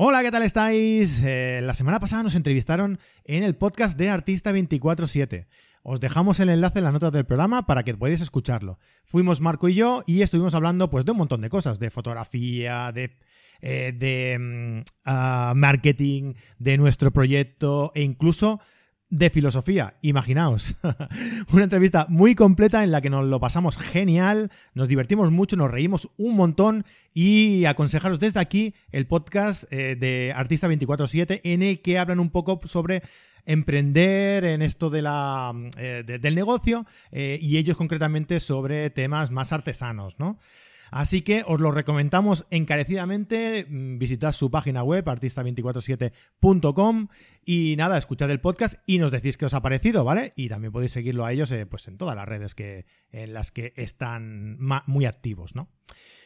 Hola, 0.00 0.22
¿qué 0.22 0.30
tal 0.30 0.44
estáis? 0.44 1.24
Eh, 1.26 1.58
la 1.60 1.74
semana 1.74 1.98
pasada 1.98 2.22
nos 2.22 2.36
entrevistaron 2.36 3.00
en 3.24 3.42
el 3.42 3.56
podcast 3.56 3.98
de 3.98 4.08
Artista 4.08 4.52
24-7. 4.52 5.48
Os 5.82 5.98
dejamos 5.98 6.38
el 6.38 6.50
enlace 6.50 6.78
en 6.78 6.84
las 6.84 6.92
notas 6.92 7.10
del 7.10 7.24
programa 7.26 7.66
para 7.66 7.82
que 7.82 7.96
podáis 7.96 8.20
escucharlo. 8.20 8.78
Fuimos 9.02 9.40
Marco 9.40 9.68
y 9.68 9.74
yo 9.74 10.04
y 10.06 10.22
estuvimos 10.22 10.54
hablando 10.54 10.88
pues, 10.88 11.04
de 11.04 11.10
un 11.10 11.18
montón 11.18 11.40
de 11.40 11.48
cosas, 11.48 11.80
de 11.80 11.90
fotografía, 11.90 12.92
de, 12.92 13.16
eh, 13.60 13.92
de 13.92 14.38
mm, 14.38 14.84
ah, 15.04 15.54
marketing, 15.56 16.34
de 16.60 16.78
nuestro 16.78 17.10
proyecto 17.10 17.90
e 17.96 18.02
incluso 18.02 18.60
de 19.10 19.30
filosofía. 19.30 19.94
Imaginaos, 20.02 20.76
una 21.52 21.64
entrevista 21.64 22.06
muy 22.08 22.34
completa 22.34 22.84
en 22.84 22.90
la 22.90 23.00
que 23.00 23.10
nos 23.10 23.26
lo 23.26 23.40
pasamos 23.40 23.78
genial, 23.78 24.50
nos 24.74 24.88
divertimos 24.88 25.30
mucho, 25.30 25.56
nos 25.56 25.70
reímos 25.70 26.10
un 26.16 26.36
montón 26.36 26.84
y 27.14 27.64
aconsejaros 27.64 28.20
desde 28.20 28.40
aquí 28.40 28.74
el 28.92 29.06
podcast 29.06 29.72
eh, 29.72 29.96
de 29.96 30.32
Artista 30.34 30.68
24/7 30.68 31.40
en 31.44 31.62
el 31.62 31.80
que 31.80 31.98
hablan 31.98 32.20
un 32.20 32.30
poco 32.30 32.60
sobre 32.64 33.02
emprender 33.46 34.44
en 34.44 34.60
esto 34.60 34.90
de 34.90 35.00
la, 35.00 35.54
eh, 35.78 36.04
del 36.06 36.34
negocio 36.34 36.84
eh, 37.10 37.38
y 37.40 37.56
ellos 37.56 37.78
concretamente 37.78 38.40
sobre 38.40 38.90
temas 38.90 39.30
más 39.30 39.52
artesanos, 39.52 40.18
¿no? 40.18 40.38
Así 40.90 41.22
que 41.22 41.42
os 41.46 41.60
lo 41.60 41.70
recomendamos 41.70 42.46
encarecidamente. 42.50 43.66
Mm, 43.68 43.98
visitad 43.98 44.32
su 44.32 44.50
página 44.50 44.82
web, 44.82 45.04
artista247.com. 45.04 47.08
Y 47.44 47.74
nada, 47.76 47.98
escuchad 47.98 48.30
el 48.30 48.40
podcast 48.40 48.82
y 48.86 48.98
nos 48.98 49.10
decís 49.10 49.36
qué 49.36 49.46
os 49.46 49.54
ha 49.54 49.62
parecido, 49.62 50.04
¿vale? 50.04 50.32
Y 50.36 50.48
también 50.48 50.72
podéis 50.72 50.92
seguirlo 50.92 51.24
a 51.24 51.32
ellos 51.32 51.50
eh, 51.52 51.66
pues 51.66 51.88
en 51.88 51.98
todas 51.98 52.16
las 52.16 52.26
redes 52.26 52.54
que, 52.54 52.86
en 53.10 53.34
las 53.34 53.50
que 53.50 53.72
están 53.76 54.58
muy 54.86 55.06
activos, 55.06 55.54
¿no? 55.54 55.70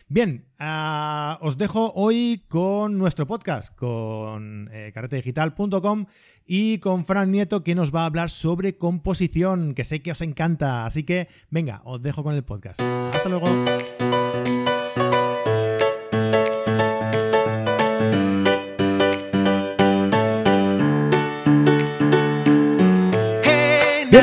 Bien, 0.08 0.46
ah, 0.58 1.38
os 1.40 1.58
dejo 1.58 1.92
hoy 1.94 2.44
con 2.48 2.98
nuestro 2.98 3.26
podcast, 3.26 3.74
con 3.74 4.68
eh, 4.72 4.90
carretedigital.com 4.92 6.06
y 6.46 6.78
con 6.78 7.04
Fran 7.04 7.30
Nieto 7.30 7.64
que 7.64 7.74
nos 7.74 7.94
va 7.94 8.02
a 8.02 8.06
hablar 8.06 8.30
sobre 8.30 8.76
composición, 8.76 9.74
que 9.74 9.84
sé 9.84 10.02
que 10.02 10.12
os 10.12 10.20
encanta. 10.20 10.84
Así 10.86 11.04
que, 11.04 11.28
venga, 11.50 11.82
os 11.84 12.02
dejo 12.02 12.22
con 12.22 12.34
el 12.34 12.44
podcast. 12.44 12.80
Hasta 12.80 13.28
luego. 13.28 13.48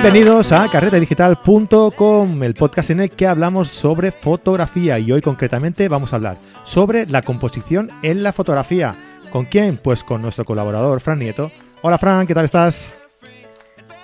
Bienvenidos 0.02 0.54
a 0.54 0.70
carretedigital.com, 0.72 2.44
el 2.44 2.54
podcast 2.54 2.90
en 2.92 3.02
el 3.02 3.12
que 3.12 3.28
hablamos 3.28 3.68
sobre 3.68 4.14
fotografía 4.14 4.98
y 4.98 5.12
hoy 5.12 5.20
concretamente 5.20 5.90
vamos 5.90 6.14
a 6.14 6.16
hablar 6.16 6.38
sobre 6.64 7.06
la 7.06 7.22
composición 7.22 7.90
en 8.02 8.24
la 8.24 8.32
fotografía. 8.32 8.96
¿Con 9.30 9.44
quién? 9.44 9.76
Pues 9.76 10.06
con 10.06 10.22
nuestro 10.22 10.46
colaborador 10.46 11.02
Fran 11.02 11.20
Nieto. 11.20 11.52
Hola 11.82 11.98
Fran, 11.98 12.26
¿qué 12.28 12.34
tal 12.34 12.46
estás? 12.46 12.96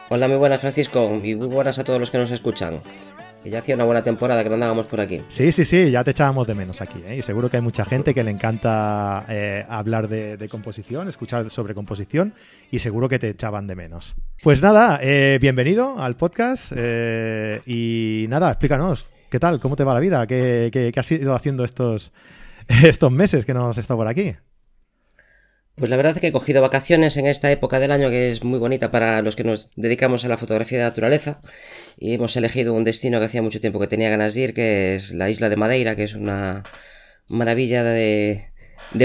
Hola, 0.09 0.27
muy 0.27 0.35
buenas 0.35 0.59
Francisco 0.59 1.17
y 1.23 1.33
muy 1.33 1.47
buenas 1.47 1.79
a 1.79 1.85
todos 1.85 2.01
los 2.01 2.11
que 2.11 2.17
nos 2.17 2.29
escuchan 2.29 2.75
ya 3.49 3.59
hacía 3.59 3.75
una 3.75 3.83
buena 3.83 4.03
temporada 4.03 4.43
que 4.43 4.49
no 4.49 4.55
andábamos 4.55 4.87
por 4.87 4.99
aquí. 4.99 5.21
Sí, 5.27 5.51
sí, 5.51 5.65
sí, 5.65 5.91
ya 5.91 6.03
te 6.03 6.11
echábamos 6.11 6.47
de 6.47 6.53
menos 6.53 6.81
aquí. 6.81 7.01
¿eh? 7.05 7.17
Y 7.17 7.21
seguro 7.21 7.49
que 7.49 7.57
hay 7.57 7.63
mucha 7.63 7.85
gente 7.85 8.13
que 8.13 8.23
le 8.23 8.31
encanta 8.31 9.25
eh, 9.29 9.65
hablar 9.69 10.07
de, 10.07 10.47
composición, 10.49 11.07
escuchar 11.07 11.49
sobre 11.49 11.73
composición, 11.73 12.33
y 12.71 12.79
seguro 12.79 13.09
que 13.09 13.19
te 13.19 13.29
echaban 13.29 13.67
de 13.67 13.75
menos. 13.75 14.15
Pues 14.43 14.61
nada, 14.61 14.99
eh, 15.01 15.37
bienvenido 15.41 15.99
al 15.99 16.15
podcast. 16.15 16.71
y 16.71 18.25
nada, 18.29 18.49
explícanos, 18.49 19.07
¿qué 19.29 19.39
tal? 19.39 19.59
¿Cómo 19.59 19.75
te 19.75 19.83
va 19.83 19.93
la 19.93 19.99
vida? 19.99 20.25
¿Qué, 20.27 20.69
qué, 20.71 20.91
qué 20.93 20.99
has 20.99 21.11
ido 21.11 21.33
haciendo 21.33 21.63
estos, 21.63 22.11
estos 22.67 23.11
meses 23.11 23.45
que 23.45 23.53
no 23.53 23.69
has 23.69 23.77
estado 23.77 23.97
por 23.97 24.07
aquí? 24.07 24.35
Pues 25.75 25.89
la 25.89 25.97
verdad 25.97 26.13
es 26.15 26.21
que 26.21 26.27
he 26.27 26.31
cogido 26.31 26.61
vacaciones 26.61 27.17
en 27.17 27.25
esta 27.25 27.51
época 27.51 27.79
del 27.79 27.91
año 27.91 28.09
que 28.09 28.31
es 28.31 28.45
muy 28.45 28.59
bonita 28.59 28.91
para 28.91 29.21
los 29.21 29.35
que 29.35 29.43
nos 29.43 29.71
dedicamos 29.75 30.23
a 30.23 30.29
la 30.29 30.37
fotografía 30.37 30.77
de 30.77 30.85
naturaleza 30.85 31.41
y 31.97 32.13
hemos 32.13 32.37
elegido 32.37 32.73
un 32.73 32.85
destino 32.85 33.19
que 33.19 33.25
hacía 33.25 33.41
mucho 33.41 33.59
tiempo 33.59 33.79
que 33.81 33.87
tenía 33.87 34.09
ganas 34.09 34.35
de 34.35 34.41
ir, 34.41 34.53
que 34.53 34.95
es 34.95 35.13
la 35.13 35.29
isla 35.29 35.49
de 35.49 35.57
Madeira, 35.57 35.97
que 35.97 36.05
es 36.05 36.13
una 36.13 36.63
maravilla 37.27 37.83
de, 37.83 38.51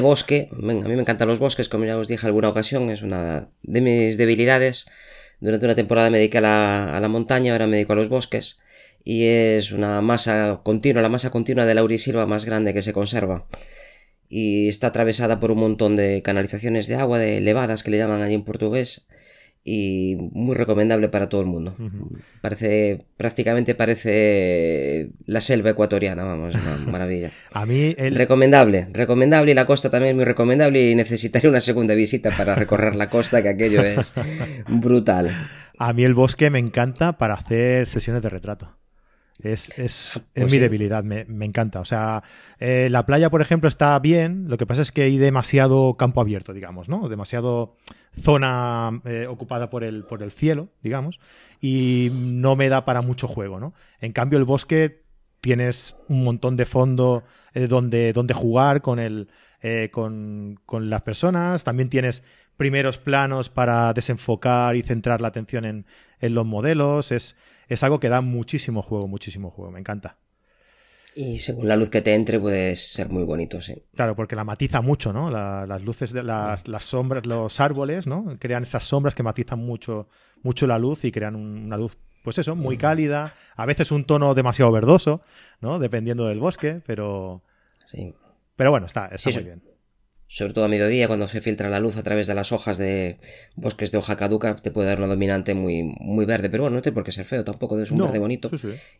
bosque. 0.01 0.49
a 0.53 0.57
mí 0.57 0.75
me 0.75 1.01
encantan 1.01 1.27
los 1.27 1.41
bosques, 1.41 1.69
como 1.69 1.87
ya 1.87 1.97
os 1.99 2.07
dije 2.07 2.25
alguna 2.27 2.49
ocasión, 2.51 2.89
es 2.91 3.03
una 3.03 3.49
de 3.63 3.81
mis 3.81 4.17
debilidades. 4.17 4.87
Durante 5.41 5.67
una 5.67 5.75
temporada 5.75 6.09
me 6.11 6.19
dediqué 6.19 6.39
a 6.39 6.43
la, 6.43 6.97
a 6.97 7.01
la 7.01 7.09
montaña, 7.09 7.53
ahora 7.53 7.67
me 7.67 7.79
dedico 7.79 7.95
a 7.95 7.97
los 7.97 8.09
bosques 8.09 8.61
y 9.03 9.25
es 9.25 9.73
una 9.73 10.01
masa 10.03 10.61
continua, 10.63 11.03
la 11.03 11.09
masa 11.09 11.31
continua 11.31 11.67
de 11.67 11.75
laurisilva 11.75 12.27
más 12.27 12.45
grande 12.45 12.75
que 12.75 12.83
se 12.83 12.93
conserva 12.93 13.47
y 14.31 14.69
está 14.69 14.87
atravesada 14.87 15.41
por 15.41 15.51
un 15.51 15.59
montón 15.59 15.97
de 15.97 16.23
canalizaciones 16.23 16.87
de 16.87 16.95
agua, 16.95 17.19
de 17.19 17.39
elevadas 17.39 17.83
que 17.83 17.91
le 17.91 17.99
llaman 17.99 18.23
allí 18.23 18.35
en 18.35 18.45
portugués 18.45 19.07
y 19.63 20.17
muy 20.33 20.57
recomendable 20.57 21.09
para 21.09 21.29
todo 21.29 21.41
el 21.41 21.49
mundo. 21.49 21.77
Parece 22.41 23.05
prácticamente 23.17 23.75
parece 23.75 25.11
la 25.27 25.41
selva 25.41 25.71
ecuatoriana, 25.71 26.25
vamos, 26.25 26.55
una 26.55 26.77
maravilla. 26.91 27.33
A 27.53 27.67
mí 27.67 27.93
recomendable, 27.95 28.89
recomendable 28.93 29.51
y 29.51 29.55
la 29.55 29.67
costa 29.67 29.91
también 29.91 30.11
es 30.11 30.17
muy 30.17 30.25
recomendable 30.25 30.91
y 30.91 30.95
necesitaría 30.95 31.51
una 31.51 31.61
segunda 31.61 31.95
visita 31.95 32.31
para 32.37 32.55
recorrer 32.55 32.97
la 32.97 33.11
costa 33.11 33.43
que 33.43 33.51
aquello 33.51 33.83
es 33.83 34.15
brutal. 34.69 35.31
A 35.77 35.93
mí 35.93 36.05
el 36.05 36.15
bosque 36.15 36.51
me 36.51 36.61
encanta 36.61 37.19
para 37.19 37.35
hacer 37.35 37.87
sesiones 37.87 38.23
de 38.23 38.31
retrato. 38.31 38.80
Es, 39.43 39.71
es, 39.79 40.21
pues 40.35 40.51
mi 40.51 40.59
debilidad, 40.59 41.05
me, 41.05 41.25
encanta. 41.45 41.81
O 41.81 41.85
sea, 41.85 42.23
eh, 42.59 42.89
la 42.91 43.07
playa, 43.07 43.31
por 43.31 43.41
ejemplo, 43.43 43.69
está 43.69 43.99
bien, 43.99 44.49
lo 44.49 44.59
que 44.59 44.67
pasa 44.67 44.83
es 44.83 44.93
que 44.93 45.03
hay 45.03 45.19
demasiado 45.19 45.95
campo 45.95 46.21
abierto, 46.21 46.53
digamos, 46.53 46.89
¿no? 46.89 47.09
Demasiado 47.09 47.77
zona 48.13 49.01
eh, 49.05 49.27
ocupada 49.29 49.71
por 49.71 49.85
el, 49.85 50.05
por 50.05 50.23
el 50.23 50.31
cielo, 50.31 50.69
digamos, 50.83 51.21
y 51.61 52.11
no 52.13 52.57
me 52.57 52.69
da 52.69 52.85
para 52.85 53.03
mucho 53.03 53.29
juego, 53.29 53.61
¿no? 53.61 53.73
En 54.01 54.13
cambio, 54.13 54.39
el 54.39 54.45
bosque 54.45 55.03
tienes 55.41 55.97
un 56.09 56.25
montón 56.25 56.57
de 56.57 56.67
fondo 56.67 57.23
eh, 57.55 57.67
donde, 57.67 58.13
donde 58.13 58.35
jugar 58.35 58.83
con, 58.83 58.99
el, 58.99 59.29
con, 59.91 60.61
con 60.67 60.91
las 60.91 61.03
personas, 61.03 61.65
también 61.65 61.89
tienes 61.89 62.25
primeros 62.57 62.99
planos 62.99 63.49
para 63.49 63.95
desenfocar 63.95 64.77
y 64.77 64.83
centrar 64.83 65.23
la 65.23 65.29
atención 65.29 65.65
en, 65.65 65.87
en 66.21 66.35
los 66.35 66.45
modelos, 66.45 67.11
es 67.11 67.37
es 67.71 67.83
algo 67.85 68.01
que 68.01 68.09
da 68.09 68.21
muchísimo 68.21 68.83
juego, 68.83 69.09
muchísimo 69.09 69.51
juego, 69.51 69.71
me 69.71 69.79
encanta. 69.79 70.19
Y 71.15 71.39
según 71.39 71.67
la 71.67 71.77
luz 71.77 71.89
que 71.89 72.03
te 72.03 72.15
entre 72.15 72.39
puede 72.39 72.77
ser 72.77 73.09
muy 73.09 73.25
bonito, 73.25 73.61
sí. 73.61 73.83
Claro, 73.95 74.15
porque 74.15 74.37
la 74.37 74.45
matiza 74.45 74.81
mucho, 74.81 75.13
¿no? 75.13 75.31
las 75.31 75.83
luces, 75.83 76.13
de 76.13 76.23
las, 76.23 76.63
sombras, 76.81 77.27
los 77.27 77.61
árboles, 77.61 78.07
¿no? 78.07 78.37
Crean 78.39 78.63
esas 78.63 78.85
sombras 78.85 79.15
que 79.15 79.23
matizan 79.23 79.59
mucho, 79.61 80.09
mucho 80.43 80.67
la 80.67 80.79
luz 80.79 81.05
y 81.05 81.13
crean 81.13 81.37
una 81.37 81.77
luz, 81.77 81.97
pues 82.23 82.39
eso, 82.39 82.55
muy 82.55 82.77
mm. 82.77 82.81
cálida. 82.81 83.33
A 83.57 83.67
veces 83.67 83.91
un 83.91 84.05
tono 84.05 84.35
demasiado 84.35 84.71
verdoso, 84.71 85.21
¿no? 85.61 85.79
Dependiendo 85.79 86.27
del 86.27 86.39
bosque, 86.39 86.81
pero... 86.87 87.43
Sí. 87.87 88.15
Pero 88.57 88.71
bueno, 88.71 88.87
está, 88.87 89.07
está 89.07 89.31
muy 89.31 89.43
bien 89.43 89.70
sobre 90.33 90.55
todo 90.55 90.65
a 90.65 90.69
mediodía, 90.69 91.09
cuando 91.09 91.27
se 91.27 91.41
filtra 91.41 91.69
la 91.69 91.81
luz 91.81 91.97
a 91.97 92.05
través 92.05 92.29
de 92.29 92.37
las 92.37 92.53
hojas 92.53 92.79
de 92.79 93.19
bosques 93.57 93.91
de 93.91 93.99
hoja 93.99 94.17
caduca, 94.17 94.55
te 94.55 94.71
puede 94.71 94.87
dar 94.87 94.99
una 94.99 95.09
dominante 95.09 95.55
muy, 95.55 95.83
muy 95.83 96.25
verde. 96.25 96.49
Pero 96.49 96.63
bueno, 96.63 96.77
no 96.77 96.83
tiene 96.83 96.95
por 96.95 97.03
qué 97.03 97.11
ser 97.11 97.25
feo 97.25 97.43
tampoco, 97.43 97.81
es 97.81 97.91
un 97.91 97.99
verde 97.99 98.21
bonito. 98.21 98.49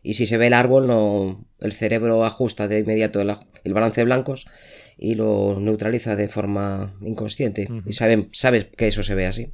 Y 0.03 0.15
si 0.15 0.25
se 0.25 0.35
ve 0.35 0.47
el 0.47 0.53
árbol, 0.53 0.87
no, 0.87 1.47
el 1.61 1.71
cerebro 1.71 2.25
ajusta 2.25 2.67
de 2.67 2.79
inmediato 2.79 3.21
el, 3.21 3.73
balance 3.73 4.01
de 4.01 4.05
blancos 4.05 4.45
y 4.97 5.15
lo 5.15 5.57
neutraliza 5.57 6.17
de 6.17 6.27
forma 6.27 6.97
inconsciente. 6.99 7.69
Y 7.85 7.93
saben, 7.93 8.27
sabes 8.33 8.65
que 8.65 8.87
eso 8.87 9.01
se 9.01 9.15
ve 9.15 9.25
así. 9.25 9.53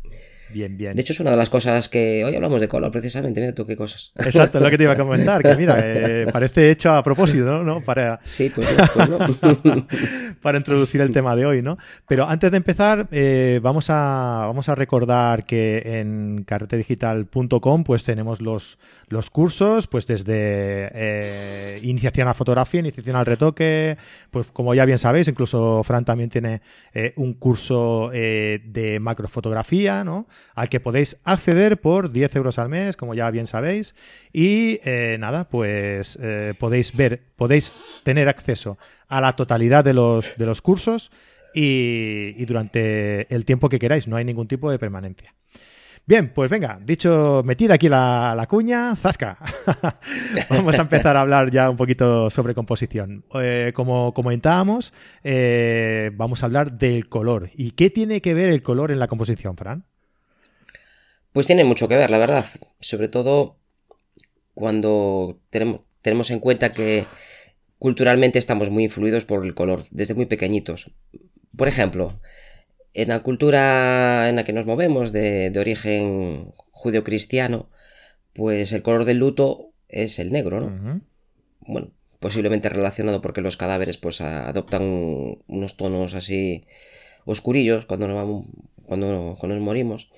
Bien, 0.49 0.77
bien. 0.77 0.95
De 0.95 1.01
hecho, 1.01 1.13
es 1.13 1.19
una 1.19 1.31
de 1.31 1.37
las 1.37 1.49
cosas 1.49 1.89
que 1.89 2.23
hoy 2.23 2.35
hablamos 2.35 2.61
de 2.61 2.67
color, 2.67 2.91
precisamente. 2.91 3.41
Mira 3.41 3.53
tú 3.53 3.65
qué 3.65 3.75
cosas. 3.75 4.11
Exacto, 4.15 4.57
es 4.57 4.63
lo 4.63 4.69
que 4.69 4.77
te 4.77 4.83
iba 4.83 4.93
a 4.93 4.97
comentar. 4.97 5.41
Que 5.41 5.55
mira, 5.55 5.75
eh, 5.83 6.27
parece 6.31 6.71
hecho 6.71 6.91
a 6.91 7.03
propósito, 7.03 7.63
¿no? 7.63 7.81
Para, 7.81 8.19
sí, 8.23 8.49
pues, 8.53 8.67
pues 8.93 9.09
no. 9.09 9.17
para 10.41 10.57
introducir 10.57 11.01
el 11.01 11.11
tema 11.11 11.35
de 11.35 11.45
hoy, 11.45 11.61
¿no? 11.61 11.77
Pero 12.07 12.27
antes 12.27 12.51
de 12.51 12.57
empezar, 12.57 13.07
eh, 13.11 13.59
vamos, 13.61 13.89
a, 13.89 14.45
vamos 14.45 14.69
a 14.69 14.75
recordar 14.75 15.45
que 15.45 15.99
en 15.99 16.43
carretedigital.com 16.45 17.83
pues 17.83 18.03
tenemos 18.03 18.41
los, 18.41 18.77
los 19.09 19.29
cursos, 19.29 19.87
pues 19.87 20.07
desde 20.07 20.33
eh, 20.93 21.79
iniciación 21.83 22.27
a 22.27 22.33
fotografía, 22.33 22.79
iniciación 22.79 23.15
al 23.15 23.25
retoque, 23.25 23.97
pues 24.31 24.47
como 24.47 24.73
ya 24.73 24.85
bien 24.85 24.97
sabéis, 24.97 25.27
incluso 25.27 25.83
Fran 25.83 26.05
también 26.05 26.29
tiene 26.29 26.61
un 27.15 27.33
curso 27.33 28.09
de 28.11 28.97
macrofotografía, 28.99 30.03
¿no? 30.03 30.27
Al 30.57 30.69
que 30.69 30.79
podéis 30.79 31.17
acceder 31.23 31.79
por 31.79 32.11
10 32.11 32.35
euros 32.35 32.57
al 32.57 32.67
mes, 32.67 32.97
como 32.97 33.13
ya 33.13 33.29
bien 33.29 33.45
sabéis. 33.45 33.93
Y 34.33 34.79
eh, 34.83 35.17
nada, 35.19 35.47
pues 35.47 36.17
eh, 36.21 36.55
podéis 36.59 36.95
ver, 36.95 37.21
podéis 37.35 37.75
tener 38.03 38.27
acceso 38.27 38.79
a 39.07 39.21
la 39.21 39.35
totalidad 39.35 39.83
de 39.83 39.93
los, 39.93 40.35
de 40.35 40.45
los 40.45 40.63
cursos 40.63 41.11
y, 41.53 42.43
durante 42.45 43.33
el 43.33 43.45
tiempo 43.45 43.69
que 43.69 43.77
queráis, 43.79 44.07
no 44.07 44.15
hay 44.15 44.25
ningún 44.25 44.47
tipo 44.47 44.71
de 44.71 44.79
permanencia. 44.79 45.33
Bien, 46.07 46.31
pues 46.33 46.49
venga, 46.49 46.79
dicho, 46.83 47.43
metida 47.45 47.75
aquí 47.75 47.87
la, 47.87 48.45
cuña, 48.49 48.95
zasca. 48.95 49.37
Vamos 50.49 50.79
a 50.79 50.83
empezar 50.83 51.17
a 51.17 51.21
hablar 51.21 51.51
ya 51.51 51.69
un 51.69 51.77
poquito 51.77 52.29
sobre 52.29 52.55
composición. 52.55 53.25
Eh, 53.35 53.73
como 53.75 54.13
comentábamos, 54.13 54.93
vamos 56.13 56.41
a 56.41 56.45
hablar 56.45 56.71
del 56.71 57.09
color. 57.09 57.49
¿Y 57.55 57.71
qué 57.71 57.89
tiene 57.89 58.21
que 58.21 58.33
ver 58.33 58.49
el 58.49 58.61
color 58.61 58.91
en 58.91 58.99
la 58.99 59.07
composición, 59.07 59.57
Fran? 59.57 59.83
Pues 61.37 61.45
tiene 61.45 61.63
mucho 61.63 61.87
que 61.87 61.95
ver, 61.95 62.09
la 62.09 62.17
verdad. 62.17 62.47
Sobre 62.79 63.09
todo 63.09 63.59
cuando 64.55 65.39
tenemos, 65.51 65.81
tenemos 66.01 66.31
en 66.31 66.39
cuenta 66.39 66.73
que 66.73 67.05
culturalmente 67.77 68.39
estamos 68.39 68.71
muy 68.71 68.85
influidos 68.85 69.23
por 69.25 69.45
el 69.45 69.53
color, 69.53 69.83
desde 69.91 70.15
muy 70.15 70.25
pequeñitos. 70.25 70.89
Por 71.55 71.67
ejemplo, 71.67 72.19
en 72.95 73.09
la 73.09 73.21
cultura 73.21 74.29
en 74.29 74.37
la 74.37 74.45
que 74.45 74.53
nos 74.53 74.65
movemos, 74.65 75.11
de, 75.11 75.53
origen 75.59 76.55
judeocristiano, 76.71 77.69
pues 78.33 78.73
el 78.73 78.81
color 78.81 79.05
del 79.05 79.19
luto 79.19 79.73
es 79.89 80.17
el 80.17 80.31
negro, 80.31 80.59
¿no? 80.59 81.01
Bueno, 81.59 81.91
posiblemente 82.19 82.67
relacionado 82.69 83.21
porque 83.21 83.41
los 83.41 83.57
cadáveres 83.57 83.97
pues 83.99 84.21
adoptan 84.21 85.37
unos 85.45 85.77
tonos 85.77 86.15
así 86.15 86.65
oscurillos 87.25 87.85
cuando 87.85 88.07
nos, 88.07 88.43
cuando, 88.87 89.35
cuando 89.39 89.55
nos 89.55 89.63
morimos. 89.63 90.09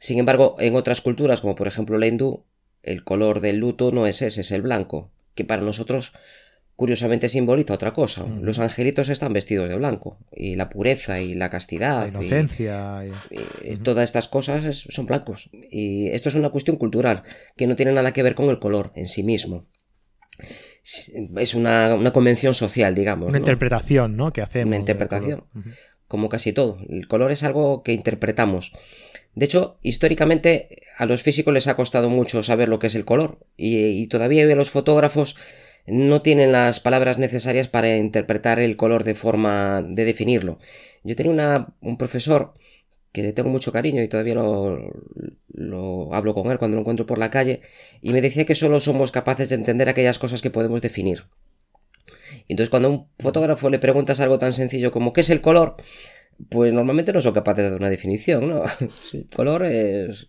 Sin 0.00 0.18
embargo, 0.18 0.56
en 0.58 0.76
otras 0.76 1.00
culturas, 1.00 1.40
como 1.40 1.54
por 1.54 1.66
ejemplo 1.68 1.98
la 1.98 2.06
hindú, 2.06 2.44
el 2.82 3.04
color 3.04 3.40
del 3.40 3.58
luto 3.58 3.92
no 3.92 4.06
es 4.06 4.22
ese, 4.22 4.40
es 4.40 4.52
el 4.52 4.62
blanco, 4.62 5.10
que 5.34 5.44
para 5.44 5.62
nosotros 5.62 6.12
curiosamente 6.78 7.28
simboliza 7.28 7.74
otra 7.74 7.92
cosa. 7.92 8.24
Los 8.40 8.60
angelitos 8.60 9.08
están 9.08 9.32
vestidos 9.32 9.68
de 9.68 9.74
blanco 9.74 10.16
y 10.30 10.54
la 10.54 10.68
pureza 10.68 11.20
y 11.20 11.34
la 11.34 11.50
castidad, 11.50 12.02
la 12.02 12.08
inocencia, 12.20 13.04
y, 13.64 13.76
todas 13.78 14.04
estas 14.04 14.28
cosas 14.28 14.86
son 14.88 15.06
blancos. 15.06 15.50
Y 15.52 16.06
esto 16.10 16.28
es 16.28 16.36
una 16.36 16.50
cuestión 16.50 16.76
cultural 16.76 17.24
que 17.56 17.66
no 17.66 17.74
tiene 17.74 17.90
nada 17.90 18.12
que 18.12 18.22
ver 18.22 18.36
con 18.36 18.48
el 18.48 18.60
color 18.60 18.92
en 18.94 19.06
sí 19.06 19.24
mismo. 19.24 19.66
Es 21.36 21.54
una, 21.54 22.12
convención 22.12 22.54
social, 22.54 22.94
digamos. 22.94 23.28
Una 23.28 23.38
interpretación, 23.38 24.16
¿no? 24.16 24.32
Que 24.32 24.40
hacemos. 24.40 24.68
Una 24.68 24.76
interpretación. 24.76 25.44
Como 26.06 26.28
casi 26.28 26.52
todo. 26.52 26.78
El 26.88 27.08
color 27.08 27.32
es 27.32 27.42
algo 27.42 27.82
que 27.82 27.92
interpretamos. 27.92 28.72
De 29.38 29.44
hecho, 29.44 29.78
históricamente 29.82 30.82
a 30.96 31.06
los 31.06 31.22
físicos 31.22 31.54
les 31.54 31.68
ha 31.68 31.76
costado 31.76 32.10
mucho 32.10 32.42
saber 32.42 32.68
lo 32.68 32.80
que 32.80 32.88
es 32.88 32.96
el 32.96 33.04
color. 33.04 33.38
Y, 33.56 34.04
todavía 34.08 34.42
a 34.42 34.56
los 34.56 34.68
fotógrafos 34.68 35.36
no 35.86 36.22
tienen 36.22 36.50
las 36.50 36.80
palabras 36.80 37.18
necesarias 37.18 37.68
para 37.68 37.96
interpretar 37.96 38.58
el 38.58 38.76
color 38.76 39.04
de 39.04 39.14
forma 39.14 39.80
de 39.80 40.04
definirlo. 40.04 40.58
Yo 41.04 41.14
tenía 41.14 41.68
un 41.80 41.98
profesor 41.98 42.54
que 43.12 43.22
le 43.22 43.32
tengo 43.32 43.48
mucho 43.48 43.70
cariño 43.70 44.02
y 44.02 44.08
todavía 44.08 44.34
lo, 44.34 46.12
hablo 46.12 46.34
con 46.34 46.50
él 46.50 46.58
cuando 46.58 46.74
lo 46.74 46.80
encuentro 46.80 47.06
por 47.06 47.18
la 47.18 47.30
calle, 47.30 47.60
y 48.02 48.12
me 48.12 48.20
decía 48.20 48.44
que 48.44 48.56
solo 48.56 48.80
somos 48.80 49.12
capaces 49.12 49.50
de 49.50 49.54
entender 49.54 49.88
aquellas 49.88 50.18
cosas 50.18 50.42
que 50.42 50.50
podemos 50.50 50.82
definir. 50.82 51.26
Entonces 52.48 52.70
cuando 52.70 52.88
a 52.88 52.90
un 52.90 53.06
fotógrafo 53.20 53.70
le 53.70 53.78
preguntas 53.78 54.18
algo 54.18 54.40
tan 54.40 54.52
sencillo 54.52 54.90
como 54.90 55.12
¿qué 55.12 55.20
es 55.20 55.30
el 55.30 55.40
color? 55.40 55.76
Pues 56.50 56.72
normalmente 56.72 57.12
no 57.12 57.20
son 57.20 57.34
capaces 57.34 57.64
de 57.64 57.70
dar 57.70 57.80
una 57.80 57.90
definición, 57.90 58.48
¿no? 58.48 58.62
El 59.12 59.26
color 59.28 59.64
es... 59.64 60.28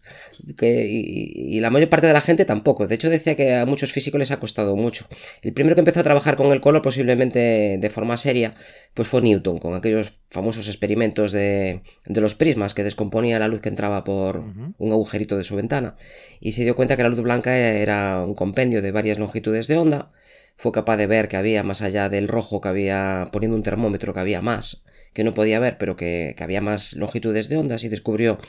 Que, 0.58 0.86
y, 0.88 1.60
la 1.60 1.70
mayor 1.70 1.90
parte 1.90 2.08
de 2.08 2.14
la 2.14 2.22
gente 2.22 2.46
tampoco. 2.46 2.88
De 2.88 2.96
hecho, 2.96 3.10
decía 3.10 3.36
que 3.36 3.56
a 3.56 3.66
muchos 3.66 3.92
físicos 3.92 4.18
les 4.18 4.32
ha 4.32 4.40
costado 4.40 4.76
mucho. 4.76 5.06
El 5.44 5.54
primero 5.54 5.76
que 5.76 5.82
empezó 5.82 6.00
a 6.00 6.04
trabajar 6.04 6.36
con 6.36 6.52
el 6.52 6.62
color, 6.62 6.82
posiblemente 6.82 7.78
de 7.80 7.90
forma 7.92 8.18
seria, 8.18 8.56
pues 8.96 9.08
fue 9.08 9.22
Newton, 9.22 9.60
con 9.60 9.76
aquellos 9.76 10.14
famosos 10.32 10.68
experimentos 10.68 11.32
de, 11.32 11.84
de 12.06 12.22
los 12.22 12.34
prismas 12.34 12.74
que 12.74 12.84
descomponía 12.84 13.38
la 13.38 13.48
luz 13.48 13.62
que 13.62 13.70
entraba 13.70 14.04
por 14.04 14.40
un 14.40 14.92
agujerito 14.92 15.38
de 15.38 15.44
su 15.44 15.56
ventana. 15.56 15.96
Y 16.40 16.54
se 16.54 16.64
dio 16.64 16.76
cuenta 16.76 16.98
que 16.98 17.04
la 17.04 17.10
luz 17.10 17.22
blanca 17.22 17.56
era 17.56 18.24
un 18.24 18.34
compendio 18.34 18.82
de 18.82 18.92
varias 18.92 19.20
longitudes 19.20 19.68
de 19.68 19.78
onda. 19.78 20.12
Fue 20.58 20.72
capaz 20.72 20.98
de 20.98 21.08
ver 21.08 21.28
que 21.28 21.38
había 21.38 21.64
más 21.64 21.82
allá 21.82 22.10
del 22.10 22.28
rojo, 22.28 22.62
que 22.62 22.68
había, 22.68 23.30
poniendo 23.32 23.56
un 23.56 23.64
termómetro, 23.64 24.14
que 24.14 24.20
había 24.20 24.42
más 24.42 24.84
que 25.14 25.24
no 25.24 25.34
podía 25.34 25.60
ver, 25.60 25.78
pero 25.78 25.96
que, 25.96 26.36
había 26.40 26.62
más 26.62 26.94
longitudes 26.94 27.50
de 27.50 27.58
ondas 27.58 27.84
y 27.84 27.90
descubrió 27.90 28.40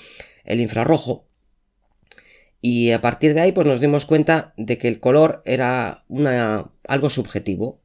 el 0.45 0.61
infrarrojo. 0.61 1.27
Y 2.61 2.91
a 2.91 3.01
partir 3.01 3.35
de 3.35 3.41
ahí, 3.41 3.53
pues 3.53 3.67
nos 3.67 3.81
dimos 3.81 4.05
cuenta 4.05 4.53
de 4.57 4.79
que 4.79 4.89
el 4.89 5.01
color 5.01 5.43
era 5.47 6.05
algo 6.87 7.11
subjetivo. 7.11 7.81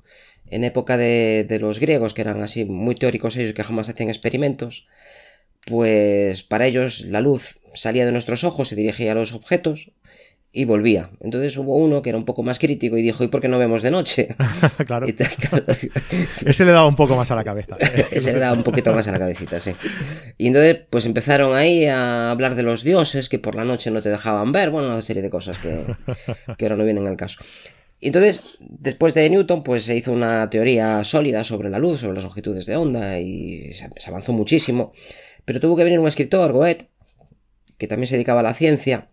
En 0.47 0.63
época 0.63 0.97
de, 0.97 1.45
de 1.47 1.59
los 1.59 1.79
griegos, 1.79 2.13
que 2.13 2.21
eran 2.21 2.43
así 2.43 2.65
muy 2.65 2.93
teóricos 2.93 3.35
ellos, 3.35 3.53
que 3.53 3.63
jamás 3.63 3.89
hacían 3.89 4.09
experimentos, 4.09 4.85
pues 5.65 6.43
para 6.43 6.67
ellos 6.67 7.01
la 7.01 7.21
luz 7.21 7.59
salía 7.73 8.05
de 8.05 8.11
nuestros 8.11 8.43
ojos 8.43 8.71
y 8.71 8.75
dirigía 8.75 9.13
a 9.13 9.15
los 9.15 9.33
objetos, 9.33 9.91
y 10.55 10.63
volvía. 10.63 11.09
Entonces 11.19 11.57
hubo 11.57 11.75
uno 11.75 12.01
que 12.01 12.09
era 12.09 12.17
un 12.17 12.23
poco 12.23 12.41
más 12.41 12.59
crítico 12.59 12.97
y 12.97 13.01
dijo, 13.01 13.25
¿y 13.25 13.27
por 13.27 13.41
qué 13.41 13.49
no 13.49 13.59
vemos 13.59 13.81
de 13.81 13.91
noche? 13.91 14.29
claro. 14.87 15.05
Ese 16.45 16.65
le 16.65 16.71
daba 16.71 16.87
un 16.87 16.95
poco 16.95 17.17
más 17.17 17.29
a 17.29 17.35
la 17.35 17.43
cabeza. 17.43 17.75
Ese 18.11 18.31
le 18.31 18.39
daba 18.39 18.55
un 18.55 18.63
poquito 18.63 18.93
más 18.93 19.05
a 19.07 19.11
la 19.11 19.19
cabecita, 19.19 19.59
sí. 19.59 19.75
Y 20.37 20.47
entonces 20.47 20.77
pues 20.89 21.05
empezaron 21.05 21.55
ahí 21.57 21.85
a 21.87 22.31
hablar 22.31 22.55
de 22.55 22.63
los 22.63 22.83
dioses 22.83 23.27
que 23.27 23.37
por 23.37 23.55
la 23.55 23.65
noche 23.65 23.91
no 23.91 24.01
te 24.01 24.09
dejaban 24.09 24.53
ver, 24.53 24.69
bueno, 24.69 24.87
una 24.87 25.01
serie 25.01 25.21
de 25.21 25.29
cosas 25.29 25.57
que, 25.57 25.77
que 26.57 26.65
ahora 26.65 26.77
no 26.77 26.85
vienen 26.85 27.05
al 27.05 27.17
caso. 27.17 27.39
Y 27.99 28.07
entonces, 28.07 28.43
después 28.59 29.13
de 29.13 29.29
Newton, 29.29 29.61
pues 29.61 29.83
se 29.83 29.95
hizo 29.97 30.13
una 30.13 30.49
teoría 30.49 31.03
sólida 31.03 31.43
sobre 31.43 31.69
la 31.69 31.79
luz, 31.79 31.99
sobre 31.99 32.13
las 32.13 32.23
longitudes 32.23 32.65
de 32.65 32.77
onda 32.77 33.19
y 33.19 33.73
se, 33.73 33.89
avanzó 34.07 34.31
muchísimo. 34.31 34.93
Pero 35.43 35.59
tuvo 35.59 35.75
que 35.75 35.83
venir 35.83 35.99
un 35.99 36.07
escritor, 36.07 36.53
Goethe, 36.53 36.87
que 37.77 37.87
también 37.87 38.07
se 38.07 38.15
dedicaba 38.15 38.39
a 38.39 38.43
la 38.43 38.53
ciencia, 38.53 39.09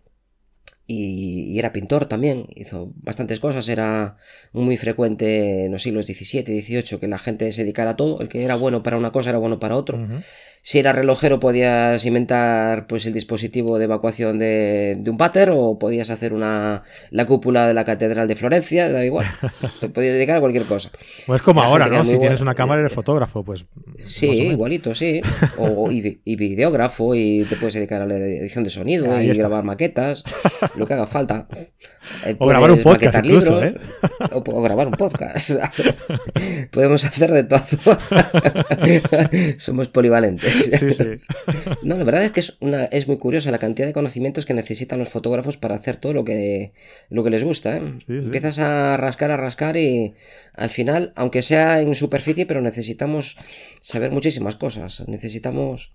y, 0.85 1.57
era 1.57 1.71
pintor 1.71 2.05
también, 2.05 2.47
hizo 2.55 2.91
bastantes 2.95 3.39
cosas, 3.39 3.67
era 3.69 4.17
muy 4.51 4.77
frecuente 4.77 5.65
en 5.65 5.71
los 5.71 5.83
siglos 5.83 6.05
XVII, 6.05 6.61
XVIII 6.61 6.99
que 6.99 7.07
la 7.07 7.19
gente 7.19 7.51
se 7.51 7.61
dedicara 7.61 7.91
a 7.91 7.95
todo, 7.95 8.19
el 8.21 8.29
que 8.29 8.43
era 8.43 8.55
bueno 8.55 8.83
para 8.83 8.97
una 8.97 9.11
cosa 9.11 9.29
era 9.29 9.39
bueno 9.39 9.59
para 9.59 9.77
otro. 9.77 10.07
Si 10.65 10.79
era 10.79 10.93
relojero 10.93 11.41
podías 11.41 12.05
inventar 12.05 12.87
pues 12.87 13.05
el 13.05 13.11
dispositivo 13.11 13.77
de 13.77 13.83
evacuación 13.83 14.39
de, 14.39 14.97
un 15.05 15.17
váter 15.17 15.49
o 15.51 15.77
podías 15.77 16.09
hacer 16.09 16.31
una 16.31 16.83
la 17.11 17.25
cúpula 17.25 17.67
de 17.67 17.73
la 17.73 17.83
catedral 17.83 18.29
de 18.29 18.37
Florencia, 18.37 18.89
da 18.89 19.05
igual. 19.05 19.25
Te 19.81 19.89
podías 19.89 20.13
dedicar 20.13 20.37
a 20.37 20.39
cualquier 20.39 20.63
cosa. 20.63 20.89
Pues 21.27 21.41
como 21.41 21.61
ahora, 21.61 21.87
¿no? 21.87 22.05
Si 22.05 22.17
tienes 22.17 22.39
una 22.39 22.55
cámara 22.55 22.79
eres 22.79 22.93
fotógrafo, 22.93 23.43
pues. 23.43 23.65
Sí, 23.97 24.27
igualito, 24.27 24.95
sí. 24.95 25.19
O, 25.57 25.91
y, 25.91 26.19
videógrafo 26.23 27.13
y 27.13 27.45
te 27.47 27.57
puedes 27.57 27.73
dedicar 27.73 28.01
a 28.01 28.05
la 28.05 28.15
edición 28.15 28.63
de 28.63 28.69
sonido 28.69 29.21
y 29.21 29.27
grabar 29.33 29.63
maquetas, 29.63 30.23
lo 30.75 30.87
que 30.87 30.93
haga 30.93 31.07
falta. 31.07 31.47
Eh, 32.25 32.35
o 32.39 32.47
grabar 32.47 32.71
un 32.71 32.81
podcast 32.81 33.19
incluso, 33.19 33.61
¿eh? 33.63 33.75
o, 34.31 34.61
grabar 34.61 34.87
un 34.87 34.93
podcast. 34.93 35.51
Podemos 36.71 37.03
hacer 37.03 37.31
de 37.31 37.43
todo. 37.43 37.59
Somos 39.57 39.89
polivalentes. 39.89 40.52
No, 41.83 41.97
la 41.97 42.03
verdad 42.03 42.23
es 42.23 42.31
que 42.31 42.39
es, 42.39 42.57
una, 42.59 42.85
es 42.85 43.07
muy 43.07 43.17
curiosa 43.17 43.51
la 43.51 43.59
cantidad 43.59 43.87
de 43.87 43.93
conocimientos 43.93 44.45
que 44.45 44.53
necesitan 44.53 44.99
los 44.99 45.09
fotógrafos 45.09 45.57
para 45.57 45.75
hacer 45.75 45.97
todo 45.97 46.13
lo 46.13 46.23
que, 46.23 46.73
lo 47.09 47.23
que 47.23 47.29
les 47.29 47.43
gusta. 47.43 47.77
¿eh? 47.77 47.81
Empiezas 48.07 48.59
a 48.59 48.97
rascar, 48.97 49.31
a 49.31 49.37
rascar 49.37 49.77
y 49.77 50.13
al 50.55 50.69
final, 50.69 51.13
aunque 51.15 51.41
sea 51.41 51.81
en 51.81 51.95
superficie, 51.95 52.45
pero 52.45 52.61
necesitamos 52.61 53.37
saber 53.81 54.11
muchísimas 54.11 54.55
cosas. 54.55 55.03
Necesitamos... 55.07 55.93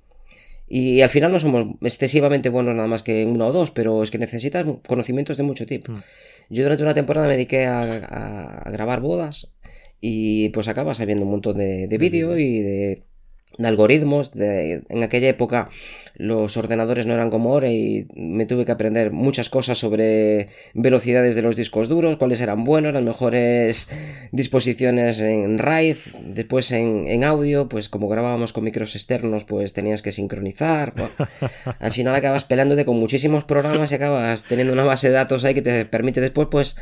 Y, 0.71 1.01
al 1.01 1.09
final 1.09 1.33
no 1.33 1.41
somos 1.41 1.77
excesivamente 1.81 2.51
buenos 2.51 2.75
nada 2.75 2.89
más 2.89 3.03
que 3.03 3.23
en 3.23 3.31
uno 3.31 3.47
o 3.47 3.53
dos, 3.53 3.71
pero 3.71 4.03
es 4.03 4.11
que 4.11 4.19
necesitas 4.19 4.67
conocimientos 4.87 5.39
de 5.39 5.43
mucho 5.43 5.65
tipo. 5.65 5.93
Mm. 5.93 6.03
Yo 6.51 6.63
durante 6.63 6.83
una 6.83 6.95
temporada 6.95 7.27
me 7.27 7.35
dediqué 7.35 7.65
a, 7.65 8.65
grabar 8.67 9.01
bodas 9.01 9.55
y 10.01 10.51
pues 10.51 10.69
acaba 10.69 10.95
sabiendo 10.95 11.25
un 11.25 11.31
montón 11.31 11.57
de, 11.57 11.89
de 11.89 11.99
vídeo 11.99 12.39
y 12.39 12.61
de 12.61 13.08
de 13.57 13.69
algoritmos. 13.69 14.33
De, 14.33 14.83
en 14.89 15.03
aquella 15.03 15.29
época 15.29 15.71
los 16.19 16.57
ordenadores 16.57 17.07
no 17.07 17.15
eran 17.15 17.31
como 17.31 17.51
ahora 17.51 17.71
y 17.71 18.09
me 18.15 18.45
tuve 18.45 18.65
que 18.65 18.73
aprender 18.73 19.13
muchas 19.13 19.49
cosas 19.49 19.79
sobre 19.79 20.49
velocidades 20.75 21.37
de 21.37 21.43
los 21.43 21.55
discos 21.55 21.89
duros, 21.89 22.17
cuáles 22.17 22.41
eran 22.41 22.65
buenos, 22.65 22.93
las 22.93 23.05
mejores 23.05 23.89
disposiciones 24.33 25.21
en 25.21 25.59
RAID, 25.59 25.97
después 26.25 26.73
en, 26.73 27.23
audio, 27.23 27.69
pues 27.69 27.89
como 27.89 28.09
grabábamos 28.09 28.53
con 28.53 28.65
micros 28.65 28.97
externos, 28.97 29.45
pues 29.45 29.73
tenías 29.73 30.03
que 30.03 30.11
sincronizar. 30.11 30.93
al 31.79 31.93
final 31.93 32.15
acabas 32.17 32.43
pelándote 32.43 32.85
con 32.85 32.99
muchísimos 32.99 33.45
programas 33.45 33.93
y 33.93 33.95
acabas 33.95 34.43
teniendo 34.43 34.73
una 34.73 34.85
base 34.85 35.09
de 35.09 35.15
datos 35.15 35.45
ahí 35.45 35.55
que 35.55 35.63
te 35.63 35.85
permite 35.85 36.21
después, 36.21 36.49
pues 36.51 36.77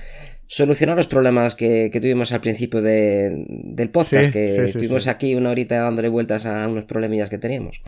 solucionar 0.46 0.96
los 0.96 1.06
problemas 1.06 1.54
que, 1.54 1.90
tuvimos 1.92 2.32
al 2.32 2.40
principio 2.40 2.82
del 2.82 3.90
podcast, 3.90 4.30
que 4.30 4.46
estuvimos 4.46 5.06
aquí 5.06 5.34
una 5.34 5.50
horita 5.50 5.80
dándole 5.80 6.08
vueltas 6.08 6.46
a 6.46 6.66
unos 6.68 6.84
problemillas 6.84 7.30
que 7.30 7.38
teníamos. 7.38 7.82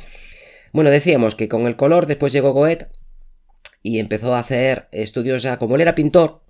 Bueno, 0.72 0.90
decíamos 0.90 1.34
que 1.34 1.48
con 1.48 1.66
el 1.66 1.76
color 1.76 2.06
después 2.06 2.32
llegó 2.32 2.52
Goethe 2.52 2.88
y 3.82 4.00
empezó 4.00 4.34
a 4.34 4.40
hacer 4.40 4.88
estudios, 4.92 5.42
ya, 5.42 5.58
como 5.58 5.76
él 5.76 5.80
era 5.80 5.94
pintor, 5.94 6.42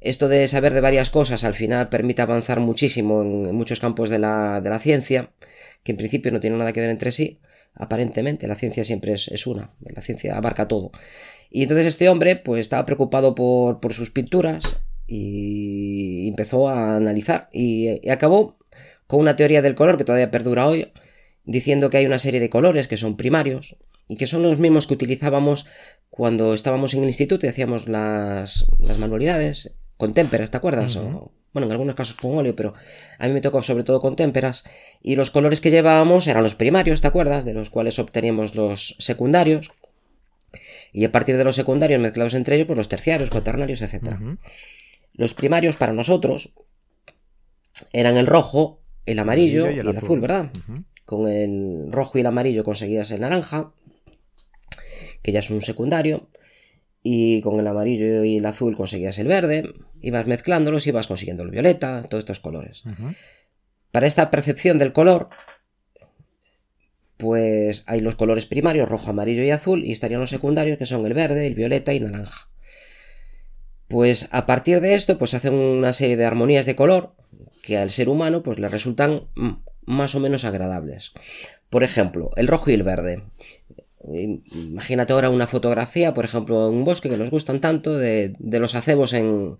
esto 0.00 0.28
de 0.28 0.48
saber 0.48 0.72
de 0.72 0.80
varias 0.80 1.10
cosas 1.10 1.44
al 1.44 1.54
final 1.54 1.88
permite 1.88 2.22
avanzar 2.22 2.60
muchísimo 2.60 3.22
en, 3.22 3.54
muchos 3.54 3.78
campos 3.78 4.10
de 4.10 4.18
la, 4.18 4.60
de 4.60 4.70
la, 4.70 4.78
ciencia, 4.78 5.30
que 5.82 5.92
en 5.92 5.98
principio 5.98 6.32
no 6.32 6.40
tienen 6.40 6.58
nada 6.58 6.72
que 6.72 6.80
ver 6.80 6.90
entre 6.90 7.12
sí, 7.12 7.40
aparentemente, 7.74 8.48
la 8.48 8.54
ciencia 8.54 8.84
siempre 8.84 9.12
es, 9.12 9.46
una, 9.46 9.72
la 9.80 10.02
ciencia 10.02 10.36
abarca 10.36 10.66
todo. 10.66 10.92
Y 11.50 11.62
entonces 11.62 11.86
este 11.86 12.08
hombre 12.08 12.36
pues 12.36 12.60
estaba 12.60 12.86
preocupado 12.86 13.34
por, 13.34 13.80
por 13.80 13.92
sus 13.92 14.10
pinturas 14.10 14.82
y 15.06 16.28
empezó 16.28 16.68
a 16.68 16.96
analizar 16.96 17.48
y, 17.52 18.08
acabó 18.08 18.56
con 19.06 19.20
una 19.20 19.36
teoría 19.36 19.62
del 19.62 19.74
color 19.74 19.98
que 19.98 20.04
todavía 20.04 20.30
perdura 20.30 20.66
hoy, 20.66 20.92
diciendo 21.44 21.90
que 21.90 21.98
hay 21.98 22.06
una 22.06 22.18
serie 22.18 22.40
de 22.40 22.50
colores 22.50 22.88
que 22.88 22.96
son 22.96 23.16
primarios 23.16 23.76
y 24.08 24.16
que 24.16 24.26
son 24.26 24.42
los 24.42 24.58
mismos 24.58 24.86
que 24.86 24.94
utilizábamos 24.94 25.66
cuando 26.10 26.54
estábamos 26.54 26.94
en 26.94 27.02
el 27.02 27.08
instituto 27.08 27.46
y 27.46 27.48
hacíamos 27.48 27.88
las, 27.88 28.66
las 28.78 28.98
manualidades 28.98 29.74
con 29.96 30.14
témperas, 30.14 30.50
¿te 30.50 30.56
acuerdas? 30.56 30.98
bueno, 31.52 31.66
en 31.66 31.72
algunos 31.72 31.94
casos 31.94 32.14
con 32.14 32.36
óleo, 32.36 32.56
pero 32.56 32.72
a 33.18 33.28
mí 33.28 33.34
me 33.34 33.40
tocó 33.40 33.62
sobre 33.62 33.84
todo 33.84 34.00
con 34.00 34.16
témperas. 34.16 34.64
Y 35.02 35.16
los 35.16 35.30
colores 35.30 35.60
que 35.60 35.70
llevábamos 35.70 36.26
eran 36.26 36.42
los 36.42 36.54
primarios, 36.54 37.00
¿te 37.00 37.08
acuerdas? 37.08 37.44
De 37.44 37.52
los 37.52 37.70
cuales 37.70 37.98
obteníamos 37.98 38.54
los 38.54 38.96
secundarios. 38.98 39.70
Y 40.92 41.04
a 41.04 41.12
partir 41.12 41.36
de 41.36 41.44
los 41.44 41.56
secundarios 41.56 42.00
mezclados 42.00 42.34
entre 42.34 42.56
ellos, 42.56 42.66
pues 42.66 42.76
los 42.78 42.88
terciarios, 42.88 43.30
cuaternarios, 43.30 43.82
etc. 43.82 44.16
Los 45.14 45.34
primarios 45.34 45.76
para 45.76 45.92
nosotros 45.92 46.52
eran 47.92 48.16
el 48.16 48.26
rojo, 48.26 48.82
el 49.06 49.18
amarillo 49.18 49.70
y 49.70 49.78
el, 49.78 49.88
azul. 49.96 50.20
¿verdad? 50.20 50.50
Con 51.04 51.28
el 51.28 51.88
rojo 51.90 52.18
y 52.18 52.20
el 52.20 52.26
amarillo 52.26 52.64
conseguías 52.64 53.10
el 53.10 53.20
naranja, 53.20 53.72
que 55.22 55.32
ya 55.32 55.40
es 55.40 55.50
un 55.50 55.62
secundario 55.62 56.28
y 57.02 57.40
con 57.40 57.58
el 57.58 57.66
amarillo 57.66 58.24
y 58.24 58.36
el 58.38 58.46
azul 58.46 58.76
conseguías 58.76 59.18
el 59.18 59.26
verde, 59.26 59.74
ibas 60.00 60.26
mezclándolos 60.26 60.86
y 60.86 60.92
vas 60.92 61.08
consiguiendo 61.08 61.42
el 61.42 61.50
violeta, 61.50 62.02
todos 62.02 62.22
estos 62.22 62.40
colores. 62.40 62.84
Para 63.90 64.06
esta 64.06 64.30
percepción 64.30 64.78
del 64.78 64.92
color, 64.92 65.28
pues 67.16 67.84
hay 67.86 68.00
los 68.00 68.16
colores 68.16 68.46
primarios, 68.46 68.88
rojo, 68.88 69.10
amarillo 69.10 69.42
y 69.42 69.50
azul, 69.50 69.84
y 69.84 69.92
estarían 69.92 70.20
los 70.20 70.30
secundarios, 70.30 70.78
que 70.78 70.86
son 70.86 71.04
el 71.06 71.14
verde, 71.14 71.46
el 71.46 71.54
violeta 71.54 71.92
y 71.92 72.00
naranja. 72.00 72.48
Pues 73.92 74.26
a 74.30 74.46
partir 74.46 74.80
de 74.80 74.94
esto, 74.94 75.18
pues 75.18 75.34
hacen 75.34 75.52
una 75.52 75.92
serie 75.92 76.16
de 76.16 76.24
armonías 76.24 76.64
de 76.64 76.74
color 76.74 77.14
que 77.62 77.76
al 77.76 77.90
ser 77.90 78.08
humano 78.08 78.42
pues 78.42 78.58
le 78.58 78.70
resultan 78.70 79.24
más 79.84 80.14
o 80.14 80.20
menos 80.20 80.46
agradables. 80.46 81.12
Por 81.68 81.82
ejemplo, 81.82 82.30
el 82.36 82.48
rojo 82.48 82.70
y 82.70 82.74
el 82.74 82.84
verde. 82.84 83.22
Imagínate 84.02 85.12
ahora 85.12 85.28
una 85.28 85.46
fotografía, 85.46 86.14
por 86.14 86.24
ejemplo, 86.24 86.68
en 86.68 86.74
un 86.74 86.84
bosque 86.86 87.10
que 87.10 87.18
nos 87.18 87.30
gustan 87.30 87.60
tanto, 87.60 87.98
de, 87.98 88.34
los 88.40 88.74
acebos 88.74 89.12
en, 89.12 89.58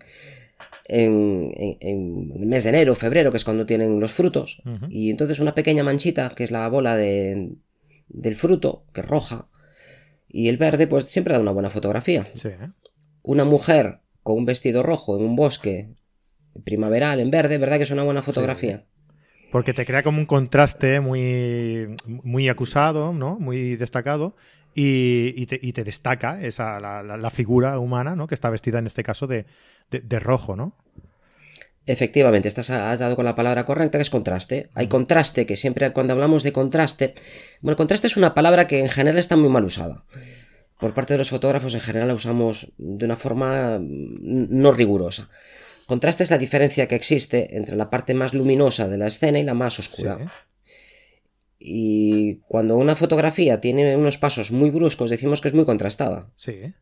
en, 0.86 2.32
el 2.34 2.46
mes 2.46 2.64
de 2.64 2.70
enero, 2.70 2.94
febrero, 2.94 3.32
que 3.32 3.36
es 3.36 3.44
cuando 3.44 3.66
tienen 3.66 4.00
los 4.00 4.12
frutos. 4.12 4.62
Y 4.88 5.10
entonces 5.10 5.40
una 5.40 5.54
pequeña 5.54 5.84
manchita, 5.84 6.30
que 6.34 6.44
es 6.44 6.50
la 6.50 6.66
bola 6.68 6.96
de, 6.96 7.50
del 8.08 8.34
fruto, 8.34 8.86
que 8.94 9.02
es 9.02 9.06
roja. 9.06 9.48
Y 10.26 10.48
el 10.48 10.56
verde, 10.56 10.86
pues 10.86 11.04
siempre 11.04 11.34
da 11.34 11.40
una 11.40 11.52
buena 11.52 11.68
fotografía. 11.68 12.24
¿eh? 12.42 12.70
Una 13.22 13.44
mujer 13.44 13.98
con 14.22 14.38
un 14.38 14.44
vestido 14.44 14.82
rojo 14.82 15.16
en 15.16 15.24
un 15.24 15.36
bosque 15.36 15.94
primaveral 16.64 17.20
en 17.20 17.30
verde, 17.30 17.58
¿verdad 17.58 17.78
que 17.78 17.84
es 17.84 17.90
una 17.90 18.04
buena 18.04 18.22
fotografía? 18.22 18.84
Porque 19.50 19.74
te 19.74 19.84
crea 19.84 20.02
como 20.02 20.18
un 20.18 20.26
contraste 20.26 21.00
muy, 21.00 21.96
muy 22.06 22.48
acusado, 22.48 23.12
¿no? 23.12 23.38
Muy 23.38 23.76
destacado. 23.76 24.34
Y, 24.74 25.44
te, 25.46 25.84
destaca 25.84 26.40
esa, 26.42 26.80
la, 26.80 27.30
figura 27.30 27.78
humana, 27.78 28.16
¿no? 28.16 28.26
Que 28.26 28.34
está 28.34 28.48
vestida 28.48 28.78
en 28.78 28.86
este 28.86 29.02
caso 29.02 29.26
de, 29.26 29.44
rojo, 30.18 30.56
¿no? 30.56 30.74
Efectivamente, 31.84 32.48
estás, 32.48 32.70
has 32.70 32.98
dado 32.98 33.16
con 33.16 33.26
la 33.26 33.34
palabra 33.34 33.66
correcta, 33.66 33.98
que 33.98 34.02
es 34.02 34.08
contraste. 34.08 34.70
Hay 34.72 34.86
contraste, 34.86 35.44
que 35.44 35.56
siempre 35.56 35.92
cuando 35.92 36.14
hablamos 36.14 36.44
de 36.44 36.52
contraste, 36.52 37.14
bueno, 37.60 37.76
contraste 37.76 38.06
es 38.06 38.16
una 38.16 38.32
palabra 38.32 38.66
que 38.66 38.80
en 38.80 38.88
general 38.88 39.18
está 39.18 39.36
muy 39.36 39.50
mal 39.50 39.64
usada. 39.64 40.04
Por 40.82 40.94
parte 40.94 41.14
de 41.14 41.18
los 41.18 41.30
fotógrafos 41.30 41.74
en 41.74 41.80
general 41.80 42.08
la 42.08 42.14
usamos 42.14 42.72
de 42.76 43.04
una 43.04 43.14
forma 43.14 43.78
no 43.80 44.72
rigurosa. 44.72 45.30
Contraste 45.86 46.24
es 46.24 46.30
la 46.32 46.38
diferencia 46.38 46.88
que 46.88 46.96
existe 46.96 47.56
entre 47.56 47.76
la 47.76 47.88
parte 47.88 48.14
más 48.14 48.34
luminosa 48.34 48.88
de 48.88 48.98
la 48.98 49.06
escena 49.06 49.38
y 49.38 49.44
la 49.44 49.54
más 49.54 49.78
oscura. 49.78 50.32
Y 51.56 52.38
cuando 52.48 52.76
una 52.78 52.96
fotografía 52.96 53.60
tiene 53.60 53.96
unos 53.96 54.18
pasos 54.18 54.50
muy 54.50 54.70
bruscos, 54.70 55.08
decimos 55.08 55.40
que 55.40 55.46
es 55.46 55.54
muy 55.54 55.66
contrastada. 55.66 56.32
Sí. 56.34 56.74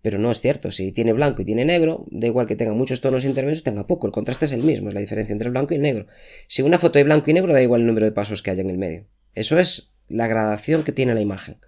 Pero 0.00 0.18
no 0.18 0.30
es 0.30 0.40
cierto. 0.40 0.70
Si 0.70 0.90
tiene 0.90 1.12
blanco 1.12 1.42
y 1.42 1.44
tiene 1.44 1.66
negro, 1.66 2.06
da 2.10 2.26
igual 2.26 2.46
que 2.46 2.56
tenga 2.56 2.72
muchos 2.72 3.02
tonos 3.02 3.26
intermedios 3.26 3.60
o 3.60 3.64
tenga 3.64 3.86
poco. 3.86 4.06
El 4.06 4.14
contraste 4.14 4.46
es 4.46 4.52
el 4.52 4.62
mismo, 4.62 4.88
es 4.88 4.94
la 4.94 5.00
diferencia 5.00 5.34
entre 5.34 5.48
el 5.48 5.52
blanco 5.52 5.74
y 5.74 5.76
el 5.76 5.82
negro. 5.82 6.06
Si 6.46 6.62
una 6.62 6.78
foto 6.78 6.98
de 6.98 7.04
blanco 7.04 7.28
y 7.28 7.34
negro, 7.34 7.52
da 7.52 7.60
igual 7.60 7.82
el 7.82 7.86
número 7.86 8.06
de 8.06 8.12
pasos 8.12 8.40
que 8.40 8.50
haya 8.50 8.62
en 8.62 8.70
el 8.70 8.78
medio. 8.78 9.04
Eso 9.34 9.58
es 9.58 9.92
la 10.08 10.26
gradación 10.26 10.84
que 10.84 10.92
tiene 10.92 11.12
la 11.12 11.20
imagen. 11.20 11.58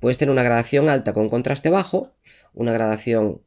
Puedes 0.00 0.18
tener 0.18 0.32
una 0.32 0.42
gradación 0.42 0.88
alta 0.88 1.12
con 1.12 1.28
contraste 1.28 1.70
bajo, 1.70 2.12
una 2.52 2.72
gradación 2.72 3.42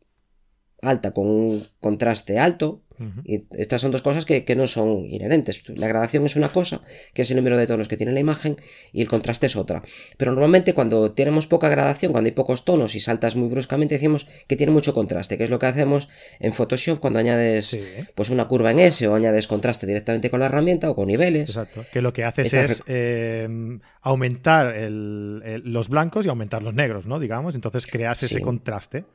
alta 0.82 1.12
con 1.12 1.28
un 1.28 1.68
contraste 1.80 2.40
alto. 2.40 2.82
Y 3.24 3.44
estas 3.52 3.82
son 3.82 3.92
dos 3.92 4.02
cosas 4.02 4.26
que, 4.26 4.56
no 4.56 4.68
son 4.68 5.06
inherentes. 5.06 5.64
La 5.70 5.88
gradación 5.88 6.26
es 6.26 6.36
una 6.36 6.52
cosa, 6.52 6.82
que 7.14 7.22
es 7.22 7.32
el 7.32 7.38
número 7.38 7.58
de 7.58 7.68
tonos 7.68 7.88
que 7.88 7.98
tiene 7.98 8.12
la 8.12 8.20
imagen, 8.20 8.58
y 8.92 9.02
el 9.02 9.08
contraste 9.08 9.48
es 9.48 9.56
otra. 9.56 9.84
Pero 10.18 10.32
normalmente 10.32 10.74
cuando 10.74 11.12
tenemos 11.12 11.48
poca 11.48 11.70
gradación, 11.70 12.12
cuando 12.12 12.28
hay 12.28 12.34
pocos 12.34 12.66
tonos 12.66 12.96
y 12.96 13.00
saltas 13.00 13.36
muy 13.36 13.50
bruscamente, 13.50 13.96
decimos 13.96 14.28
que 14.48 14.56
tiene 14.56 14.72
mucho 14.72 14.94
contraste, 14.94 15.38
que 15.38 15.46
es 15.46 15.50
lo 15.50 15.60
que 15.60 15.68
hacemos 15.68 16.10
en 16.40 16.54
Photoshop 16.54 17.00
cuando 17.00 17.20
añades 17.20 17.80
pues 18.16 18.30
una 18.30 18.48
curva 18.48 18.72
en 18.72 18.80
S 18.80 19.08
o 19.08 19.16
añades 19.16 19.48
contraste 19.48 19.88
directamente 19.88 20.30
con 20.30 20.40
la 20.40 20.48
herramienta 20.48 20.90
o 20.90 20.96
con 20.96 21.08
niveles. 21.08 21.50
Exacto. 21.50 21.86
Que 21.92 22.02
lo 22.02 22.14
que 22.14 22.24
haces 22.24 22.54
es 22.54 22.84
em, 22.88 23.80
aumentar 24.02 24.76
los 24.90 25.90
blancos 25.90 26.26
y 26.26 26.30
aumentar 26.30 26.64
los 26.64 26.74
negros, 26.74 27.06
¿no? 27.06 27.20
Digamos, 27.20 27.56
entonces 27.56 27.88
creas 27.88 28.24
ese 28.24 28.42
contraste. 28.42 29.06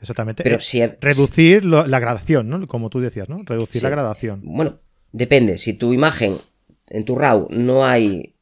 Exactamente. 0.00 0.42
Pero 0.42 0.60
si 0.60 0.84
Reducir 1.00 1.64
la 1.64 1.98
gradación, 1.98 2.48
¿no? 2.48 2.66
Como 2.66 2.90
tú 2.90 3.00
decías, 3.00 3.28
¿no? 3.28 3.38
Reducir 3.44 3.82
la 3.82 3.90
gradación. 3.90 4.40
Bueno, 4.44 4.78
depende. 5.12 5.58
Si 5.58 5.72
tu 5.72 5.92
imagen, 5.92 6.38
en 6.88 7.04
tu 7.04 7.16
RAW, 7.16 7.48
no 7.50 7.84
hay, 7.84 8.34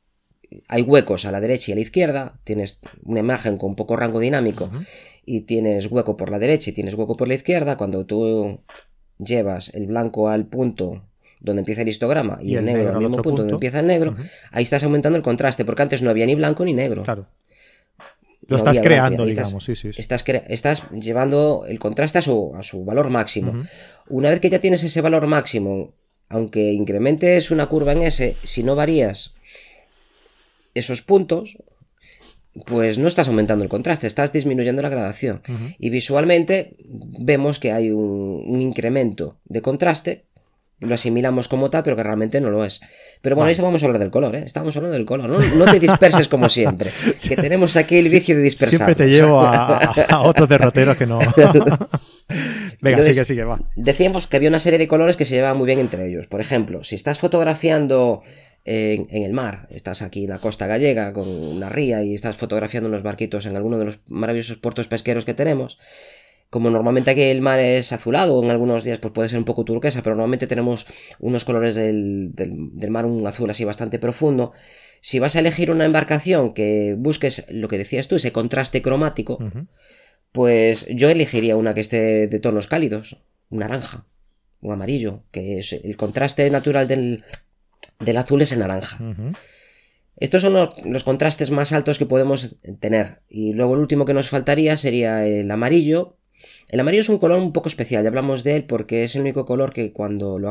hay 0.68 0.82
huecos 0.82 1.24
a 1.24 1.32
la 1.32 1.40
derecha 1.40 1.70
y 1.70 1.72
a 1.72 1.76
la 1.76 1.80
izquierda, 1.80 2.38
tienes 2.44 2.80
una 3.04 3.20
imagen 3.20 3.56
con 3.56 3.74
poco 3.74 3.96
rango 3.96 4.20
dinámico 4.20 4.70
y 5.24 5.42
tienes 5.42 5.90
hueco 5.90 6.16
por 6.16 6.30
la 6.30 6.38
derecha 6.38 6.70
y 6.70 6.72
tienes 6.72 6.94
hueco 6.94 7.16
por 7.16 7.28
la 7.28 7.34
izquierda, 7.34 7.76
cuando 7.76 8.04
tú 8.04 8.60
llevas 9.18 9.70
el 9.74 9.86
blanco 9.86 10.28
al 10.28 10.46
punto 10.46 11.02
donde 11.40 11.60
empieza 11.60 11.82
el 11.82 11.88
histograma 11.88 12.38
y, 12.40 12.54
el, 12.54 12.64
negro, 12.64 12.90
al 12.94 13.00
mismo 13.00 13.22
punto, 13.22 13.42
donde 13.42 13.54
empieza 13.54 13.80
el 13.80 13.86
negro, 13.86 14.16
ahí 14.50 14.62
estás 14.62 14.82
aumentando 14.84 15.16
el 15.16 15.22
contraste, 15.22 15.64
porque 15.64 15.82
antes 15.82 16.02
no 16.02 16.10
había 16.10 16.26
ni 16.26 16.34
blanco 16.34 16.64
ni 16.64 16.72
negro. 16.72 17.02
Claro. 17.02 17.26
Lo 18.48 18.56
estás 18.56 18.80
creando, 18.80 19.24
digamos, 19.24 19.64
sí, 19.64 19.74
sí. 19.74 19.90
Estás, 19.96 20.24
estás, 20.48 20.84
llevando 20.90 21.64
el 21.68 21.78
contraste 21.78 22.18
a 22.18 22.22
su, 22.22 22.52
a 22.56 22.62
su 22.62 22.84
valor 22.84 23.10
máximo. 23.10 23.62
Una 24.08 24.30
vez 24.30 24.40
que 24.40 24.50
ya 24.50 24.60
tienes 24.60 24.84
ese 24.84 25.00
valor 25.00 25.26
máximo, 25.26 25.92
aunque 26.28 26.72
incrementes 26.72 27.50
una 27.50 27.66
curva 27.66 27.92
en 27.92 28.02
S, 28.02 28.36
si 28.44 28.62
no 28.62 28.76
varías 28.76 29.34
esos 30.74 31.02
puntos, 31.02 31.56
pues 32.66 32.98
no 32.98 33.08
estás 33.08 33.28
aumentando 33.28 33.64
el 33.64 33.70
contraste, 33.70 34.06
estás 34.06 34.32
disminuyendo 34.32 34.82
la 34.82 34.88
gradación. 34.88 35.42
Y 35.78 35.90
visualmente 35.90 36.76
vemos 36.88 37.58
que 37.58 37.72
hay 37.72 37.90
un 37.90 38.60
incremento 38.60 39.38
de 39.44 39.62
contraste 39.62 40.24
lo 40.78 40.94
asimilamos 40.94 41.48
como 41.48 41.70
tal, 41.70 41.82
pero 41.82 41.96
que 41.96 42.02
realmente 42.02 42.40
no 42.40 42.50
lo 42.50 42.64
es. 42.64 42.80
Pero 43.22 43.34
bueno, 43.34 43.48
ahí 43.48 43.56
vamos 43.56 43.82
a 43.82 43.86
hablar 43.86 44.00
del 44.00 44.10
color, 44.10 44.36
¿eh? 44.36 44.42
Estamos 44.44 44.76
hablando 44.76 44.96
del 44.96 45.06
color. 45.06 45.28
No, 45.28 45.70
te 45.70 45.80
disperses 45.80 46.28
como 46.28 46.48
siempre. 46.48 46.90
Que 47.26 47.36
tenemos 47.36 47.76
aquí 47.76 47.96
el 47.96 48.08
vicio 48.08 48.36
de 48.36 48.42
dispersar. 48.42 48.76
Siempre 48.76 48.94
te 48.94 49.06
llevo 49.06 49.40
a, 49.40 50.20
otros 50.22 50.48
derroteros 50.48 50.96
que 50.96 51.06
no. 51.06 51.18
Venga, 52.80 53.02
sigue, 53.02 53.24
sigue, 53.24 53.44
va. 53.44 53.58
Decíamos 53.74 54.26
que 54.26 54.36
había 54.36 54.48
una 54.48 54.60
serie 54.60 54.78
de 54.78 54.86
colores 54.86 55.16
que 55.16 55.24
se 55.24 55.34
llevaban 55.34 55.56
muy 55.56 55.66
bien 55.66 55.78
entre 55.78 56.06
ellos. 56.06 56.26
Por 56.26 56.40
ejemplo, 56.40 56.84
si 56.84 56.94
estás 56.94 57.18
fotografiando 57.18 58.22
en, 58.64 59.06
en, 59.10 59.22
el 59.22 59.32
mar, 59.32 59.66
estás 59.70 60.02
aquí 60.02 60.24
en 60.24 60.30
la 60.30 60.38
costa 60.38 60.66
gallega 60.66 61.12
con 61.12 61.28
una 61.28 61.70
ría 61.70 62.02
y 62.02 62.14
estás 62.14 62.36
fotografiando 62.36 62.88
unos 62.88 63.02
barquitos 63.02 63.46
en 63.46 63.56
alguno 63.56 63.78
de 63.78 63.86
los 63.86 63.98
maravillosos 64.08 64.58
puertos 64.58 64.88
pesqueros 64.88 65.24
que 65.24 65.34
tenemos, 65.34 65.78
como 66.56 66.70
normalmente 66.70 67.10
aquí 67.10 67.20
el 67.20 67.42
mar 67.42 67.60
es 67.60 67.92
azulado, 67.92 68.42
en 68.42 68.50
algunos 68.50 68.82
días 68.82 68.98
pues 68.98 69.12
puede 69.12 69.28
ser 69.28 69.38
un 69.38 69.44
poco 69.44 69.66
turquesa, 69.66 70.02
pero 70.02 70.16
normalmente 70.16 70.46
tenemos 70.46 70.86
unos 71.18 71.44
colores 71.44 71.74
del, 71.74 72.32
mar, 72.88 73.04
un 73.04 73.26
azul 73.26 73.50
así 73.50 73.66
bastante 73.66 73.98
profundo. 73.98 74.54
Si 75.02 75.18
vas 75.18 75.36
a 75.36 75.40
elegir 75.40 75.70
una 75.70 75.84
embarcación 75.84 76.54
que 76.54 76.96
busques 76.96 77.44
lo 77.50 77.68
que 77.68 77.76
decías 77.76 78.08
tú, 78.08 78.16
ese 78.16 78.32
contraste 78.32 78.80
cromático, 78.80 79.38
pues 80.32 80.86
yo 80.88 81.10
elegiría 81.10 81.56
una 81.56 81.74
que 81.74 81.82
esté 81.82 82.26
de 82.26 82.40
tonos 82.40 82.68
cálidos, 82.68 83.18
un 83.50 83.58
naranja, 83.58 84.06
un 84.62 84.72
amarillo, 84.72 85.24
que 85.32 85.58
es 85.58 85.74
el 85.74 85.94
contraste 85.98 86.48
natural 86.48 86.88
del, 86.88 87.22
azul 88.16 88.40
es 88.40 88.52
el 88.52 88.60
naranja. 88.60 88.98
Estos 90.16 90.40
son 90.40 90.54
los, 90.54 91.04
contrastes 91.04 91.50
más 91.50 91.74
altos 91.74 91.98
que 91.98 92.06
podemos 92.06 92.56
tener. 92.80 93.20
Y 93.28 93.52
luego 93.52 93.74
el 93.74 93.80
último 93.80 94.06
que 94.06 94.14
nos 94.14 94.30
faltaría 94.30 94.78
sería 94.78 95.26
el 95.26 95.50
amarillo, 95.50 96.15
el 96.68 96.80
amarillo 96.80 97.02
es 97.02 97.08
un 97.08 97.18
color 97.18 97.38
un 97.38 97.52
poco 97.52 97.68
especial, 97.68 98.02
ya 98.02 98.08
hablamos 98.08 98.42
de 98.42 98.56
él 98.56 98.64
porque 98.64 99.04
es 99.04 99.14
el 99.14 99.22
único 99.22 99.44
color 99.44 99.72
que 99.72 99.92
cuando 99.92 100.38
lo 100.38 100.48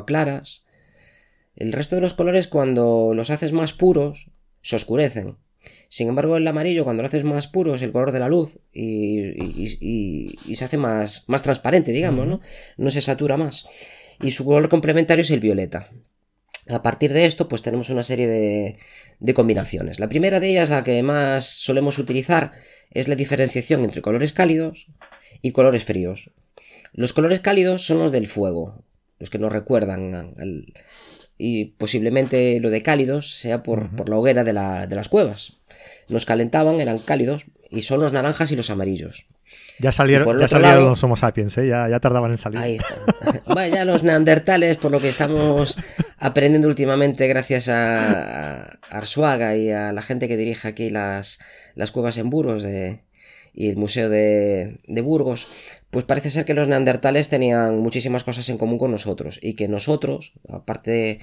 el 1.56 1.74
resto 1.74 1.96
de 1.96 2.02
los 2.02 2.14
colores 2.14 2.48
cuando 2.48 3.14
los 3.14 3.30
haces 3.30 3.52
más 3.54 3.74
puros 3.74 4.28
se 4.62 4.76
oscurecen. 4.76 5.38
Sin 5.90 6.10
embargo, 6.10 6.38
el 6.38 6.48
amarillo, 6.48 6.84
cuando 6.84 7.02
lo 7.02 7.08
haces 7.08 7.24
más 7.24 7.48
puro, 7.48 7.76
es 7.76 7.82
el 7.82 7.92
color 7.92 8.12
de 8.12 8.20
la 8.20 8.28
luz 8.28 8.60
y, 8.74 10.36
se 10.54 10.66
hace 10.66 10.78
más, 10.78 11.24
más 11.28 11.44
transparente, 11.44 11.92
digamos, 11.92 12.28
¿no? 12.28 12.42
No 12.78 12.92
se 12.92 13.02
satura 13.02 13.38
más. 13.38 13.66
Y 14.22 14.32
su 14.32 14.46
color 14.46 14.70
complementario 14.70 15.22
es 15.22 15.32
el 15.32 15.40
violeta. 15.40 15.90
A 16.70 16.82
partir 16.82 17.14
de 17.14 17.26
esto, 17.26 17.48
pues 17.48 17.62
tenemos 17.62 17.90
una 17.90 18.04
serie 18.04 18.78
de 19.20 19.34
combinaciones. 19.34 20.00
La 20.00 20.10
primera 20.10 20.40
de 20.40 20.50
ellas, 20.50 20.70
la 20.70 20.84
que 20.84 21.02
más 21.04 21.46
solemos 21.46 22.00
utilizar, 22.00 22.52
es 22.92 23.08
la 23.08 23.16
diferenciación 23.16 23.84
entre 23.84 24.02
colores 24.02 24.34
cálidos 24.34 24.88
y 25.42 25.52
colores 25.52 25.84
fríos. 25.84 26.30
Los 26.94 27.14
colores 27.14 27.42
cálidos 27.42 27.86
son 27.86 28.00
los 28.00 28.12
del 28.12 28.28
fuego, 28.28 28.84
los 29.20 29.30
que 29.30 29.40
nos 29.40 29.52
recuerdan 29.52 30.36
y 31.38 31.66
posiblemente 31.66 32.60
lo 32.60 32.70
de 32.70 32.82
cálidos 32.82 33.36
sea 33.36 33.64
por, 33.64 34.08
la 34.10 34.18
hoguera 34.18 34.44
de, 34.44 34.54
las 34.54 35.10
cuevas. 35.10 35.58
Nos 36.08 36.26
calentaban, 36.26 36.80
eran 36.80 37.00
cálidos, 37.00 37.46
y 37.70 37.82
son 37.82 38.00
los 38.00 38.14
naranjas 38.14 38.52
y 38.52 38.56
los 38.56 38.70
amarillos. 38.70 39.26
Ya 39.80 39.92
salieron, 39.92 40.40
ya 40.40 40.48
salieron 40.48 40.86
los 40.86 41.04
Homo 41.04 41.18
sapiens, 41.18 41.58
¿eh? 41.58 41.68
ya, 41.68 42.00
tardaban 42.00 42.32
en 42.32 42.38
salir. 42.38 42.60
Ahí 42.60 42.78
Vaya, 43.48 43.84
los 43.84 44.04
neandertales, 44.04 44.78
por 44.78 44.92
lo 44.92 45.00
que 45.00 45.10
estamos 45.10 45.78
aprendiendo 46.18 46.68
últimamente 46.70 47.28
gracias 47.28 47.68
a, 47.68 48.80
Arsuaga 48.90 49.58
y 49.58 49.72
a 49.72 49.92
la 49.92 50.02
gente 50.02 50.28
que 50.30 50.38
dirige 50.38 50.68
aquí 50.68 50.90
las, 50.90 51.40
las 51.76 51.92
cuevas 51.92 52.18
en 52.18 52.30
Burgos 52.30 52.64
y 53.56 53.70
el 53.70 53.78
Museo 53.78 54.10
de, 54.10 54.78
de 54.86 55.02
Burgos, 55.02 55.48
pues 55.90 56.06
parece 56.06 56.30
ser 56.30 56.46
que 56.46 56.54
los 56.54 56.68
neandertales 56.68 57.30
tenían 57.30 57.80
muchísimas 57.80 58.24
cosas 58.24 58.50
en 58.50 58.58
común 58.58 58.78
con 58.78 58.92
nosotros 58.92 59.40
y 59.42 59.54
que 59.54 59.68
nosotros, 59.68 60.34
aparte 60.50 61.20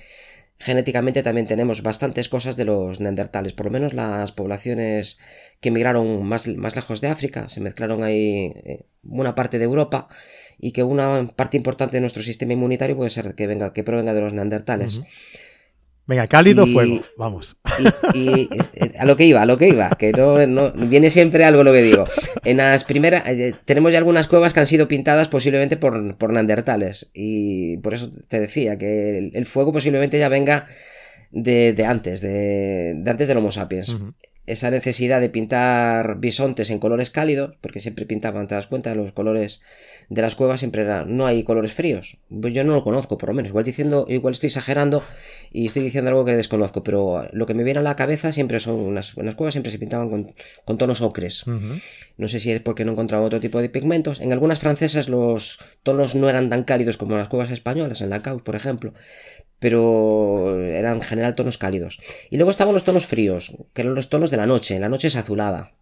genéticamente 0.63 1.25
también 1.25 1.47
tenemos 1.47 1.83
bastantes 1.83 2.29
cosas 2.29 2.57
de 2.57 2.65
los 2.65 3.01
neandertales, 3.01 3.53
por 3.53 3.67
lo 3.67 3.73
menos 3.73 3.95
las 3.95 4.31
poblaciones 4.31 5.19
que 5.61 5.71
emigraron 5.71 6.25
más, 6.25 6.47
más 6.47 6.77
lejos 6.77 7.01
de 7.01 7.09
África, 7.09 7.49
se 7.49 7.61
mezclaron 7.61 8.05
ahí 8.05 8.53
eh, 8.65 8.85
una 9.03 9.35
parte 9.35 9.59
de 9.59 9.65
Europa 9.65 10.07
y 10.59 10.71
que 10.71 10.85
una 10.85 11.27
parte 11.35 11.57
importante 11.57 11.97
de 11.97 12.01
nuestro 12.01 12.23
sistema 12.23 12.53
inmunitario 12.53 12.97
puede 12.97 13.11
ser 13.11 13.35
que 13.35 13.49
venga 13.49 13.73
que 13.73 13.83
provenga 13.83 14.15
de 14.15 14.21
los 14.21 14.33
neandertales. 14.33 15.01
Venga, 16.07 16.27
cálido 16.27 16.67
fuego, 16.67 17.03
vamos. 17.17 17.57
Y, 18.13 18.49
eh, 18.75 18.93
a 18.99 19.05
lo 19.05 19.17
que 19.17 19.25
iba, 19.25 19.43
a 19.43 19.47
lo 19.47 19.57
que 19.57 19.69
iba, 19.69 19.89
que 19.91 20.13
no, 20.13 20.73
viene 20.73 21.11
siempre 21.11 21.45
algo 21.45 21.63
lo 21.63 21.73
que 21.73 21.83
digo. 21.83 22.05
En 22.45 22.57
las 22.57 22.85
primeras, 22.85 23.27
eh, 23.29 23.55
tenemos 23.65 23.93
ya 23.93 23.99
algunas 23.99 24.27
cuevas 24.27 24.53
que 24.53 24.61
han 24.61 24.67
sido 24.67 24.89
pintadas 24.89 25.29
posiblemente 25.29 25.77
por, 25.77 26.17
por 26.17 26.33
neandertales. 26.33 27.11
Y 27.15 27.77
por 27.79 27.95
eso 27.95 28.11
te 28.29 28.41
decía 28.41 28.77
que 28.79 29.31
el, 29.33 29.47
fuego 29.47 29.73
posiblemente 29.73 30.19
ya 30.19 30.29
venga 30.29 30.67
de, 31.31 31.75
antes, 31.87 32.21
de, 32.21 33.01
antes 33.07 33.29
del 33.29 33.39
Homo 33.39 33.53
sapiens 33.53 33.97
esa 34.47 34.71
necesidad 34.71 35.21
de 35.21 35.29
pintar 35.29 36.19
bisontes 36.19 36.71
en 36.71 36.79
colores 36.79 37.11
cálidos, 37.11 37.55
porque 37.61 37.81
siempre 37.81 38.07
pintaban, 38.07 38.49
te 38.49 38.55
das 38.55 38.67
cuenta, 38.67 38.95
los 38.95 39.13
colores 39.13 39.61
de 40.09 40.21
las 40.21 40.35
cuevas 40.35 40.61
siempre 40.61 40.83
eran, 40.83 41.17
no 41.17 41.27
hay 41.27 41.45
colores 41.45 41.73
fríos. 41.73 42.19
Pues 42.29 42.53
yo 42.53 42.65
no 42.65 42.75
lo 42.75 42.83
conozco, 42.83 43.19
por 43.19 43.29
lo 43.29 43.35
menos. 43.35 43.51
Igual 43.51 43.65
diciendo, 43.65 44.05
igual 44.09 44.33
estoy 44.33 44.49
exagerando 44.49 45.03
y 45.53 45.67
estoy 45.67 45.85
diciendo 45.85 46.11
algo 46.11 46.25
que 46.25 46.37
desconozco, 46.37 46.83
pero 46.83 47.27
lo 47.33 47.47
que 47.47 47.55
me 47.55 47.63
viene 47.63 47.81
a 47.81 47.83
la 47.83 47.95
cabeza 47.95 48.33
siempre 48.33 48.59
son, 48.59 48.81
unas, 48.81 49.17
las 49.17 49.35
cuevas 49.37 49.55
siempre 49.55 49.71
se 49.71 49.79
pintaban 49.79 50.11
con, 50.65 50.79
tonos 50.79 51.01
ocres. 51.01 51.45
No 52.17 52.29
sé 52.29 52.41
si 52.41 52.51
es 52.51 52.61
porque 52.61 52.85
no 52.85 52.93
encontraba 52.93 53.25
otro 53.25 53.41
tipo 53.41 53.61
de 53.61 53.69
pigmentos. 53.69 54.21
En 54.21 54.33
algunas 54.33 54.59
francesas 54.59 55.09
los 55.09 55.61
tonos 55.83 56.15
no 56.15 56.29
eran 56.29 56.51
tan 56.51 56.65
cálidos 56.65 56.97
como 56.97 57.13
en 57.13 57.19
las 57.19 57.29
cuevas 57.29 57.51
españolas, 57.51 58.01
en 58.01 58.11
la 58.11 58.23
Cau, 58.23 58.43
por 58.43 58.57
ejemplo, 58.57 58.93
pero 59.63 60.61
eran 60.61 60.97
en 60.97 61.03
general 61.03 61.37
tonos 61.37 61.57
cálidos. 61.57 62.01
Y 62.31 62.37
luego 62.37 62.51
estaban 62.51 62.75
los 62.75 62.83
tonos 62.83 63.07
fríos, 63.07 63.53
que 63.73 63.83
eran 63.83 63.95
los 63.95 64.09
tonos 64.09 64.33
de 64.33 64.37
la 64.37 64.45
noche. 64.45 64.81
La 64.81 64.89
noche 64.89 65.07
es 65.07 65.15
azulada. 65.15 65.77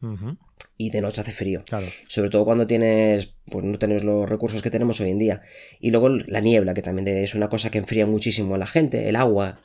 Y 0.77 0.91
de 0.91 1.01
noche 1.01 1.23
hace 1.23 1.33
frío. 1.33 1.65
Sobre 2.07 2.29
todo 2.29 2.45
cuando 2.45 2.67
tienes, 2.67 3.33
pues 3.47 3.65
no 3.65 3.79
tenemos 3.79 4.05
los 4.05 4.29
recursos 4.29 4.61
que 4.61 4.71
tenemos 4.71 5.01
hoy 5.01 5.09
en 5.09 5.19
día. 5.19 5.41
Y 5.81 5.93
luego 5.93 6.11
la 6.11 6.41
niebla, 6.41 6.75
que 6.75 6.83
también 6.83 7.09
es 7.09 7.35
una 7.35 7.49
cosa 7.49 7.71
que 7.71 7.79
enfría 7.79 8.05
muchísimo 8.05 8.55
a 8.55 8.59
la 8.59 8.67
gente. 8.67 9.09
El 9.09 9.17
agua, 9.17 9.63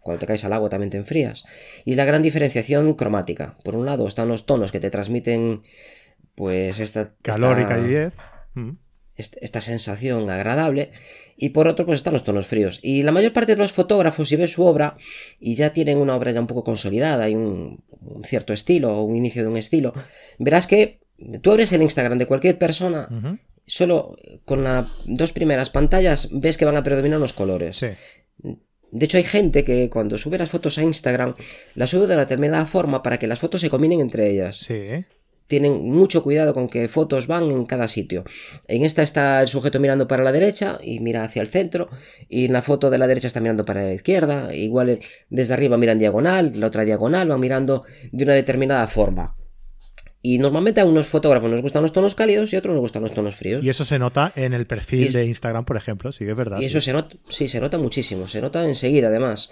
cuando 0.00 0.20
te 0.20 0.26
caes 0.26 0.46
al 0.46 0.54
agua 0.54 0.70
también 0.70 0.88
te 0.88 0.96
enfrías. 0.96 1.44
Y 1.84 1.92
la 1.92 2.06
gran 2.06 2.22
diferenciación 2.22 2.94
cromática. 2.94 3.58
Por 3.64 3.76
un 3.76 3.84
lado 3.84 4.08
están 4.08 4.28
los 4.28 4.46
tonos 4.46 4.72
que 4.72 4.80
te 4.80 4.88
transmiten, 4.88 5.60
pues 6.34 6.80
esta... 6.80 7.12
Calor 7.20 7.60
y 7.60 7.64
calidez 7.66 8.14
esta 9.18 9.60
sensación 9.60 10.30
agradable 10.30 10.92
y 11.40 11.50
por 11.50 11.68
otro 11.68 11.86
pues 11.86 11.96
están 11.96 12.12
los 12.12 12.24
tonos 12.24 12.46
fríos. 12.46 12.80
Y 12.82 13.04
la 13.04 13.12
mayor 13.12 13.32
parte 13.32 13.54
de 13.54 13.62
los 13.62 13.72
fotógrafos 13.72 14.28
si 14.28 14.36
ves 14.36 14.52
su 14.52 14.64
obra 14.64 14.96
y 15.38 15.54
ya 15.54 15.72
tienen 15.72 15.98
una 15.98 16.16
obra 16.16 16.32
ya 16.32 16.40
un 16.40 16.48
poco 16.48 16.64
consolidada 16.64 17.30
y 17.30 17.36
un, 17.36 17.84
cierto 18.24 18.52
estilo 18.52 18.96
o 18.96 19.04
un 19.04 19.14
inicio 19.16 19.42
de 19.42 19.48
un 19.48 19.56
estilo 19.56 19.92
verás 20.38 20.66
que 20.66 21.00
tú 21.40 21.52
abres 21.52 21.72
el 21.72 21.82
Instagram 21.82 22.18
de 22.18 22.26
cualquier 22.26 22.58
persona 22.58 23.08
solo 23.66 24.16
con 24.44 24.64
las 24.64 24.86
dos 25.06 25.32
primeras 25.32 25.70
pantallas 25.70 26.28
ves 26.32 26.56
que 26.56 26.64
van 26.64 26.76
a 26.76 26.82
predominar 26.82 27.20
los 27.20 27.32
colores. 27.32 27.80
De 28.90 29.04
hecho, 29.04 29.18
hay 29.18 29.24
gente 29.24 29.64
que 29.64 29.90
cuando 29.90 30.16
sube 30.16 30.38
las 30.38 30.48
fotos 30.48 30.78
a 30.78 30.82
Instagram, 30.82 31.34
las 31.74 31.90
sube 31.90 32.06
de 32.06 32.14
una 32.14 32.24
determinada 32.24 32.64
forma 32.64 33.02
para 33.02 33.18
que 33.18 33.26
las 33.26 33.38
fotos 33.38 33.60
se 33.60 33.68
combinen 33.68 34.00
entre 34.00 34.30
ellas. 34.30 34.56
Sí 34.56 35.04
tienen 35.48 35.88
mucho 35.88 36.22
cuidado 36.22 36.54
con 36.54 36.68
qué 36.68 36.88
fotos 36.88 37.26
van 37.26 37.50
en 37.50 37.64
cada 37.64 37.88
sitio. 37.88 38.24
En 38.68 38.84
esta 38.84 39.02
está 39.02 39.40
el 39.42 39.48
sujeto 39.48 39.80
mirando 39.80 40.06
para 40.06 40.22
la 40.22 40.30
derecha 40.30 40.78
y 40.82 41.00
mira 41.00 41.24
hacia 41.24 41.42
el 41.42 41.48
centro, 41.48 41.88
y 42.28 42.44
en 42.44 42.52
la 42.52 42.62
foto 42.62 42.90
de 42.90 42.98
la 42.98 43.08
derecha 43.08 43.26
está 43.26 43.40
mirando 43.40 43.64
para 43.64 43.82
la 43.82 43.92
izquierda, 43.92 44.54
igual 44.54 45.00
desde 45.30 45.54
arriba 45.54 45.76
miran 45.76 45.98
diagonal, 45.98 46.52
la 46.54 46.66
otra 46.66 46.84
diagonal 46.84 47.30
va 47.30 47.38
mirando 47.38 47.84
de 48.12 48.24
una 48.24 48.34
determinada 48.34 48.86
forma. 48.86 49.34
Y 50.20 50.38
normalmente 50.38 50.80
a 50.80 50.84
unos 50.84 51.06
fotógrafos 51.06 51.48
nos 51.48 51.62
gustan 51.62 51.82
los 51.82 51.92
tonos 51.92 52.14
cálidos 52.14 52.52
y 52.52 52.56
a 52.56 52.58
otros 52.58 52.74
nos 52.74 52.80
gustan 52.80 53.02
los 53.02 53.12
tonos 53.12 53.36
fríos. 53.36 53.64
Y 53.64 53.68
eso 53.68 53.84
se 53.84 53.98
nota 53.98 54.32
en 54.34 54.52
el 54.52 54.66
perfil 54.66 55.12
de 55.12 55.24
Instagram, 55.24 55.64
por 55.64 55.76
ejemplo, 55.76 56.10
sí 56.10 56.24
que 56.24 56.32
es 56.32 56.36
verdad. 56.36 56.60
Y 56.60 56.64
eso 56.64 56.80
se 56.80 56.92
nota, 56.92 57.16
sí, 57.28 57.46
se 57.46 57.60
nota 57.60 57.78
muchísimo, 57.78 58.26
se 58.26 58.40
nota 58.40 58.66
enseguida 58.66 59.08
además. 59.08 59.48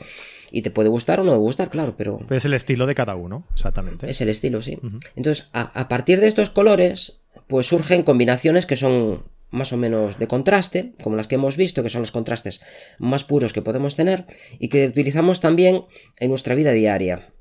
Y 0.56 0.62
te 0.62 0.70
puede 0.70 0.88
gustar 0.88 1.20
o 1.20 1.22
no 1.22 1.36
gustar, 1.36 1.68
claro, 1.68 1.96
pero... 1.98 2.18
es 2.30 2.46
el 2.46 2.54
estilo 2.54 2.86
de 2.86 2.94
cada 2.94 3.14
uno, 3.14 3.46
exactamente. 3.52 4.08
Es 4.10 4.22
el 4.22 4.30
estilo, 4.30 4.62
sí. 4.62 4.78
Entonces, 5.14 5.48
a, 5.52 5.86
partir 5.86 6.18
de 6.18 6.28
estos 6.28 6.48
colores, 6.48 7.20
pues 7.46 7.66
surgen 7.66 8.04
combinaciones 8.04 8.64
que 8.64 8.78
son 8.78 9.24
más 9.50 9.74
o 9.74 9.76
menos 9.76 10.18
de 10.18 10.26
contraste, 10.26 10.94
como 11.02 11.14
las 11.14 11.26
que 11.26 11.34
hemos 11.34 11.58
visto, 11.58 11.82
que 11.82 11.90
son 11.90 12.00
los 12.00 12.10
contrastes 12.10 12.62
más 12.98 13.22
puros 13.22 13.52
que 13.52 13.60
podemos 13.60 13.96
tener 13.96 14.24
y 14.58 14.70
que 14.70 14.86
utilizamos 14.86 15.40
también 15.40 15.84
en 16.20 16.30
nuestra 16.30 16.54
vida 16.54 16.72
diaria. 16.72 17.34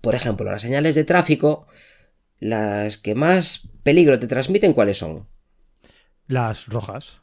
Por 0.00 0.14
ejemplo, 0.14 0.50
las 0.50 0.62
señales 0.62 0.94
de 0.94 1.04
tráfico 1.04 1.66
las 2.40 2.96
que 2.96 3.14
más 3.14 3.68
peligro 3.82 4.18
te 4.18 4.26
transmiten, 4.26 4.72
¿cuáles 4.72 4.96
son? 4.96 5.28
Las 6.28 6.64
rojas. 6.68 7.20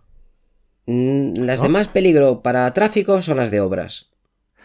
Mm, 0.85 1.33
las 1.33 1.63
de 1.63 1.69
más 1.69 1.87
peligro 1.87 2.43
para 2.43 2.71
tráfico 2.75 3.23
son 3.23 3.37
las 3.37 3.49
de 3.49 3.59
obras. 3.59 4.09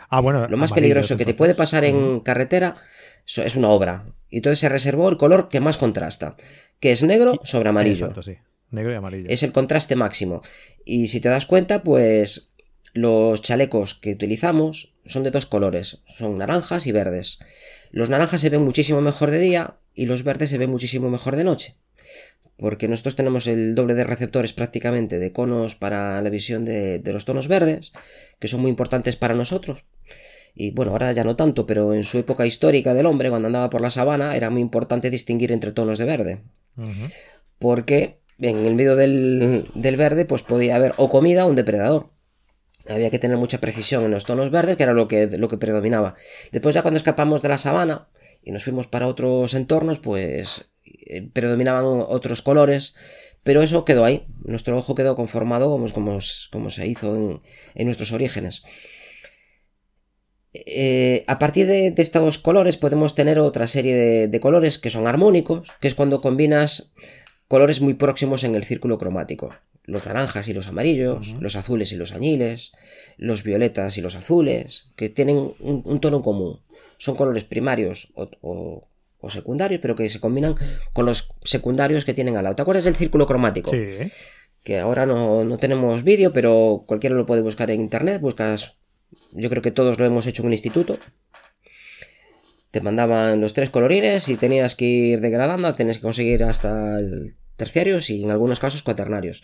Ah, 0.08 0.20
bueno. 0.20 0.46
Lo 0.48 0.56
más 0.56 0.72
peligroso 0.72 1.16
que 1.16 1.24
te 1.24 1.34
puede 1.34 1.54
pasar 1.54 1.84
en 1.84 2.20
carretera 2.20 2.76
es 3.26 3.56
una 3.56 3.68
obra. 3.68 4.06
Y 4.30 4.38
entonces 4.38 4.58
se 4.58 4.68
reservó 4.68 5.08
el 5.08 5.16
color 5.16 5.48
que 5.48 5.60
más 5.60 5.78
contrasta, 5.78 6.36
que 6.80 6.90
es 6.90 7.02
negro 7.02 7.40
sobre 7.44 7.68
amarillo. 7.68 8.06
Exacto, 8.06 8.22
sí. 8.22 8.36
Negro 8.70 8.92
y 8.92 8.96
amarillo. 8.96 9.26
Es 9.28 9.42
el 9.42 9.52
contraste 9.52 9.96
máximo. 9.96 10.42
Y 10.84 11.08
si 11.08 11.20
te 11.20 11.28
das 11.28 11.46
cuenta, 11.46 11.82
pues 11.82 12.50
los 12.92 13.42
chalecos 13.42 13.94
que 13.94 14.12
utilizamos 14.12 14.92
son 15.06 15.22
de 15.22 15.30
dos 15.30 15.46
colores, 15.46 15.98
son 16.16 16.38
naranjas 16.38 16.86
y 16.86 16.92
verdes. 16.92 17.38
Los 17.90 18.08
naranjas 18.08 18.40
se 18.40 18.50
ven 18.50 18.62
muchísimo 18.62 19.00
mejor 19.00 19.30
de 19.30 19.38
día 19.38 19.76
y 19.94 20.06
los 20.06 20.24
verdes 20.24 20.50
se 20.50 20.58
ven 20.58 20.70
muchísimo 20.70 21.10
mejor 21.10 21.36
de 21.36 21.44
noche. 21.44 21.76
Porque 22.56 22.88
nosotros 22.88 23.16
tenemos 23.16 23.46
el 23.46 23.74
doble 23.74 23.94
de 23.94 24.04
receptores 24.04 24.52
prácticamente 24.52 25.18
de 25.18 25.32
conos 25.32 25.74
para 25.74 26.22
la 26.22 26.30
visión 26.30 26.64
de, 26.64 27.02
los 27.04 27.24
tonos 27.24 27.48
verdes, 27.48 27.92
que 28.38 28.48
son 28.48 28.60
muy 28.60 28.70
importantes 28.70 29.16
para 29.16 29.34
nosotros. 29.34 29.84
Y 30.54 30.70
bueno, 30.70 30.92
ahora 30.92 31.12
ya 31.12 31.24
no 31.24 31.36
tanto, 31.36 31.66
pero 31.66 31.94
en 31.94 32.04
su 32.04 32.18
época 32.18 32.46
histórica 32.46 32.94
del 32.94 33.06
hombre, 33.06 33.30
cuando 33.30 33.46
andaba 33.46 33.70
por 33.70 33.80
la 33.80 33.90
sabana, 33.90 34.36
era 34.36 34.50
muy 34.50 34.60
importante 34.60 35.10
distinguir 35.10 35.50
entre 35.50 35.72
tonos 35.72 35.98
de 35.98 36.04
verde. 36.04 36.42
Porque 37.58 38.20
en 38.38 38.66
el 38.66 38.74
medio 38.74 38.96
del, 38.96 39.68
verde, 39.74 40.24
pues 40.24 40.42
podía 40.42 40.76
haber 40.76 40.94
o 40.96 41.08
comida 41.08 41.46
o 41.46 41.48
un 41.48 41.56
depredador. 41.56 42.10
Había 42.88 43.10
que 43.10 43.18
tener 43.18 43.36
mucha 43.36 43.60
precisión 43.60 44.04
en 44.04 44.10
los 44.10 44.26
tonos 44.26 44.50
verdes, 44.50 44.76
que 44.76 44.82
era 44.82 44.92
lo 44.92 45.08
que, 45.08 45.26
lo 45.26 45.48
que 45.48 45.56
predominaba. 45.56 46.14
Después 46.52 46.74
ya 46.74 46.82
cuando 46.82 46.98
escapamos 46.98 47.42
de 47.42 47.48
la 47.48 47.58
sabana, 47.58 48.08
y 48.42 48.52
nos 48.52 48.62
fuimos 48.62 48.86
para 48.86 49.06
otros 49.06 49.54
entornos, 49.54 49.98
pues 49.98 50.66
eh, 50.84 51.28
predominaban 51.32 51.84
otros 51.86 52.42
colores, 52.42 52.94
pero 53.42 53.62
eso 53.62 53.84
quedó 53.84 54.04
ahí. 54.04 54.26
Nuestro 54.44 54.76
ojo 54.76 54.94
quedó 54.94 55.16
conformado 55.16 55.70
como, 55.70 55.88
como, 55.92 56.18
como 56.50 56.70
se 56.70 56.86
hizo 56.86 57.40
en, 57.74 57.86
nuestros 57.86 58.12
orígenes. 58.12 58.64
Eh, 60.54 61.24
a 61.26 61.38
partir 61.38 61.66
de, 61.66 61.92
estos 61.96 62.38
colores 62.38 62.76
podemos 62.76 63.14
tener 63.14 63.38
otra 63.38 63.66
serie 63.66 64.28
de, 64.28 64.40
colores 64.40 64.78
que 64.78 64.90
son 64.90 65.06
armónicos, 65.06 65.68
que 65.80 65.88
es 65.88 65.94
cuando 65.94 66.20
combinas 66.20 66.94
colores 67.48 67.80
muy 67.80 67.94
próximos 67.94 68.44
en 68.44 68.54
el 68.54 68.64
círculo 68.64 68.98
cromático. 68.98 69.54
Los 69.84 70.06
naranjas 70.06 70.48
y 70.48 70.54
los 70.54 70.68
amarillos, 70.68 71.34
los 71.40 71.56
azules 71.56 71.92
y 71.92 71.96
los 71.96 72.12
añiles, 72.12 72.72
los 73.18 73.42
violetas 73.42 73.98
y 73.98 74.00
los 74.00 74.14
azules, 74.14 74.88
que 74.96 75.10
tienen 75.10 75.36
un, 75.36 75.82
un 75.84 76.00
tono 76.00 76.22
común 76.22 76.60
son 76.96 77.16
colores 77.16 77.44
primarios 77.44 78.08
o, 78.14 78.80
o 79.20 79.30
secundarios, 79.30 79.80
pero 79.80 79.96
que 79.96 80.08
se 80.08 80.20
combinan 80.20 80.54
con 80.92 81.06
los 81.06 81.32
secundarios 81.44 82.04
que 82.04 82.14
tienen 82.14 82.36
al 82.36 82.44
lado. 82.44 82.56
¿Te 82.56 82.62
acuerdas 82.62 82.84
del 82.84 82.96
círculo 82.96 83.26
cromático? 83.26 83.70
Sí. 83.70 84.10
Que 84.62 84.78
ahora 84.78 85.06
no, 85.06 85.44
no 85.44 85.58
tenemos 85.58 86.04
vídeo, 86.04 86.32
pero 86.32 86.84
cualquiera 86.86 87.16
lo 87.16 87.26
puede 87.26 87.42
buscar 87.42 87.70
en 87.70 87.80
internet. 87.80 88.20
Buscas, 88.20 88.74
yo 89.32 89.50
creo 89.50 89.62
que 89.62 89.70
todos 89.70 89.98
lo 89.98 90.04
hemos 90.04 90.26
hecho 90.26 90.42
en 90.42 90.46
un 90.46 90.52
instituto. 90.52 90.98
Te 92.70 92.80
mandaban 92.80 93.40
los 93.40 93.54
tres 93.54 93.70
colorines 93.70 94.28
y 94.28 94.36
tenías 94.36 94.74
que 94.74 94.84
ir 94.84 95.20
degradando, 95.20 95.74
tenías 95.74 95.98
que 95.98 96.02
conseguir 96.02 96.42
hasta 96.44 96.98
el 96.98 97.36
terciarios 97.56 98.10
y 98.10 98.22
en 98.24 98.30
algunos 98.30 98.58
casos 98.58 98.82
cuaternarios. 98.82 99.42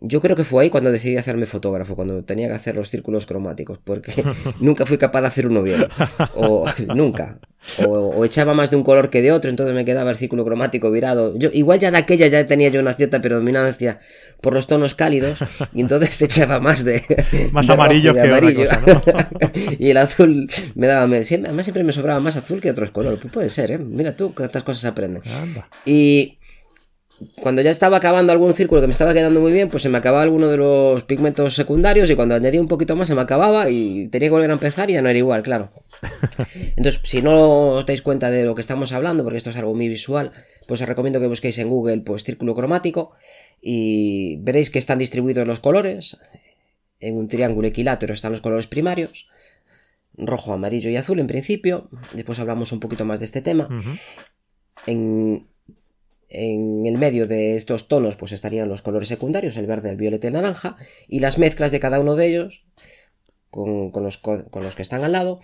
Yo 0.00 0.20
creo 0.20 0.34
que 0.34 0.44
fue 0.44 0.62
ahí 0.62 0.70
cuando 0.70 0.90
decidí 0.90 1.16
hacerme 1.16 1.46
fotógrafo, 1.46 1.94
cuando 1.94 2.22
tenía 2.24 2.48
que 2.48 2.54
hacer 2.54 2.76
los 2.76 2.88
círculos 2.88 3.26
cromáticos, 3.26 3.78
porque 3.82 4.12
nunca 4.60 4.86
fui 4.86 4.98
capaz 4.98 5.20
de 5.22 5.26
hacer 5.26 5.46
uno 5.46 5.62
bien. 5.62 5.86
O 6.34 6.66
nunca. 6.94 7.38
O, 7.86 8.24
echaba 8.24 8.54
más 8.54 8.70
de 8.70 8.76
un 8.76 8.82
color 8.82 9.10
que 9.10 9.20
de 9.20 9.32
otro, 9.32 9.50
entonces 9.50 9.74
me 9.74 9.84
quedaba 9.84 10.10
el 10.10 10.16
círculo 10.16 10.46
cromático 10.46 10.90
virado. 10.90 11.36
Yo, 11.36 11.50
igual 11.52 11.78
ya 11.78 11.90
de 11.90 11.98
aquella 11.98 12.26
ya 12.26 12.46
tenía 12.46 12.70
yo 12.70 12.80
una 12.80 12.94
cierta 12.94 13.20
predominancia 13.20 13.98
por 14.40 14.54
los 14.54 14.66
tonos 14.66 14.94
cálidos, 14.94 15.38
y 15.74 15.82
entonces 15.82 16.22
echaba 16.22 16.58
más 16.58 16.84
de. 16.84 17.02
Más 17.52 17.68
amarillo 17.68 18.14
que 18.14 18.20
amarillo. 18.20 18.64
y 19.78 19.90
el 19.90 19.96
azul 19.98 20.50
me 20.74 20.86
daba. 20.86 21.02
además 21.02 21.64
siempre 21.64 21.84
me 21.84 21.92
sobraba 21.92 22.18
más 22.20 22.36
azul 22.36 22.62
que 22.62 22.70
otros 22.70 22.90
colores. 22.90 23.20
Pues 23.20 23.32
puede 23.32 23.50
ser, 23.50 23.72
¿eh? 23.72 23.78
Mira 23.78 24.16
tú, 24.16 24.34
que 24.34 24.44
estas 24.44 24.62
cosas 24.62 24.86
aprenden. 24.86 25.22
Y 25.84 26.38
cuando 27.42 27.60
ya 27.60 27.70
estaba 27.70 27.98
acabando 27.98 28.32
algún 28.32 28.54
círculo 28.54 28.80
que 28.80 28.86
me 28.86 28.92
estaba 28.92 29.12
quedando 29.12 29.40
muy 29.40 29.52
bien, 29.52 29.68
pues 29.68 29.82
se 29.82 29.88
me 29.88 29.98
acababa 29.98 30.22
alguno 30.22 30.48
de 30.48 30.56
los 30.56 31.02
pigmentos 31.04 31.54
secundarios 31.54 32.08
y 32.10 32.14
cuando 32.14 32.34
añadía 32.34 32.60
un 32.60 32.68
poquito 32.68 32.96
más 32.96 33.08
se 33.08 33.14
me 33.14 33.20
acababa 33.20 33.68
y 33.68 34.08
tenía 34.08 34.28
que 34.28 34.32
volver 34.32 34.50
a 34.50 34.54
empezar 34.54 34.90
y 34.90 34.94
ya 34.94 35.02
no 35.02 35.08
era 35.08 35.18
igual, 35.18 35.42
claro. 35.42 35.70
Entonces, 36.76 37.00
si 37.04 37.20
no 37.20 37.68
os 37.68 37.86
dais 37.86 38.00
cuenta 38.00 38.30
de 38.30 38.44
lo 38.44 38.54
que 38.54 38.62
estamos 38.62 38.92
hablando, 38.92 39.22
porque 39.22 39.36
esto 39.36 39.50
es 39.50 39.56
algo 39.56 39.74
muy 39.74 39.88
visual, 39.88 40.32
pues 40.66 40.80
os 40.80 40.88
recomiendo 40.88 41.20
que 41.20 41.26
busquéis 41.26 41.58
en 41.58 41.68
Google 41.68 41.98
pues 42.00 42.24
círculo 42.24 42.54
cromático 42.54 43.12
y 43.60 44.38
veréis 44.40 44.70
que 44.70 44.78
están 44.78 44.98
distribuidos 44.98 45.46
los 45.46 45.60
colores. 45.60 46.16
En 47.00 47.16
un 47.16 47.28
triángulo 47.28 47.68
equilátero 47.68 48.14
están 48.14 48.32
los 48.32 48.40
colores 48.40 48.66
primarios, 48.66 49.28
rojo, 50.16 50.52
amarillo 50.54 50.88
y 50.88 50.96
azul 50.96 51.18
en 51.20 51.26
principio. 51.26 51.90
Después 52.14 52.38
hablamos 52.38 52.72
un 52.72 52.80
poquito 52.80 53.04
más 53.04 53.18
de 53.18 53.26
este 53.26 53.42
tema. 53.42 53.68
En 54.86 55.49
en 56.30 56.86
el 56.86 56.96
medio 56.96 57.26
de 57.26 57.56
estos 57.56 57.88
tonos 57.88 58.16
pues 58.16 58.32
estarían 58.32 58.68
los 58.68 58.82
colores 58.82 59.08
secundarios, 59.08 59.56
el 59.56 59.66
verde, 59.66 59.90
el 59.90 59.96
violeta 59.96 60.26
y 60.26 60.28
el 60.28 60.34
naranja, 60.34 60.76
y 61.08 61.18
las 61.18 61.38
mezclas 61.38 61.72
de 61.72 61.80
cada 61.80 62.00
uno 62.00 62.14
de 62.16 62.26
ellos 62.28 62.64
con, 63.50 63.90
los, 63.94 64.18
con 64.18 64.62
los 64.62 64.76
que 64.76 64.82
están 64.82 65.04
al 65.04 65.12
lado, 65.12 65.40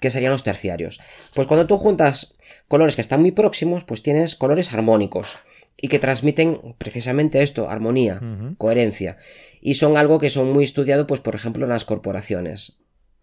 que 0.00 0.10
serían 0.10 0.32
los 0.32 0.42
terciarios. 0.42 0.98
Pues 1.34 1.46
cuando 1.46 1.66
tú 1.66 1.76
juntas 1.76 2.36
colores 2.66 2.96
que 2.96 3.02
están 3.02 3.20
muy 3.20 3.32
próximos, 3.32 3.84
pues 3.84 4.02
tienes 4.02 4.34
colores 4.34 4.72
armónicos 4.72 5.36
y 5.80 5.88
que 5.88 5.98
transmiten 5.98 6.74
precisamente 6.78 7.42
esto, 7.42 7.68
armonía, 7.68 8.20
coherencia. 8.56 9.18
Y 9.60 9.74
son 9.74 9.96
algo 9.96 10.18
que 10.18 10.30
son 10.30 10.52
muy 10.52 10.64
estudiado, 10.64 11.06
pues 11.06 11.20
por 11.20 11.34
ejemplo, 11.34 11.64
en 11.64 11.70
las 11.70 11.84
corporaciones. 11.84 12.78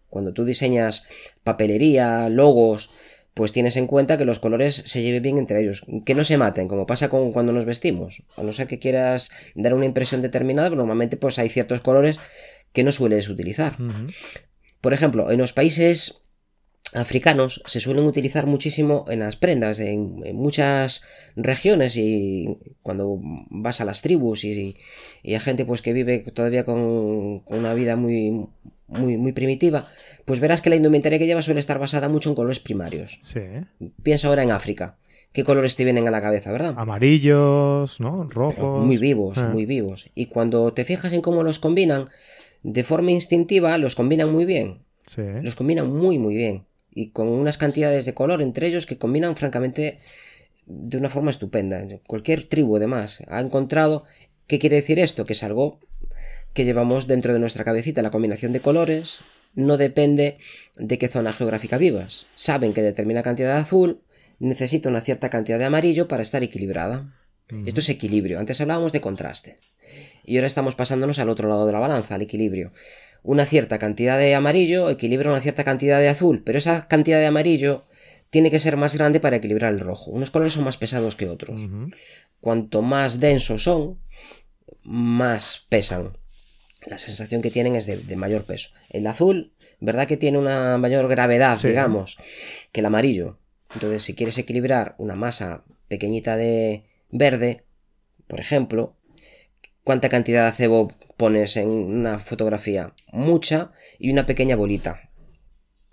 Cuando 0.08 0.32
tú 0.32 0.44
diseñas 0.44 1.04
papelería, 1.44 2.28
logos, 2.30 2.90
pues 3.36 3.52
tienes 3.52 3.76
en 3.76 3.86
cuenta 3.86 4.16
que 4.16 4.24
los 4.24 4.38
colores 4.38 4.82
se 4.86 5.02
lleven 5.02 5.22
bien 5.22 5.36
entre 5.36 5.60
ellos, 5.60 5.82
que 6.06 6.14
no 6.14 6.24
se 6.24 6.38
maten, 6.38 6.68
como 6.68 6.86
pasa 6.86 7.10
con 7.10 7.32
cuando 7.32 7.52
nos 7.52 7.66
vestimos. 7.66 8.22
A 8.34 8.42
no 8.42 8.50
ser 8.54 8.66
que 8.66 8.78
quieras 8.78 9.30
dar 9.54 9.74
una 9.74 9.84
impresión 9.84 10.22
determinada, 10.22 10.70
normalmente 10.70 11.18
pues 11.18 11.38
hay 11.38 11.50
ciertos 11.50 11.82
colores 11.82 12.18
que 12.72 12.82
no 12.82 12.92
sueles 12.92 13.28
utilizar. 13.28 13.76
Por 14.80 14.94
ejemplo, 14.94 15.30
en 15.30 15.36
los 15.36 15.52
países 15.52 16.22
africanos 16.94 17.60
se 17.66 17.78
suelen 17.78 18.06
utilizar 18.06 18.46
muchísimo 18.46 19.04
en 19.10 19.18
las 19.18 19.36
prendas, 19.36 19.80
en, 19.80 20.34
muchas 20.34 21.02
regiones 21.36 21.98
y 21.98 22.56
cuando 22.82 23.18
vas 23.20 23.82
a 23.82 23.84
las 23.84 24.00
tribus 24.00 24.44
y, 24.44 24.78
y, 25.22 25.34
a 25.34 25.40
gente 25.40 25.66
pues 25.66 25.82
que 25.82 25.92
vive 25.92 26.20
todavía 26.20 26.64
con 26.64 27.42
una 27.44 27.74
vida 27.74 27.96
muy, 27.96 28.48
muy, 28.88 29.16
muy 29.16 29.32
primitiva, 29.32 29.88
pues 30.24 30.40
verás 30.40 30.62
que 30.62 30.70
la 30.70 30.76
indumentaria 30.76 31.18
que 31.18 31.26
lleva 31.26 31.42
suele 31.42 31.60
estar 31.60 31.78
basada 31.78 32.08
mucho 32.08 32.28
en 32.28 32.34
colores 32.34 32.60
primarios. 32.60 33.18
Sí. 33.22 33.40
Piensa 34.02 34.28
ahora 34.28 34.42
en 34.42 34.50
África. 34.50 34.96
¿Qué 35.32 35.44
colores 35.44 35.76
te 35.76 35.84
vienen 35.84 36.08
a 36.08 36.10
la 36.10 36.22
cabeza, 36.22 36.50
verdad? 36.50 36.74
Amarillos, 36.78 38.00
¿no? 38.00 38.24
Rojos. 38.24 38.86
muy 38.86 38.96
vivos, 38.96 39.36
ah. 39.38 39.50
muy 39.52 39.66
vivos. 39.66 40.08
Y 40.14 40.26
cuando 40.26 40.72
te 40.72 40.84
fijas 40.84 41.12
en 41.12 41.20
cómo 41.20 41.42
los 41.42 41.58
combinan, 41.58 42.08
de 42.62 42.84
forma 42.84 43.10
instintiva 43.10 43.76
los 43.76 43.94
combinan 43.94 44.32
muy 44.32 44.44
bien. 44.44 44.78
Sí. 45.06 45.22
Los 45.42 45.54
combinan 45.54 45.92
muy, 45.92 46.18
muy 46.18 46.34
bien. 46.34 46.64
Y 46.90 47.10
con 47.10 47.28
unas 47.28 47.58
cantidades 47.58 48.06
de 48.06 48.14
color 48.14 48.40
entre 48.40 48.66
ellos 48.66 48.86
que 48.86 48.96
combinan 48.96 49.36
francamente 49.36 50.00
de 50.64 50.96
una 50.96 51.10
forma 51.10 51.30
estupenda. 51.30 51.86
Cualquier 52.06 52.44
tribu, 52.44 52.76
además, 52.76 53.22
ha 53.28 53.40
encontrado. 53.40 54.04
¿Qué 54.46 54.58
quiere 54.58 54.76
decir 54.76 54.98
esto? 54.98 55.26
Que 55.26 55.34
es 55.34 55.42
algo 55.42 55.80
que 56.56 56.64
llevamos 56.64 57.06
dentro 57.06 57.34
de 57.34 57.38
nuestra 57.38 57.64
cabecita. 57.64 58.00
La 58.00 58.10
combinación 58.10 58.54
de 58.54 58.60
colores 58.60 59.20
no 59.54 59.76
depende 59.76 60.38
de 60.78 60.96
qué 60.96 61.06
zona 61.06 61.34
geográfica 61.34 61.76
vivas. 61.76 62.26
Saben 62.34 62.72
que 62.72 62.80
determinada 62.80 63.22
cantidad 63.22 63.54
de 63.54 63.60
azul 63.60 64.00
necesita 64.38 64.88
una 64.88 65.02
cierta 65.02 65.28
cantidad 65.28 65.58
de 65.58 65.66
amarillo 65.66 66.08
para 66.08 66.22
estar 66.22 66.42
equilibrada. 66.42 67.14
Esto 67.66 67.80
es 67.80 67.90
equilibrio. 67.90 68.38
Antes 68.38 68.58
hablábamos 68.62 68.92
de 68.92 69.02
contraste. 69.02 69.58
Y 70.24 70.36
ahora 70.36 70.46
estamos 70.46 70.74
pasándonos 70.74 71.18
al 71.18 71.28
otro 71.28 71.46
lado 71.46 71.66
de 71.66 71.74
la 71.74 71.78
balanza, 71.78 72.14
al 72.14 72.22
equilibrio. 72.22 72.72
Una 73.22 73.44
cierta 73.44 73.78
cantidad 73.78 74.18
de 74.18 74.34
amarillo 74.34 74.88
equilibra 74.88 75.30
una 75.30 75.42
cierta 75.42 75.62
cantidad 75.62 76.00
de 76.00 76.08
azul, 76.08 76.42
pero 76.42 76.58
esa 76.58 76.88
cantidad 76.88 77.18
de 77.18 77.26
amarillo 77.26 77.84
tiene 78.30 78.50
que 78.50 78.60
ser 78.60 78.78
más 78.78 78.94
grande 78.96 79.20
para 79.20 79.36
equilibrar 79.36 79.74
el 79.74 79.80
rojo. 79.80 80.10
Unos 80.10 80.30
colores 80.30 80.54
son 80.54 80.64
más 80.64 80.78
pesados 80.78 81.16
que 81.16 81.28
otros. 81.28 81.60
Cuanto 82.40 82.80
más 82.80 83.20
densos 83.20 83.64
son, 83.64 83.98
más 84.82 85.66
pesan 85.68 86.12
la 86.86 86.98
sensación 86.98 87.42
que 87.42 87.50
tienen 87.50 87.74
es 87.74 87.86
de, 87.86 88.16
mayor 88.16 88.44
peso. 88.44 88.70
El 88.90 89.06
azul, 89.06 89.52
¿verdad 89.80 90.06
que 90.06 90.16
tiene 90.16 90.38
una 90.38 90.78
mayor 90.78 91.08
gravedad, 91.08 91.58
digamos, 91.62 92.16
que 92.72 92.80
el 92.80 92.86
amarillo? 92.86 93.38
Entonces, 93.74 94.02
si 94.02 94.14
quieres 94.14 94.38
equilibrar 94.38 94.94
una 94.98 95.16
masa 95.16 95.64
pequeñita 95.88 96.36
de 96.36 96.84
verde, 97.10 97.64
por 98.26 98.40
ejemplo, 98.40 98.96
¿cuánta 99.84 100.08
cantidad 100.08 100.42
de 100.42 100.48
acebo 100.48 100.92
pones 101.16 101.56
en 101.56 101.68
una 101.68 102.18
fotografía? 102.18 102.94
Mucha 103.12 103.72
y 103.98 104.10
una 104.10 104.26
pequeña 104.26 104.56
bolita. 104.56 105.10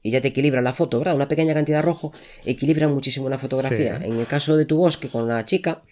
Y 0.01 0.12
ya 0.12 0.21
te 0.21 0.27
equilibra 0.27 0.62
la 0.62 0.73
foto, 0.73 0.99
¿verdad? 0.99 1.15
Una 1.15 1.29
pequeña 1.29 1.53
cantidad 1.53 1.77
de 1.77 1.84
rojo 1.84 2.13
equilibra 2.45 2.88
muchísimo 2.88 3.25
una 3.25 3.39
fotografía. 3.39 3.95
En 4.03 4.19
el 4.19 4.27
caso 4.27 4.58
de 4.58 4.65
tu 4.65 4.77
bosque 4.77 5.10
con 5.10 5.27
la 5.27 5.45
chica, 5.45 5.84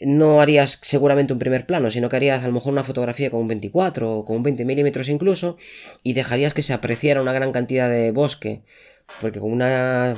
no 0.00 0.40
harías 0.40 0.78
seguramente 0.82 1.32
un 1.32 1.38
primer 1.38 1.66
plano, 1.66 1.90
sino 1.90 2.08
que 2.08 2.16
harías 2.16 2.42
a 2.42 2.46
lo 2.46 2.54
mejor 2.54 2.72
una 2.72 2.84
fotografía 2.84 3.30
con 3.30 3.40
un 3.40 3.48
24 3.48 4.18
o 4.18 4.24
con 4.24 4.36
un 4.36 4.42
20 4.42 4.64
milímetros 4.64 5.08
incluso, 5.08 5.58
y 6.02 6.14
dejarías 6.14 6.54
que 6.54 6.62
se 6.62 6.72
apreciara 6.72 7.20
una 7.20 7.32
gran 7.32 7.52
cantidad 7.52 7.90
de 7.90 8.10
bosque, 8.10 8.62
porque 9.20 9.40
con 9.40 9.52
una 9.52 10.16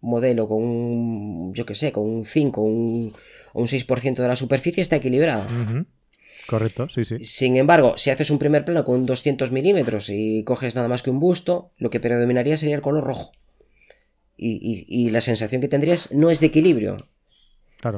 modelo 0.00 0.48
con 0.48 0.62
un, 0.62 1.54
yo 1.54 1.64
que 1.64 1.74
sé, 1.74 1.92
con 1.92 2.04
un 2.04 2.24
5 2.24 2.60
o 2.60 2.64
un 2.64 3.12
6% 3.52 4.22
de 4.22 4.28
la 4.28 4.36
superficie 4.36 4.82
está 4.82 4.96
equilibrada. 4.96 5.46
Correcto, 6.48 6.88
sí, 6.88 7.04
sí. 7.04 7.22
Sin 7.22 7.56
embargo, 7.56 7.96
si 7.96 8.10
haces 8.10 8.30
un 8.30 8.40
primer 8.40 8.64
plano 8.64 8.84
con 8.84 9.06
200 9.06 9.52
milímetros 9.52 10.08
y 10.08 10.42
coges 10.42 10.74
nada 10.74 10.88
más 10.88 11.02
que 11.02 11.10
un 11.10 11.20
busto, 11.20 11.70
lo 11.78 11.88
que 11.88 12.00
predominaría 12.00 12.56
sería 12.56 12.74
el 12.74 12.82
color 12.82 13.04
rojo. 13.04 13.32
y 14.36 15.10
la 15.10 15.20
sensación 15.20 15.60
que 15.60 15.68
tendrías 15.68 16.10
no 16.10 16.30
es 16.30 16.40
de 16.40 16.46
equilibrio, 16.46 16.96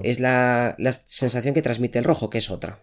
es 0.02 0.20
la, 0.20 0.76
sensación 1.04 1.54
que 1.54 1.62
transmite 1.62 1.98
el 1.98 2.04
rojo, 2.04 2.30
que 2.30 2.38
es 2.38 2.50
otra. 2.50 2.80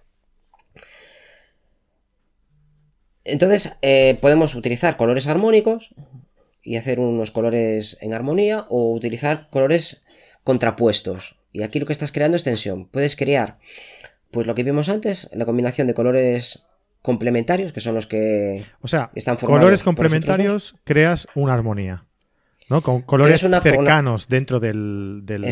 Entonces, 3.24 3.78
eh, 3.82 4.18
podemos 4.22 4.56
utilizar 4.56 4.98
colores 4.98 5.28
armónicos 5.28 5.94
y 6.64 6.78
hacer 6.78 7.00
unos 7.00 7.32
colores 7.32 7.98
en 8.02 8.14
armonía 8.14 8.66
o 8.70 8.94
utilizar 8.94 9.50
colores 9.50 10.06
contrapuestos. 10.44 11.36
Y 11.52 11.64
aquí 11.64 11.80
lo 11.80 11.86
que 11.86 11.94
estás 11.94 12.12
creando 12.12 12.38
es 12.38 12.44
tensión. 12.44 12.88
Puedes 12.88 13.16
crear, 13.16 13.60
pues 14.32 14.48
lo 14.48 14.56
que 14.56 14.64
vimos 14.64 14.90
antes, 14.90 15.30
la 15.34 15.46
combinación 15.46 15.88
de 15.88 15.94
colores 15.94 16.66
complementarios, 17.02 17.74
que 17.74 17.82
son 17.82 17.96
los 17.96 18.08
que 18.08 18.64
o 18.82 18.88
sea, 18.88 19.12
están 19.16 19.38
formados. 19.38 19.62
Colores 19.62 19.84
complementarios 19.84 20.76
creas 20.84 21.28
una 21.36 21.54
armonía. 21.54 22.06
Con 22.80 23.02
colores 23.02 23.42
cercanos 23.42 24.30
dentro 24.30 24.62
del, 24.62 25.24
del, 25.26 25.44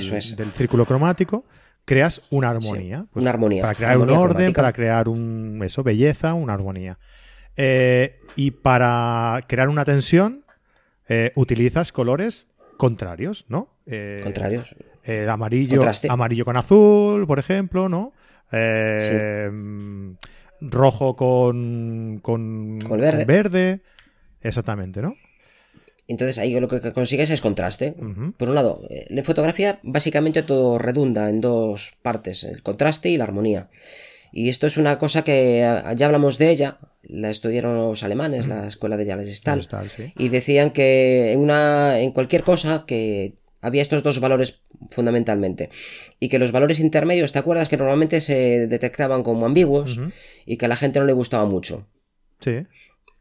círculo 0.53 0.85
cromático, 0.85 1.43
creas 1.83 2.21
una 2.29 2.51
armonía. 2.51 3.05
Pues, 3.11 3.23
una 3.23 3.31
armonía. 3.31 3.63
Para 3.63 3.75
crear 3.75 3.97
un 3.97 4.09
orden, 4.09 4.53
para 4.53 4.71
crear 4.71 5.09
un 5.09 5.59
eso, 5.65 5.83
belleza, 5.83 6.33
una 6.33 6.53
armonía. 6.53 6.97
Eh, 7.57 8.19
y 8.37 8.51
para 8.51 9.41
crear 9.47 9.67
una 9.67 9.83
tensión, 9.83 10.45
eh, 11.09 11.33
utilizas 11.35 11.91
colores 11.91 12.47
contrarios, 12.77 13.45
¿no? 13.49 13.75
Eh, 13.85 14.21
contrarios. 14.23 14.73
El 15.03 15.29
amarillo, 15.29 15.81
amarillo 16.09 16.45
con 16.45 16.55
azul, 16.55 17.27
por 17.27 17.39
ejemplo, 17.39 17.89
¿no? 17.89 18.13
Rojo 20.61 21.15
con, 21.15 22.19
con, 22.21 22.79
verde. 22.79 23.17
con 23.17 23.27
verde. 23.27 23.81
Exactamente, 24.41 25.01
¿no? 25.01 25.15
Entonces 26.09 26.39
ahí 26.39 26.59
lo 26.59 26.67
que 26.67 26.91
consigues 26.91 27.29
es 27.29 27.39
contraste. 27.39 27.95
Por 28.37 28.49
un 28.49 28.55
lado, 28.55 28.81
eh, 28.89 29.05
en 29.09 29.23
fotografía 29.23 29.79
básicamente 29.83 30.41
todo 30.41 30.79
redunda 30.79 31.29
en 31.29 31.39
dos 31.39 31.93
partes, 32.01 32.43
el 32.43 32.63
contraste 32.63 33.09
y 33.09 33.17
la 33.17 33.25
armonía. 33.25 33.69
Y 34.31 34.49
esto 34.49 34.65
es 34.65 34.77
una 34.77 34.97
cosa 34.97 35.23
que 35.23 35.59
ya 35.95 36.05
hablamos 36.05 36.39
de 36.39 36.49
ella, 36.49 36.77
la 37.03 37.29
estudiaron 37.29 37.75
los 37.77 38.03
alemanes, 38.03 38.47
la 38.47 38.67
escuela 38.67 38.97
de 38.97 39.05
Jales 39.05 39.35
Stahl, 39.35 39.61
y 40.17 40.29
decían 40.29 40.71
que 40.71 41.31
en, 41.31 41.39
una, 41.39 41.99
en 41.99 42.11
cualquier 42.11 42.43
cosa 42.43 42.85
que 42.87 43.35
había 43.61 43.81
estos 43.81 44.03
dos 44.03 44.19
valores 44.19 44.61
fundamentalmente. 44.89 45.69
Y 46.19 46.29
que 46.29 46.39
los 46.39 46.51
valores 46.51 46.79
intermedios, 46.79 47.31
¿te 47.31 47.39
acuerdas 47.39 47.69
que 47.69 47.77
normalmente 47.77 48.21
se 48.21 48.67
detectaban 48.67 49.21
como 49.23 49.45
ambiguos 49.45 49.99
y 50.45 50.57
que 50.57 50.65
a 50.65 50.69
la 50.69 50.75
gente 50.75 50.99
no 50.99 51.05
le 51.05 51.13
gustaba 51.13 51.45
mucho? 51.45 51.87
Sí. 52.39 52.65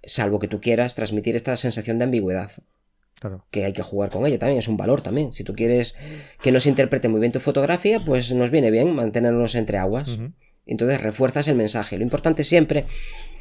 Salvo 0.04 0.38
que 0.38 0.48
tú 0.48 0.60
quieras 0.60 0.94
transmitir 0.94 1.36
esta 1.36 1.56
sensación 1.56 1.98
de 1.98 2.04
ambigüedad. 2.04 2.50
Que 3.50 3.64
hay 3.64 3.72
que 3.72 3.82
jugar 3.82 4.10
con 4.10 4.26
ella 4.26 4.38
también, 4.38 4.58
es 4.58 4.68
un 4.68 4.76
valor 4.76 5.02
también. 5.02 5.32
Si 5.32 5.44
tú 5.44 5.54
quieres 5.54 5.96
que 6.42 6.52
nos 6.52 6.66
interprete 6.66 7.08
muy 7.08 7.20
bien 7.20 7.32
tu 7.32 7.40
fotografía, 7.40 8.00
pues 8.00 8.32
nos 8.32 8.50
viene 8.50 8.70
bien 8.70 8.94
mantenernos 8.94 9.54
entre 9.54 9.78
aguas. 9.78 10.08
Entonces 10.66 11.00
refuerzas 11.00 11.48
el 11.48 11.56
mensaje. 11.56 11.96
Lo 11.96 12.04
importante 12.04 12.44
siempre, 12.44 12.84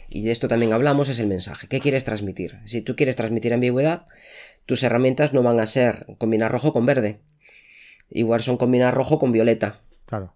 y 0.09 0.23
de 0.23 0.31
esto 0.31 0.47
también 0.47 0.73
hablamos, 0.73 1.09
es 1.09 1.19
el 1.19 1.27
mensaje. 1.27 1.67
¿Qué 1.67 1.79
quieres 1.79 2.05
transmitir? 2.05 2.59
Si 2.65 2.81
tú 2.81 2.95
quieres 2.95 3.15
transmitir 3.15 3.53
ambigüedad, 3.53 4.05
tus 4.65 4.83
herramientas 4.83 5.33
no 5.33 5.43
van 5.43 5.59
a 5.59 5.67
ser 5.67 6.05
combinar 6.17 6.51
rojo 6.51 6.73
con 6.73 6.85
verde. 6.85 7.19
Igual 8.09 8.41
son 8.41 8.57
combinar 8.57 8.93
rojo 8.93 9.19
con 9.19 9.31
violeta. 9.31 9.81
Claro. 10.05 10.33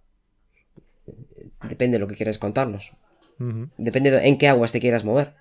Depende 1.68 1.96
de 1.96 2.00
lo 2.00 2.08
que 2.08 2.16
quieras 2.16 2.38
contarnos. 2.38 2.94
Depende 3.78 4.12
de 4.12 4.28
en 4.28 4.38
qué 4.38 4.48
aguas 4.48 4.72
te 4.72 4.80
quieras 4.80 5.04
mover. 5.04 5.34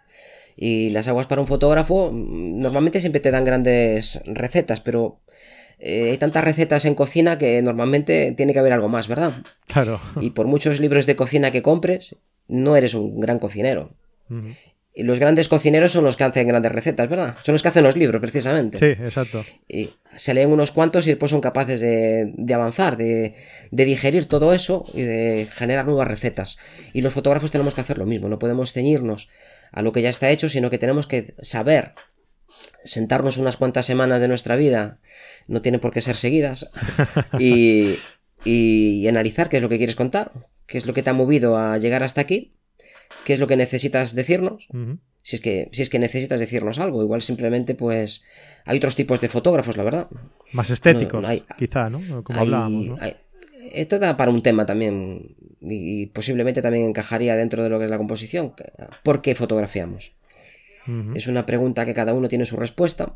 Y 0.62 0.90
las 0.90 1.08
aguas 1.08 1.26
para 1.26 1.40
un 1.40 1.46
fotógrafo 1.46 2.10
mm, 2.12 2.60
normalmente 2.60 3.00
siempre 3.00 3.22
te 3.22 3.30
dan 3.30 3.46
grandes 3.46 4.20
recetas, 4.26 4.80
pero 4.80 5.20
eh, 5.78 6.10
hay 6.10 6.18
tantas 6.18 6.44
recetas 6.44 6.84
en 6.84 6.94
cocina 6.94 7.38
que 7.38 7.62
normalmente 7.62 8.32
tiene 8.36 8.52
que 8.52 8.58
haber 8.58 8.74
algo 8.74 8.90
más, 8.90 9.08
¿verdad? 9.08 9.42
Claro. 9.66 9.98
Y 10.20 10.30
por 10.30 10.46
muchos 10.46 10.78
libros 10.78 11.06
de 11.06 11.16
cocina 11.16 11.50
que 11.50 11.62
compres, 11.62 12.16
no 12.46 12.76
eres 12.76 12.92
un 12.92 13.20
gran 13.20 13.38
cocinero. 13.38 13.94
Y 14.94 15.02
los 15.02 15.18
grandes 15.18 15.48
cocineros 15.48 15.92
son 15.92 16.04
los 16.04 16.16
que 16.16 16.24
hacen 16.24 16.46
grandes 16.46 16.70
recetas, 16.70 17.08
¿verdad? 17.08 17.36
Son 17.42 17.54
los 17.54 17.62
que 17.62 17.68
hacen 17.68 17.82
los 17.82 17.96
libros, 17.96 18.20
precisamente. 18.20 18.76
Sí, 18.78 19.02
exacto. 19.02 19.44
Y 19.66 19.90
se 20.14 20.34
leen 20.34 20.52
unos 20.52 20.72
cuantos 20.72 21.06
y 21.06 21.10
después 21.10 21.30
son 21.30 21.40
capaces 21.40 21.80
de, 21.80 22.54
avanzar, 22.54 22.96
de, 22.98 23.34
de, 23.70 23.84
digerir 23.86 24.26
todo 24.26 24.52
eso 24.52 24.84
y 24.92 25.02
de 25.02 25.48
generar 25.52 25.86
nuevas 25.86 26.06
recetas. 26.06 26.58
Y 26.92 27.00
los 27.00 27.14
fotógrafos 27.14 27.50
tenemos 27.50 27.74
que 27.74 27.80
hacer 27.80 27.98
lo 27.98 28.06
mismo, 28.06 28.28
no 28.28 28.38
podemos 28.38 28.72
ceñirnos 28.72 29.28
a 29.72 29.82
lo 29.82 29.92
que 29.92 30.02
ya 30.02 30.10
está 30.10 30.30
hecho, 30.30 30.48
sino 30.48 30.70
que 30.70 30.78
tenemos 30.78 31.06
que 31.06 31.34
saber 31.42 31.94
sentarnos 32.84 33.36
unas 33.36 33.56
cuantas 33.56 33.86
semanas 33.86 34.20
de 34.20 34.28
nuestra 34.28 34.56
vida, 34.56 34.98
no 35.48 35.62
tiene 35.62 35.78
por 35.78 35.92
qué 35.92 36.00
ser 36.00 36.16
seguidas, 36.16 36.70
y, 37.38 37.96
y, 38.44 39.06
analizar 39.08 39.48
qué 39.48 39.56
es 39.56 39.62
lo 39.62 39.68
que 39.68 39.78
quieres 39.78 39.96
contar, 39.96 40.32
qué 40.66 40.78
es 40.78 40.86
lo 40.86 40.94
que 40.94 41.02
te 41.02 41.10
ha 41.10 41.14
movido 41.14 41.56
a 41.56 41.78
llegar 41.78 42.02
hasta 42.02 42.20
aquí, 42.20 42.54
qué 43.24 43.34
es 43.34 43.40
lo 43.40 43.46
que 43.46 43.56
necesitas 43.56 44.14
decirnos. 44.14 44.66
Si 45.22 45.36
es, 45.36 45.42
que, 45.42 45.68
si 45.72 45.82
es 45.82 45.90
que 45.90 45.98
necesitas 45.98 46.40
decirnos 46.40 46.78
algo, 46.78 47.02
igual 47.02 47.20
simplemente 47.20 47.74
pues 47.74 48.24
hay 48.64 48.78
otros 48.78 48.96
tipos 48.96 49.20
de 49.20 49.28
fotógrafos, 49.28 49.76
la 49.76 49.82
verdad. 49.82 50.08
Más 50.52 50.70
estéticos, 50.70 51.22
quizá, 51.58 51.90
¿no? 51.90 52.24
Como 52.24 52.40
hablábamos. 52.40 52.98
esto 53.72 53.98
da 53.98 54.16
para 54.16 54.30
un 54.30 54.42
tema 54.42 54.64
también 54.64 55.36
y 55.60 56.06
posiblemente 56.06 56.62
también 56.62 56.86
encajaría 56.86 57.36
dentro 57.36 57.62
de 57.62 57.68
lo 57.68 57.78
que 57.78 57.84
es 57.84 57.90
la 57.90 57.98
composición. 57.98 58.54
¿Por 59.02 59.22
qué 59.22 59.34
fotografiamos? 59.34 60.12
Es 61.14 61.26
una 61.26 61.46
pregunta 61.46 61.84
que 61.84 61.94
cada 61.94 62.14
uno 62.14 62.28
tiene 62.28 62.46
su 62.46 62.56
respuesta. 62.56 63.14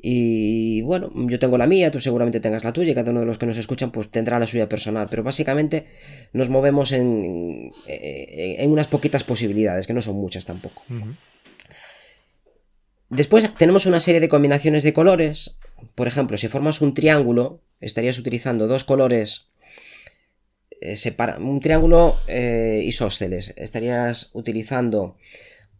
Y 0.00 0.82
bueno, 0.82 1.10
yo 1.14 1.38
tengo 1.38 1.58
la 1.58 1.66
mía, 1.66 1.90
tú 1.90 2.00
seguramente 2.00 2.40
tengas 2.40 2.64
la 2.64 2.72
tuya, 2.72 2.92
y 2.92 2.94
cada 2.94 3.10
uno 3.10 3.20
de 3.20 3.26
los 3.26 3.38
que 3.38 3.46
nos 3.46 3.56
escuchan 3.56 3.90
pues 3.90 4.10
tendrá 4.10 4.38
la 4.38 4.46
suya 4.46 4.68
personal, 4.68 5.08
pero 5.10 5.22
básicamente 5.22 5.86
nos 6.32 6.48
movemos 6.48 6.92
en, 6.92 7.72
en, 7.86 8.70
unas 8.70 8.88
poquitas 8.88 9.24
posibilidades, 9.24 9.86
que 9.86 9.94
no 9.94 10.02
son 10.02 10.16
muchas 10.16 10.44
tampoco. 10.44 10.82
Después 13.08 13.50
tenemos 13.56 13.86
una 13.86 14.00
serie 14.00 14.20
de 14.20 14.28
combinaciones 14.28 14.82
de 14.82 14.92
colores. 14.92 15.58
Por 15.94 16.08
ejemplo, 16.08 16.36
si 16.36 16.48
formas 16.48 16.80
un 16.80 16.94
triángulo, 16.94 17.62
estarías 17.80 18.18
utilizando 18.18 18.68
dos 18.68 18.84
colores 18.84 19.48
eh, 20.80 20.96
un 21.38 21.60
triángulo 21.60 22.16
eh, 22.26 22.82
isósceles. 22.84 23.54
Estarías 23.56 24.30
utilizando 24.32 25.16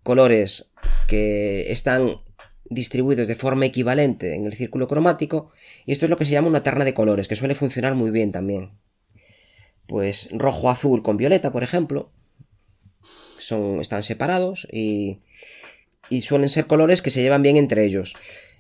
colores 0.03 0.73
que 1.07 1.71
están 1.71 2.21
distribuidos 2.69 3.29
de 3.29 3.37
forma 3.37 3.67
equivalente 3.67 4.35
en 4.35 4.47
el 4.47 4.55
círculo 4.55 4.89
cromático 4.89 5.51
y 5.85 5.93
esto 5.93 6.07
es 6.07 6.11
lo 6.11 6.17
que 6.17 6.25
se 6.25 6.33
llama 6.33 6.49
una 6.49 6.63
terna 6.63 6.85
de 6.85 6.95
colores 6.95 7.29
que 7.29 7.37
suele 7.37 7.55
funcionar 7.55 7.95
muy 7.95 8.11
bien 8.11 8.33
también. 8.33 8.73
Pues 9.87 10.29
rojo 10.33 10.71
azul 10.71 11.03
con 11.03 11.17
violeta 11.17 11.53
por 11.53 11.63
ejemplo 11.63 12.11
son 13.39 13.81
están 13.81 14.03
separados 14.03 14.67
y, 14.73 15.21
y 16.09 16.23
suelen 16.23 16.51
ser 16.51 16.67
colores 16.67 17.03
que 17.03 17.11
se 17.11 17.23
llevan 17.23 17.43
bien 17.43 17.57
entre 17.57 17.85
ellos. 17.85 18.15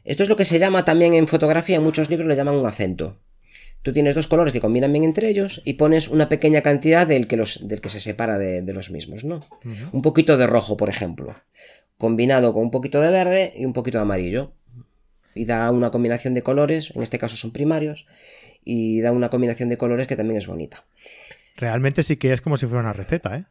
Esto 0.05 0.22
es 0.22 0.29
lo 0.29 0.37
que 0.37 0.44
se 0.44 0.61
llama 0.61 0.85
también 0.85 1.14
en 1.14 1.27
fotografía 1.27 1.77
en 1.77 1.83
muchos 1.83 2.11
libros 2.11 2.29
le 2.29 2.37
llaman 2.37 2.55
un 2.55 2.66
acento 2.66 3.18
Tú 3.87 3.92
tienes 3.92 4.16
dos 4.16 4.27
colores 4.27 4.53
que 4.53 4.61
combinan 4.61 4.90
bien 4.90 5.05
entre 5.05 5.29
ellos 5.29 5.62
y 5.64 5.75
pones 5.75 6.09
una 6.09 6.29
pequeña 6.29 6.61
cantidad 6.61 7.07
del 7.07 7.29
que, 7.29 7.37
los, 7.37 7.68
del 7.68 7.81
que 7.81 7.88
se 7.88 8.01
separa 8.01 8.37
de, 8.37 8.72
los 8.72 8.90
mismos, 8.90 9.22
¿no? 9.22 9.46
Un 9.92 10.03
poquito 10.03 10.37
de 10.37 10.49
rojo, 10.49 10.77
por 10.77 10.88
ejemplo, 10.88 11.37
combinado 11.96 12.53
con 12.53 12.64
un 12.64 12.72
poquito 12.72 13.01
de 13.01 13.12
verde 13.12 13.53
y 13.55 13.64
un 13.64 13.72
poquito 13.72 13.99
de 13.99 14.03
amarillo. 14.03 14.51
Y 15.37 15.44
da 15.44 15.70
una 15.70 15.92
combinación 15.92 16.35
de 16.35 16.42
colores, 16.42 16.90
en 16.96 17.05
este 17.05 17.20
caso 17.20 17.37
son 17.37 17.53
primarios, 17.53 18.09
y 18.64 19.03
da 19.03 19.12
una 19.12 19.31
combinación 19.31 19.68
de 19.68 19.79
colores 19.79 20.09
que 20.09 20.16
también 20.16 20.38
es 20.38 20.49
bonita. 20.49 20.85
Realmente 21.55 22.03
sí 22.03 22.16
que 22.16 22.33
es 22.33 22.40
como 22.40 22.57
si 22.57 22.66
fuera 22.66 22.81
una 22.81 22.92
receta, 22.92 23.37
¿eh? 23.37 23.44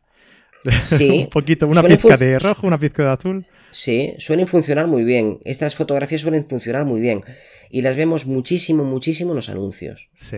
Sí. 0.82 1.10
un 1.24 1.30
poquito, 1.30 1.68
una 1.68 1.84
pizca 1.84 2.18
de 2.18 2.40
rojo, 2.40 2.68
una 2.68 2.80
pizca 2.80 3.04
de 3.04 3.10
azul. 3.10 3.46
Sí, 3.72 4.16
suelen 4.20 4.48
funcionar 4.48 4.88
muy 4.88 5.04
bien. 5.04 5.40
Estas 5.44 5.76
fotografías 5.76 6.22
suelen 6.22 6.48
funcionar 6.48 6.86
muy 6.86 7.02
bien. 7.02 7.24
Y 7.70 7.82
las 7.82 7.98
vemos 7.98 8.26
muchísimo, 8.26 8.86
muchísimo 8.86 9.32
en 9.32 9.36
los 9.36 9.50
anuncios. 9.50 10.10
Sí. 10.16 10.38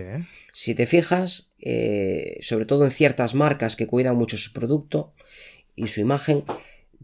Si 0.54 0.74
te 0.74 0.88
fijas, 0.88 1.52
eh, 1.60 2.40
sobre 2.42 2.66
todo 2.66 2.86
en 2.86 2.92
ciertas 2.92 3.36
marcas 3.36 3.76
que 3.76 3.86
cuidan 3.86 4.16
mucho 4.16 4.38
su 4.38 4.54
producto 4.54 5.14
y 5.76 5.88
su 5.88 6.02
imagen, 6.02 6.46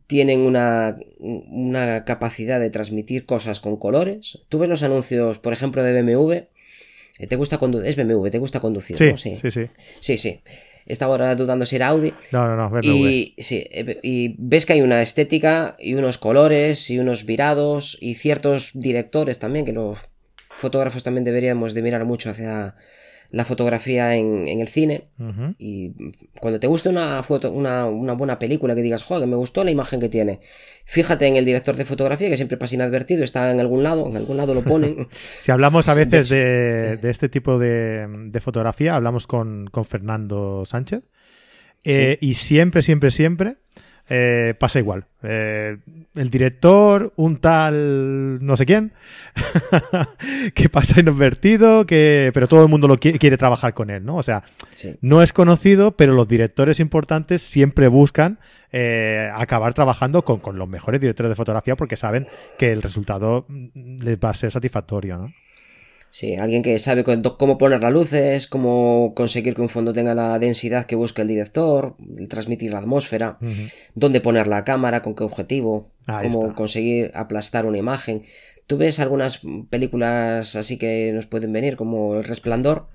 tienen 0.07 0.39
una, 0.39 0.97
una 1.19 2.03
capacidad 2.03 2.59
de 2.59 2.71
transmitir 2.71 3.25
cosas 3.27 3.59
con 3.59 3.77
colores. 3.77 4.39
Tú 4.49 4.57
ves 4.57 4.69
los 4.69 4.81
anuncios, 4.81 5.37
por 5.37 5.53
ejemplo, 5.53 5.83
de 5.83 6.01
BMW. 6.01 6.33
Eh, 7.19 7.27
¿Te 7.27 7.35
gusta 7.35 7.57
conducir? 7.57 7.89
Es 7.89 7.95
BMW, 7.95 8.29
¿te 8.29 8.39
gusta 8.39 8.59
conducir? 8.59 8.97
Sí, 8.97 9.13
sí, 9.17 9.51
sí. 9.51 9.69
Sí, 9.99 10.17
sí 10.17 10.41
estaba 10.85 11.13
ahora 11.13 11.35
dudando 11.35 11.65
si 11.65 11.75
era 11.75 11.89
Audi. 11.89 12.13
No, 12.31 12.47
no, 12.47 12.69
no, 12.69 12.81
Y, 12.81 13.35
sí, 13.37 13.65
eh, 13.71 13.99
y 14.03 14.35
ves 14.37 14.65
que 14.65 14.73
hay 14.73 14.81
una 14.81 15.01
estética 15.01 15.75
y 15.79 15.93
unos 15.93 16.17
colores 16.17 16.89
y 16.89 16.99
unos 16.99 17.25
virados 17.25 17.97
y 18.01 18.15
ciertos 18.15 18.71
directores 18.73 19.39
también, 19.39 19.65
que 19.65 19.73
los 19.73 19.99
fotógrafos 20.57 21.03
también 21.03 21.23
deberíamos 21.23 21.73
de 21.73 21.81
mirar 21.81 22.05
mucho 22.05 22.29
hacia 22.29 22.75
la 23.33 23.45
fotografía 23.45 24.15
en, 24.15 24.47
el 24.47 24.67
cine. 24.67 25.09
Y 25.57 25.91
cuando 26.39 26.59
te 26.59 26.67
guste 26.67 26.87
una 26.87 27.23
foto, 27.23 27.51
una, 27.51 27.85
buena 27.85 28.37
película 28.37 28.75
que 28.75 28.83
digas, 28.83 29.01
joder, 29.01 29.27
me 29.27 29.35
gustó 29.35 29.63
la 29.63 29.71
imagen 29.71 29.99
que 29.99 30.07
tiene. 30.07 30.39
Fíjate 30.85 31.25
en 31.25 31.35
el 31.35 31.43
director 31.43 31.75
de 31.75 31.83
fotografía, 31.83 32.29
que 32.29 32.35
siempre 32.35 32.57
pasa 32.57 32.75
inadvertido, 32.75 33.23
está 33.23 33.49
en 33.51 33.59
algún 33.59 33.81
lado, 33.81 34.07
en 34.07 34.17
algún 34.17 34.37
lado 34.37 34.53
lo 34.53 34.61
ponen. 34.61 35.07
si 35.41 35.51
hablamos 35.51 35.89
a 35.89 35.95
veces 35.95 36.29
de, 36.29 36.99
este 37.01 37.27
tipo 37.27 37.57
de, 37.57 38.39
fotografía, 38.39 38.95
hablamos 38.95 39.25
con, 39.25 39.67
Fernando 39.83 40.63
Sánchez. 40.67 41.01
Eh, 41.85 42.19
y 42.21 42.35
siempre, 42.35 42.83
siempre, 42.83 43.09
siempre 43.09 43.57
eh, 44.09 44.53
pasa 44.59 44.79
igual. 44.79 45.05
Eh, 45.23 45.77
el 46.15 46.29
director, 46.29 47.13
un 47.15 47.37
tal 47.37 48.45
no 48.45 48.57
sé 48.57 48.65
quién, 48.65 48.91
que 50.53 50.69
pasa 50.69 50.99
inadvertido, 50.99 51.85
que, 51.85 52.31
pero 52.33 52.47
todo 52.47 52.63
el 52.63 52.69
mundo 52.69 52.87
lo 52.87 52.97
quiere, 52.97 53.37
trabajar 53.37 53.73
con 53.73 53.89
él, 53.89 54.03
¿no? 54.03 54.17
O 54.17 54.23
sea, 54.23 54.43
no 55.01 55.21
es 55.23 55.31
conocido, 55.31 55.95
pero 55.95 56.13
los 56.13 56.27
directores 56.27 56.79
importantes 56.79 57.41
siempre 57.41 57.87
buscan 57.87 58.39
eh, 58.71 59.29
acabar 59.33 59.73
trabajando 59.73 60.25
con, 60.25 60.39
con 60.39 60.57
los 60.57 60.67
mejores 60.67 60.99
directores 60.99 61.29
de 61.29 61.35
fotografía 61.35 61.75
porque 61.75 61.95
saben 61.95 62.27
que 62.57 62.71
el 62.71 62.81
resultado 62.81 63.45
les 63.73 64.17
va 64.17 64.31
a 64.31 64.33
ser 64.33 64.51
satisfactorio, 64.51 65.17
¿no? 65.17 65.33
Sí, 66.13 66.35
alguien 66.35 66.61
que 66.61 66.77
sabe 66.77 67.03
cómo 67.03 67.57
poner 67.57 67.81
las 67.81 67.91
luces, 67.91 68.45
cómo 68.45 69.13
conseguir 69.15 69.55
que 69.55 69.63
un 69.63 69.69
fondo 69.69 69.93
tenga 69.93 70.13
la 70.13 70.37
densidad 70.37 70.85
que 70.85 70.95
busca 70.95 71.23
el 71.23 71.27
director, 71.27 71.95
transmitir 72.29 72.71
la 72.71 72.77
atmósfera, 72.77 73.39
dónde 73.95 74.21
poner 74.21 74.45
la 74.45 74.63
cámara, 74.63 75.01
con 75.01 75.15
qué 75.15 75.23
objetivo, 75.23 75.89
cómo 76.05 76.53
conseguir 76.53 77.09
aplastar 77.15 77.65
una 77.65 77.79
imagen. 77.79 78.21
Tú 78.67 78.77
ves 78.77 78.99
algunas 78.99 79.41
películas 79.71 80.55
así 80.55 80.77
que 80.77 81.11
nos 81.15 81.25
pueden 81.25 81.51
venir, 81.51 81.77
como 81.77 82.17
El 82.17 82.25
Resplandor, 82.25 82.89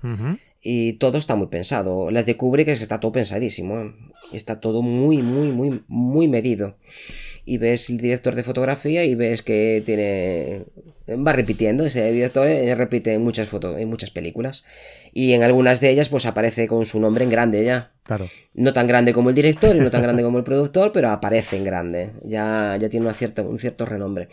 y 0.61 0.93
todo 0.93 1.17
está 1.17 1.35
muy 1.35 1.47
pensado. 1.47 2.11
Las 2.11 2.25
de 2.25 2.37
Kubrick 2.37 2.69
está 2.69 3.01
todo 3.01 3.11
pensadísimo, 3.11 3.81
¿eh? 3.81 3.95
está 4.31 4.61
todo 4.61 4.81
muy, 4.81 5.21
muy, 5.21 5.51
muy, 5.51 5.83
muy 5.89 6.29
medido 6.29 6.77
y 7.43 7.57
ves 7.57 7.89
el 7.89 7.97
director 7.97 8.35
de 8.35 8.43
fotografía 8.43 9.03
y 9.03 9.15
ves 9.15 9.41
que 9.41 9.83
tiene 9.85 10.63
va 11.15 11.33
repitiendo, 11.33 11.85
ese 11.85 12.11
director 12.11 12.47
eh, 12.47 12.73
repite 12.75 13.13
en 13.13 13.23
muchas 13.23 13.47
fotos, 13.47 13.77
en 13.77 13.89
muchas 13.89 14.11
películas. 14.11 14.65
Y 15.13 15.33
en 15.33 15.43
algunas 15.43 15.79
de 15.79 15.89
ellas, 15.89 16.09
pues 16.09 16.25
aparece 16.25 16.67
con 16.67 16.85
su 16.85 16.99
nombre 16.99 17.23
en 17.23 17.29
grande 17.29 17.63
ya. 17.63 17.91
Claro. 18.03 18.27
No 18.53 18.73
tan 18.73 18.87
grande 18.87 19.13
como 19.13 19.29
el 19.29 19.35
director 19.35 19.75
y 19.75 19.79
no 19.79 19.91
tan 19.91 20.01
grande 20.01 20.23
como 20.23 20.37
el 20.37 20.43
productor, 20.43 20.91
pero 20.91 21.09
aparece 21.09 21.57
en 21.57 21.63
grande. 21.63 22.11
Ya, 22.23 22.77
ya 22.79 22.89
tiene 22.89 23.05
una 23.05 23.15
cierta, 23.15 23.41
un 23.41 23.59
cierto 23.59 23.85
renombre. 23.85 24.29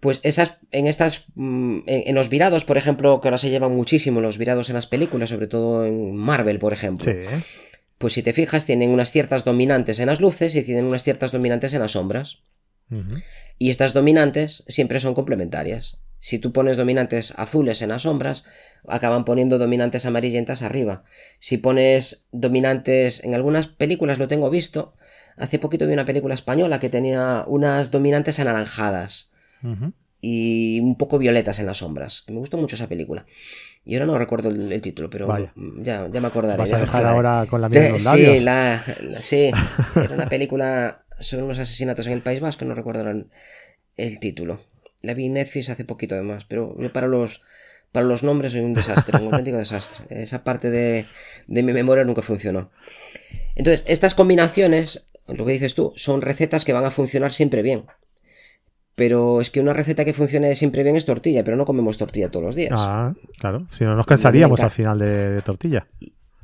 Pues 0.00 0.20
esas, 0.24 0.58
en 0.72 0.86
estas, 0.88 1.26
mm, 1.34 1.78
en, 1.86 2.02
en 2.08 2.14
los 2.14 2.28
virados, 2.28 2.64
por 2.64 2.76
ejemplo, 2.76 3.20
que 3.20 3.28
ahora 3.28 3.38
se 3.38 3.50
llevan 3.50 3.74
muchísimo 3.74 4.20
los 4.20 4.36
virados 4.36 4.68
en 4.68 4.74
las 4.74 4.86
películas, 4.86 5.30
sobre 5.30 5.46
todo 5.46 5.86
en 5.86 6.16
Marvel, 6.16 6.58
por 6.58 6.72
ejemplo. 6.72 7.12
Sí. 7.12 7.18
Pues 8.02 8.14
si 8.14 8.24
te 8.24 8.32
fijas, 8.32 8.66
tienen 8.66 8.90
unas 8.90 9.12
ciertas 9.12 9.44
dominantes 9.44 10.00
en 10.00 10.06
las 10.06 10.20
luces 10.20 10.56
y 10.56 10.64
tienen 10.64 10.86
unas 10.86 11.04
ciertas 11.04 11.30
dominantes 11.30 11.72
en 11.72 11.80
las 11.80 11.92
sombras. 11.92 12.38
Y 13.58 13.70
estas 13.70 13.92
dominantes 13.94 14.64
siempre 14.68 15.00
son 15.00 15.14
complementarias. 15.14 15.98
Si 16.18 16.38
tú 16.38 16.52
pones 16.52 16.76
dominantes 16.76 17.32
azules 17.36 17.82
en 17.82 17.88
las 17.88 18.02
sombras, 18.02 18.44
acaban 18.86 19.24
poniendo 19.24 19.58
dominantes 19.58 20.06
amarillentas 20.06 20.62
arriba. 20.62 21.02
Si 21.40 21.56
pones 21.58 22.26
dominantes, 22.32 23.24
en 23.24 23.34
algunas 23.34 23.66
películas 23.66 24.18
lo 24.18 24.28
tengo 24.28 24.48
visto, 24.50 24.94
hace 25.36 25.58
poquito 25.58 25.86
vi 25.86 25.94
una 25.94 26.04
película 26.04 26.34
española 26.34 26.78
que 26.78 26.90
tenía 26.90 27.44
unas 27.48 27.90
dominantes 27.90 28.38
anaranjadas 28.38 29.32
y 30.20 30.78
un 30.80 30.96
poco 30.96 31.18
violetas 31.18 31.58
en 31.58 31.66
las 31.66 31.78
sombras. 31.78 32.24
Me 32.28 32.36
gustó 32.38 32.56
mucho 32.56 32.76
esa 32.76 32.88
película. 32.88 33.26
Y 33.84 33.94
ahora 33.94 34.06
no 34.06 34.16
recuerdo 34.18 34.48
el, 34.50 34.70
el 34.70 34.80
título, 34.80 35.10
pero 35.10 35.26
Vaya. 35.26 35.52
ya, 35.56 36.08
ya 36.12 36.20
me 36.20 36.28
acordaré. 36.28 36.56
Vas 36.58 36.72
a 36.72 36.78
dejar 36.78 37.04
acordaré. 37.04 37.16
ahora 37.28 37.46
con 37.50 37.60
la 37.60 37.66
en 37.66 37.92
los 37.92 37.98
sí, 38.02 38.04
labios. 38.04 38.42
la, 38.44 38.84
la- 39.02 39.22
sí, 39.22 39.50
era 39.96 40.14
una 40.14 40.28
película 40.28 41.01
sobre 41.22 41.44
unos 41.44 41.58
asesinatos 41.58 42.06
en 42.06 42.12
el 42.12 42.22
País 42.22 42.40
Vasco, 42.40 42.64
no 42.64 42.74
recuerdo 42.74 43.08
el, 43.96 44.18
título. 44.18 44.60
La 45.02 45.14
vi 45.14 45.26
en 45.26 45.34
Netflix 45.34 45.70
hace 45.70 45.84
poquito 45.84 46.14
además, 46.14 46.44
pero 46.46 46.76
yo 46.78 46.92
para 46.92 47.06
los 47.06 47.40
para 47.90 48.06
los 48.06 48.22
nombres 48.22 48.52
soy 48.52 48.62
un 48.62 48.72
desastre, 48.72 49.18
un 49.18 49.26
auténtico 49.26 49.58
desastre. 49.58 50.06
Esa 50.08 50.44
parte 50.44 50.70
de, 50.70 51.06
de 51.46 51.62
mi 51.62 51.72
memoria 51.72 52.04
nunca 52.04 52.22
funcionó. 52.22 52.70
Entonces, 53.54 53.84
estas 53.86 54.14
combinaciones, 54.14 55.08
lo 55.28 55.44
que 55.44 55.52
dices 55.52 55.74
tú, 55.74 55.92
son 55.94 56.22
recetas 56.22 56.64
que 56.64 56.72
van 56.72 56.86
a 56.86 56.90
funcionar 56.90 57.34
siempre 57.34 57.60
bien. 57.60 57.84
Pero 58.94 59.42
es 59.42 59.50
que 59.50 59.60
una 59.60 59.74
receta 59.74 60.06
que 60.06 60.14
funcione 60.14 60.54
siempre 60.54 60.82
bien 60.82 60.96
es 60.96 61.04
tortilla, 61.04 61.44
pero 61.44 61.56
no 61.56 61.66
comemos 61.66 61.98
tortilla 61.98 62.30
todos 62.30 62.44
los 62.46 62.54
días. 62.54 62.72
Ah, 62.76 63.14
claro. 63.38 63.66
Si 63.70 63.84
no 63.84 63.94
nos 63.94 64.06
cansaríamos 64.06 64.60
al 64.60 64.70
final 64.70 64.98
de, 64.98 65.30
de 65.30 65.42
tortilla. 65.42 65.86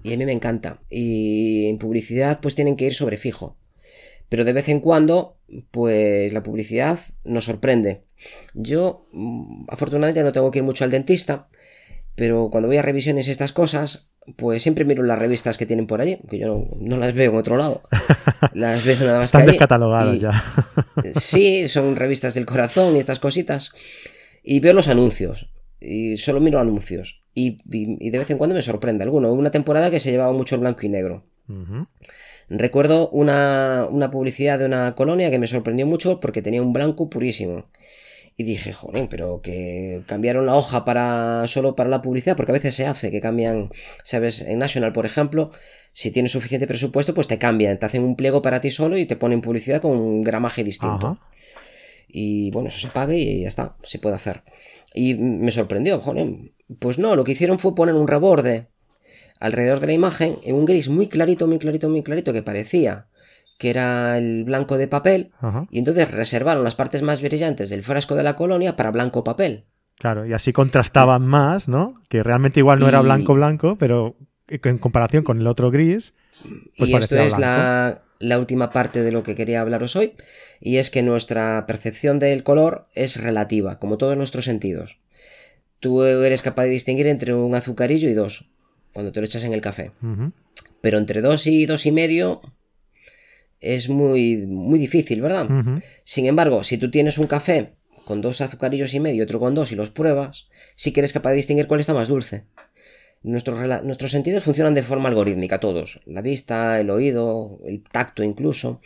Y 0.03 0.13
a 0.13 0.17
mí 0.17 0.27
me 0.27 0.33
encanta. 0.33 0.81
Y 0.91 1.67
en 1.69 1.79
publicidad 1.79 2.41
pues 2.41 2.55
tienen 2.55 2.77
que 2.77 2.87
ir 2.87 2.95
sobre 2.95 3.17
fijo. 3.17 3.57
Pero 4.29 4.45
de 4.45 4.53
vez 4.53 4.69
en 4.69 4.81
cuando, 4.81 5.37
pues 5.71 6.33
la 6.33 6.43
publicidad 6.43 6.99
nos 7.25 7.45
sorprende. 7.45 8.03
Yo, 8.55 9.09
mm, 9.13 9.65
afortunadamente, 9.69 10.23
no 10.23 10.33
tengo 10.33 10.51
que 10.51 10.59
ir 10.59 10.65
mucho 10.65 10.85
al 10.85 10.91
dentista, 10.91 11.49
pero 12.15 12.49
cuando 12.51 12.69
voy 12.69 12.77
a 12.77 12.83
revisiones 12.83 13.29
y 13.29 13.31
estas 13.31 13.53
cosas, 13.53 14.09
pues 14.37 14.63
siempre 14.63 14.85
miro 14.85 15.03
las 15.03 15.19
revistas 15.19 15.57
que 15.57 15.65
tienen 15.67 15.87
por 15.87 16.01
allí, 16.03 16.19
que 16.29 16.39
yo 16.39 16.49
no, 16.49 16.69
no 16.81 16.97
las 16.99 17.15
veo 17.15 17.31
en 17.31 17.37
otro 17.39 17.57
lado. 17.57 17.83
Las 18.53 18.85
veo 18.85 18.99
nada 19.01 19.19
más 19.19 19.29
Están 19.29 19.43
que 19.47 19.53
descatalogadas 19.53 20.19
ya. 20.21 20.45
Sí, 21.15 21.69
son 21.69 21.97
revistas 21.97 22.35
del 22.35 22.45
corazón 22.47 22.97
y 22.97 22.99
estas 22.99 23.21
cositas. 23.21 23.73
Y 24.43 24.61
veo 24.61 24.75
los 24.75 24.89
anuncios. 24.89 25.49
Y 25.81 26.17
solo 26.19 26.41
miro 26.41 26.59
anuncios. 26.61 27.23
Y, 27.35 27.53
y- 27.71 27.97
y 28.07 28.11
de 28.11 28.19
vez 28.19 28.29
en 28.31 28.37
cuando 28.39 28.55
me 28.57 28.63
sorprende 28.63 29.05
alguno. 29.05 29.29
Hubo 29.29 29.39
una 29.39 29.51
temporada 29.51 29.91
que 29.91 30.01
se 30.01 30.11
llevaba 30.11 30.33
mucho 30.33 30.57
el 30.57 30.61
blanco 30.61 30.81
y 30.85 30.89
negro. 30.89 31.25
Ujú. 31.49 31.87
Recuerdo 32.51 33.11
una, 33.11 33.87
una 33.91 34.11
publicidad 34.11 34.59
de 34.59 34.67
una 34.67 34.95
colonia 34.95 35.31
que 35.31 35.39
me 35.39 35.47
sorprendió 35.47 35.87
mucho 35.87 36.21
porque 36.21 36.43
tenía 36.43 36.63
un 36.63 36.73
blanco 36.73 37.11
purísimo. 37.11 37.67
Y 38.37 38.45
dije, 38.45 38.73
joder, 38.73 39.09
pero 39.11 39.43
que 39.43 40.03
cambiaron 40.07 40.47
la 40.47 40.55
hoja 40.55 40.85
para 40.85 41.43
solo 41.49 41.75
para 41.75 41.91
la 41.91 42.03
publicidad, 42.03 42.37
porque 42.37 42.53
a 42.53 42.55
veces 42.55 42.77
se 42.77 42.87
hace 42.87 43.11
que 43.11 43.21
cambian, 43.21 43.69
sabes, 44.05 44.43
en 44.43 44.61
National, 44.61 44.93
por 44.93 45.07
ejemplo, 45.07 45.51
si 45.93 46.13
tienes 46.13 46.31
suficiente 46.31 46.69
presupuesto, 46.69 47.15
pues 47.15 47.27
te 47.27 47.39
cambian, 47.39 47.81
te 47.81 47.87
hacen 47.87 48.05
un 48.05 48.15
pliego 48.15 48.41
para 48.41 48.61
ti 48.61 48.71
solo 48.71 48.97
y 48.97 49.07
te 49.07 49.17
ponen 49.17 49.41
publicidad 49.41 49.83
con 49.83 49.91
un 49.91 50.23
gramaje 50.23 50.63
distinto. 50.63 51.09
Ajá. 51.09 51.19
Y 52.09 52.51
bueno, 52.53 52.69
eso 52.69 52.79
se 52.79 52.89
paga 52.89 53.15
y 53.15 53.43
ya 53.43 53.49
está, 53.49 53.77
se 53.83 53.99
puede 53.99 54.15
hacer. 54.15 54.43
Y 54.95 55.15
me 55.15 55.51
sorprendió, 55.51 56.01
joder. 56.01 56.53
Pues 56.79 56.99
no, 56.99 57.17
lo 57.17 57.25
que 57.25 57.33
hicieron 57.33 57.59
fue 57.59 57.75
poner 57.75 57.95
un 57.95 58.09
reborde 58.09 58.69
alrededor 59.41 59.81
de 59.81 59.89
la 59.89 59.93
imagen 59.93 60.39
en 60.43 60.55
un 60.57 60.65
gris 60.65 60.89
muy 60.89 61.09
clarito, 61.09 61.47
muy 61.47 61.59
clarito, 61.59 61.89
muy 61.89 62.03
clarito 62.03 62.33
que 62.33 62.43
parecía 62.43 63.07
que 63.59 63.71
era 63.71 64.17
el 64.17 64.45
blanco 64.45 64.79
de 64.79 64.87
papel. 64.87 65.33
Ajá. 65.41 65.67
Y 65.71 65.81
entonces 65.81 66.11
reservaron 66.11 66.65
las 66.65 66.77
partes 66.77 67.03
más 67.03 67.21
brillantes 67.21 67.69
del 67.69 67.83
frasco 67.83 68.15
de 68.15 68.23
la 68.23 68.37
colonia 68.37 68.77
para 68.77 68.93
blanco 68.93 69.25
papel. 69.25 69.65
Claro, 69.99 70.25
y 70.25 70.33
así 70.33 70.53
contrastaban 70.53 71.27
más, 71.27 71.67
¿no? 71.67 72.01
Que 72.09 72.23
realmente 72.23 72.61
igual 72.61 72.79
no 72.79 72.89
era 72.89 73.01
blanco 73.01 73.35
blanco, 73.35 73.77
pero 73.77 74.17
en 74.47 74.79
comparación 74.79 75.25
con 75.25 75.41
el 75.41 75.47
otro 75.49 75.73
gris, 75.73 76.15
pues 76.77 76.91
y 76.91 76.95
esto 76.95 77.17
es 77.17 77.37
la 77.37 78.39
última 78.39 78.71
parte 78.71 79.03
de 79.03 79.11
lo 79.11 79.25
que 79.25 79.35
quería 79.35 79.61
hablaros 79.61 79.97
hoy. 79.97 80.15
Y 80.61 80.77
es 80.77 80.91
que 80.91 81.03
nuestra 81.03 81.67
percepción 81.67 82.21
del 82.21 82.45
color 82.45 82.87
es 82.95 83.21
relativa, 83.21 83.81
como 83.81 83.99
todos 83.99 84.17
nuestros 84.17 84.45
sentidos. 84.45 84.99
Tú 85.81 86.05
eres 86.05 86.43
capaz 86.43 86.65
de 86.65 86.71
distinguir 86.71 87.09
entre 87.09 87.35
un 87.35 87.57
azucarillo 87.57 88.09
y 88.09 88.15
dos, 88.15 88.49
cuando 88.93 89.13
te 89.13 89.21
lo 89.21 89.27
echas 89.27 89.45
en 89.45 89.53
el 89.53 89.61
café. 89.61 89.93
Pero 90.81 90.99
entre 90.99 91.21
dos 91.21 91.47
y 91.47 91.67
dos 91.67 91.87
y 91.87 91.93
medio 91.93 92.41
es 93.61 93.89
muy, 93.89 94.37
muy 94.47 94.79
difícil, 94.79 95.21
¿verdad? 95.21 95.49
Sin 96.05 96.27
embargo, 96.27 96.63
si 96.65 96.79
tú 96.79 96.91
tienes 96.91 97.19
un 97.19 97.27
café 97.27 97.75
con 98.05 98.21
dos 98.23 98.41
azucarillos 98.41 98.95
y 98.95 99.01
medio 99.01 99.17
y 99.17 99.21
otro 99.23 99.41
con 99.41 99.55
dos 99.55 99.73
y 99.73 99.77
los 99.77 99.91
pruebas, 99.91 100.49
sí 100.77 100.93
que 100.93 101.01
eres 101.01 101.13
capaz 101.13 101.31
de 101.31 101.37
distinguir 101.37 101.67
cuál 101.67 101.81
está 101.81 101.93
más 101.95 102.09
dulce. 102.09 102.45
Nuestros, 103.23 103.61
nuestros 103.85 104.13
sentidos 104.13 104.45
funcionan 104.45 104.75
de 104.75 104.83
forma 104.83 105.09
algorítmica, 105.09 105.59
todos. 105.59 106.01
La 106.07 106.23
vista, 106.23 106.81
el 106.81 106.89
oído, 106.91 107.61
el 107.67 107.83
tacto 107.83 108.23
incluso. 108.23 108.81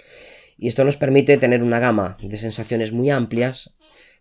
Y 0.57 0.69
esto 0.69 0.85
nos 0.85 0.97
permite 0.97 1.37
tener 1.37 1.63
una 1.63 1.81
gama 1.81 2.17
de 2.23 2.37
sensaciones 2.37 2.93
muy 2.93 3.11
amplias 3.11 3.75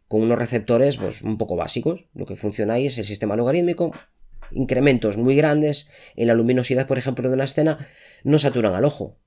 con 0.07 0.21
unos 0.21 0.37
receptores 0.37 0.97
pues, 0.97 1.21
un 1.21 1.37
poco 1.37 1.55
básicos. 1.55 2.05
Lo 2.13 2.25
que 2.25 2.35
funciona 2.35 2.73
ahí 2.73 2.87
es 2.87 2.97
el 2.97 3.05
sistema 3.05 3.35
logarítmico. 3.35 3.93
Incrementos 4.53 5.17
muy 5.17 5.35
grandes 5.35 5.89
en 6.15 6.27
la 6.27 6.33
luminosidad, 6.33 6.87
por 6.87 6.97
ejemplo, 6.97 7.27
de 7.29 7.35
una 7.35 7.43
escena, 7.45 7.77
no 8.23 8.37
saturan 8.39 8.75
al 8.75 8.85
ojo. 8.85 9.17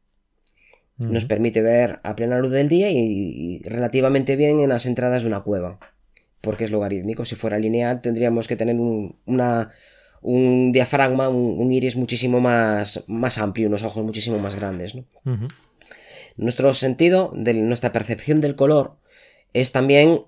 Nos 0.98 1.24
permite 1.24 1.60
ver 1.60 1.98
a 2.04 2.14
plena 2.14 2.38
luz 2.38 2.52
del 2.52 2.68
día 2.68 2.88
y, 2.90 2.96
y 2.98 3.58
relativamente 3.64 4.36
bien 4.36 4.60
en 4.60 4.68
las 4.68 4.86
entradas 4.86 5.22
de 5.22 5.28
una 5.28 5.40
cueva. 5.42 5.80
Porque 6.40 6.64
es 6.64 6.70
logarítmico. 6.70 7.24
Si 7.24 7.34
fuera 7.34 7.58
lineal, 7.58 8.00
tendríamos 8.00 8.46
que 8.46 8.54
tener 8.56 8.76
un, 8.76 9.16
una- 9.26 9.70
un 10.22 10.72
diafragma, 10.72 11.28
un, 11.28 11.58
un 11.58 11.70
iris 11.72 11.96
muchísimo 11.96 12.38
más, 12.40 13.02
más 13.08 13.38
amplio, 13.38 13.68
unos 13.68 13.82
ojos 13.82 14.04
muchísimo 14.04 14.38
más 14.38 14.54
grandes. 14.54 14.94
Nuestro 16.36 16.72
sentido, 16.74 17.32
de 17.34 17.54
nuestra 17.54 17.92
percepción 17.92 18.40
del 18.40 18.56
color, 18.56 18.96
es 19.52 19.72
también. 19.72 20.22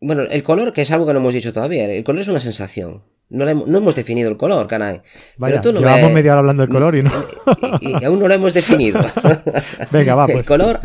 Bueno, 0.00 0.22
el 0.22 0.42
color, 0.42 0.72
que 0.72 0.82
es 0.82 0.90
algo 0.90 1.06
que 1.06 1.12
no 1.12 1.20
hemos 1.20 1.34
dicho 1.34 1.52
todavía. 1.52 1.86
El 1.86 2.04
color 2.04 2.22
es 2.22 2.28
una 2.28 2.40
sensación. 2.40 3.02
No, 3.34 3.48
hemos- 3.48 3.66
no 3.66 3.78
hemos 3.78 3.94
definido 3.94 4.28
el 4.30 4.36
color, 4.36 4.66
caray. 4.68 5.00
Vaya, 5.38 5.60
Pero 5.60 5.62
tú 5.62 5.72
no 5.72 5.80
llevamos 5.80 6.08
me- 6.10 6.14
media 6.16 6.32
hora 6.32 6.40
hablando 6.40 6.62
del 6.62 6.70
color 6.70 6.96
y 6.96 7.02
no. 7.02 7.10
y, 7.80 8.02
y 8.02 8.04
aún 8.04 8.18
no 8.18 8.28
lo 8.28 8.34
hemos 8.34 8.52
definido. 8.54 9.00
Venga, 9.90 10.14
va, 10.14 10.26
el, 10.26 10.32
pues. 10.32 10.46
color, 10.46 10.80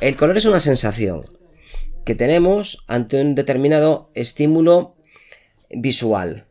el 0.00 0.16
color 0.16 0.36
es 0.36 0.44
una 0.44 0.60
sensación 0.60 1.22
que 2.04 2.14
tenemos 2.16 2.84
ante 2.88 3.20
un 3.20 3.34
determinado 3.36 4.10
estímulo 4.14 4.96
visual. 5.70 6.46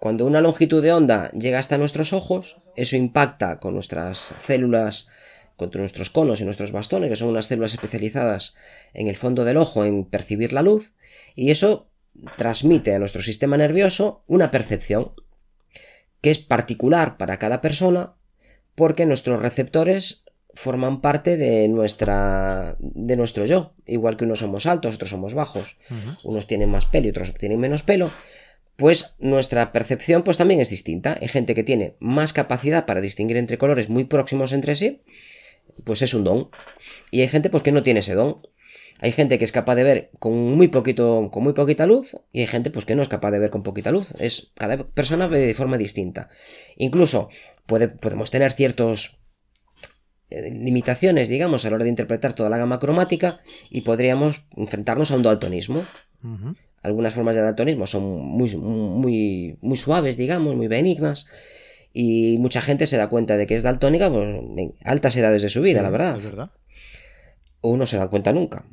Cuando 0.00 0.26
una 0.26 0.40
longitud 0.40 0.82
de 0.82 0.92
onda 0.92 1.30
llega 1.30 1.60
hasta 1.60 1.78
nuestros 1.78 2.12
ojos, 2.12 2.56
eso 2.74 2.96
impacta 2.96 3.60
con 3.60 3.74
nuestras 3.74 4.34
células, 4.44 5.08
con 5.56 5.70
nuestros 5.74 6.10
conos 6.10 6.40
y 6.40 6.44
nuestros 6.44 6.72
bastones, 6.72 7.08
que 7.08 7.14
son 7.16 7.28
unas 7.28 7.46
células 7.46 7.72
especializadas 7.74 8.56
en 8.94 9.06
el 9.06 9.14
fondo 9.16 9.44
del 9.44 9.58
ojo 9.58 9.84
en 9.84 10.04
percibir 10.06 10.52
la 10.52 10.62
luz, 10.62 10.94
y 11.36 11.52
eso 11.52 11.91
transmite 12.36 12.94
a 12.94 12.98
nuestro 12.98 13.22
sistema 13.22 13.56
nervioso 13.56 14.24
una 14.26 14.50
percepción 14.50 15.12
que 16.20 16.30
es 16.30 16.38
particular 16.38 17.16
para 17.16 17.38
cada 17.38 17.60
persona 17.60 18.14
porque 18.74 19.06
nuestros 19.06 19.40
receptores 19.40 20.24
forman 20.54 21.00
parte 21.00 21.36
de 21.36 21.68
nuestra 21.68 22.76
de 22.78 23.16
nuestro 23.16 23.46
yo, 23.46 23.74
igual 23.86 24.16
que 24.16 24.24
unos 24.24 24.40
somos 24.40 24.66
altos, 24.66 24.96
otros 24.96 25.10
somos 25.10 25.34
bajos, 25.34 25.76
unos 26.22 26.46
tienen 26.46 26.70
más 26.70 26.84
pelo 26.86 27.06
y 27.06 27.10
otros 27.10 27.32
tienen 27.34 27.58
menos 27.58 27.82
pelo, 27.82 28.12
pues 28.76 29.14
nuestra 29.18 29.72
percepción 29.72 30.22
pues 30.22 30.36
también 30.36 30.60
es 30.60 30.70
distinta. 30.70 31.18
Hay 31.20 31.28
gente 31.28 31.54
que 31.54 31.64
tiene 31.64 31.96
más 32.00 32.32
capacidad 32.32 32.86
para 32.86 33.00
distinguir 33.00 33.36
entre 33.36 33.58
colores 33.58 33.88
muy 33.88 34.04
próximos 34.04 34.52
entre 34.52 34.76
sí, 34.76 35.02
pues 35.84 36.02
es 36.02 36.14
un 36.14 36.24
don. 36.24 36.50
Y 37.10 37.20
hay 37.20 37.28
gente 37.28 37.50
pues 37.50 37.62
que 37.62 37.72
no 37.72 37.82
tiene 37.82 38.00
ese 38.00 38.14
don. 38.14 38.46
Hay 39.02 39.10
gente 39.12 39.36
que 39.38 39.44
es 39.44 39.50
capaz 39.52 39.74
de 39.74 39.82
ver 39.82 40.10
con 40.20 40.32
muy 40.32 40.68
poquito, 40.68 41.28
con 41.32 41.42
muy 41.42 41.52
poquita 41.54 41.86
luz, 41.86 42.14
y 42.32 42.40
hay 42.40 42.46
gente 42.46 42.70
pues 42.70 42.84
que 42.86 42.94
no 42.94 43.02
es 43.02 43.08
capaz 43.08 43.32
de 43.32 43.40
ver 43.40 43.50
con 43.50 43.62
poquita 43.64 43.90
luz. 43.90 44.12
Es 44.18 44.52
cada 44.54 44.78
persona 44.78 45.26
ve 45.26 45.40
de 45.40 45.54
forma 45.54 45.76
distinta. 45.76 46.28
Incluso 46.76 47.28
puede- 47.66 47.88
podemos 47.88 48.30
tener 48.30 48.52
ciertos 48.52 49.18
eh, 50.30 50.50
limitaciones, 50.52 51.28
digamos, 51.28 51.64
a 51.64 51.68
la 51.70 51.74
hora 51.74 51.84
de 51.84 51.90
interpretar 51.90 52.32
toda 52.34 52.48
la 52.48 52.58
gama 52.58 52.78
cromática 52.78 53.40
y 53.70 53.82
podríamos 53.82 54.46
enfrentarnos 54.56 55.10
a 55.10 55.16
un 55.16 55.22
daltonismo. 55.24 55.84
Algunas 56.82 57.12
formas 57.14 57.36
de 57.36 57.42
daltonismo 57.42 57.86
son 57.86 58.02
muy, 58.22 58.56
muy, 58.56 59.58
muy 59.60 59.76
suaves, 59.76 60.16
digamos, 60.16 60.54
muy 60.56 60.68
benignas. 60.68 61.26
Y 61.92 62.38
mucha 62.38 62.62
gente 62.62 62.86
se 62.86 62.96
da 62.96 63.08
cuenta 63.08 63.36
de 63.36 63.46
que 63.46 63.54
es 63.54 63.62
daltónica 63.62 64.10
pues, 64.10 64.24
en 64.26 64.74
altas 64.84 65.16
edades 65.16 65.42
de 65.42 65.48
su 65.50 65.60
vida, 65.60 65.82
la 65.82 65.90
verdad. 65.90 66.16
Es 66.18 66.24
verdad. 66.24 66.50
O 67.60 67.76
no 67.76 67.86
se 67.86 67.98
dan 67.98 68.08
cuenta 68.08 68.32
nunca. 68.32 68.64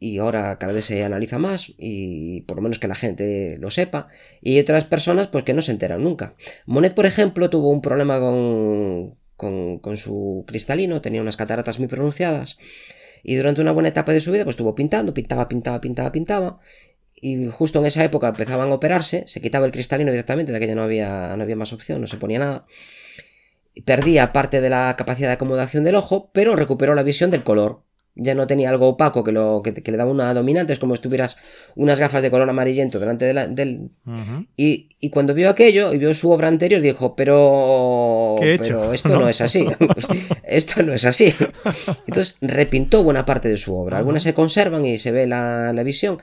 Y 0.00 0.18
ahora 0.18 0.58
cada 0.58 0.72
vez 0.72 0.84
se 0.84 1.02
analiza 1.02 1.38
más 1.38 1.72
y 1.76 2.42
por 2.42 2.56
lo 2.56 2.62
menos 2.62 2.78
que 2.78 2.88
la 2.88 2.94
gente 2.94 3.56
lo 3.58 3.70
sepa. 3.70 4.08
Y 4.40 4.60
otras 4.60 4.84
personas 4.84 5.26
pues 5.26 5.44
que 5.44 5.54
no 5.54 5.62
se 5.62 5.72
enteran 5.72 6.04
nunca. 6.04 6.34
Monet, 6.66 6.94
por 6.94 7.06
ejemplo, 7.06 7.50
tuvo 7.50 7.70
un 7.70 7.82
problema 7.82 8.20
con, 8.20 9.16
con, 9.36 9.78
con 9.80 9.96
su 9.96 10.44
cristalino, 10.46 11.00
tenía 11.00 11.22
unas 11.22 11.36
cataratas 11.36 11.78
muy 11.78 11.88
pronunciadas. 11.88 12.58
Y 13.22 13.34
durante 13.36 13.60
una 13.60 13.72
buena 13.72 13.88
etapa 13.88 14.12
de 14.12 14.20
su 14.20 14.32
vida, 14.32 14.44
pues 14.44 14.54
estuvo 14.54 14.74
pintando, 14.74 15.14
pintaba, 15.14 15.48
pintaba, 15.48 15.80
pintaba, 15.80 16.12
pintaba. 16.12 16.60
Y 17.14 17.48
justo 17.48 17.80
en 17.80 17.86
esa 17.86 18.04
época 18.04 18.28
empezaban 18.28 18.70
a 18.70 18.74
operarse, 18.74 19.24
se 19.26 19.40
quitaba 19.40 19.66
el 19.66 19.72
cristalino 19.72 20.10
directamente, 20.10 20.52
de 20.52 20.60
que 20.60 20.66
ya 20.66 20.74
no 20.74 20.82
había, 20.82 21.36
no 21.36 21.42
había 21.42 21.56
más 21.56 21.72
opción, 21.72 22.00
no 22.00 22.06
se 22.06 22.16
ponía 22.16 22.38
nada. 22.38 22.66
Perdía 23.84 24.32
parte 24.32 24.60
de 24.60 24.70
la 24.70 24.94
capacidad 24.96 25.28
de 25.28 25.34
acomodación 25.34 25.84
del 25.84 25.96
ojo, 25.96 26.30
pero 26.32 26.56
recuperó 26.56 26.94
la 26.94 27.02
visión 27.02 27.30
del 27.30 27.44
color. 27.44 27.82
Ya 28.20 28.34
no 28.34 28.46
tenía 28.46 28.68
algo 28.68 28.88
opaco 28.88 29.22
que, 29.22 29.32
lo, 29.32 29.62
que, 29.62 29.72
que 29.72 29.90
le 29.90 29.96
daba 29.96 30.10
una 30.10 30.34
dominante, 30.34 30.72
es 30.72 30.78
como 30.78 30.96
si 30.96 31.02
tuvieras 31.02 31.38
unas 31.76 32.00
gafas 32.00 32.22
de 32.22 32.30
color 32.30 32.50
amarillento 32.50 32.98
delante 32.98 33.24
de 33.24 33.32
la, 33.32 33.46
del... 33.46 33.90
Ujú. 34.04 34.46
Y, 34.56 34.90
y 34.98 35.10
cuando 35.10 35.34
vio 35.34 35.48
aquello 35.48 35.92
y 35.94 35.98
vio 35.98 36.14
su 36.14 36.30
obra 36.30 36.48
anterior, 36.48 36.80
dijo, 36.80 37.14
pero, 37.14 38.36
pero 38.40 38.92
esto 38.92 39.08
no. 39.18 39.28
es 39.28 39.40
así. 39.40 39.66
esto 40.42 40.82
no 40.82 40.92
es 40.92 41.04
así. 41.04 41.32
Entonces 42.06 42.36
repintó 42.40 43.04
buena 43.04 43.24
parte 43.24 43.48
de 43.48 43.56
su 43.56 43.76
obra. 43.76 43.98
Algunas 43.98 44.24
se 44.24 44.34
conservan 44.34 44.84
y 44.84 44.98
se 44.98 45.12
ve 45.12 45.26
la, 45.26 45.72
la 45.72 45.82
visión. 45.84 46.18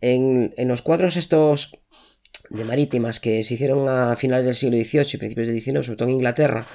En, 0.00 0.54
en 0.56 0.68
los 0.68 0.82
cuadros 0.82 1.16
estos 1.16 1.72
de 2.50 2.64
marítimas 2.64 3.20
que 3.20 3.42
se 3.42 3.54
hicieron 3.54 3.88
a 3.88 4.16
finales 4.16 4.46
del 4.46 4.54
siglo 4.54 4.76
XVIII 4.76 5.06
y 5.14 5.16
principios 5.16 5.46
del 5.46 5.60
XIX, 5.60 5.84
sobre 5.84 5.96
todo 5.96 6.08
en 6.08 6.14
Inglaterra, 6.14 6.66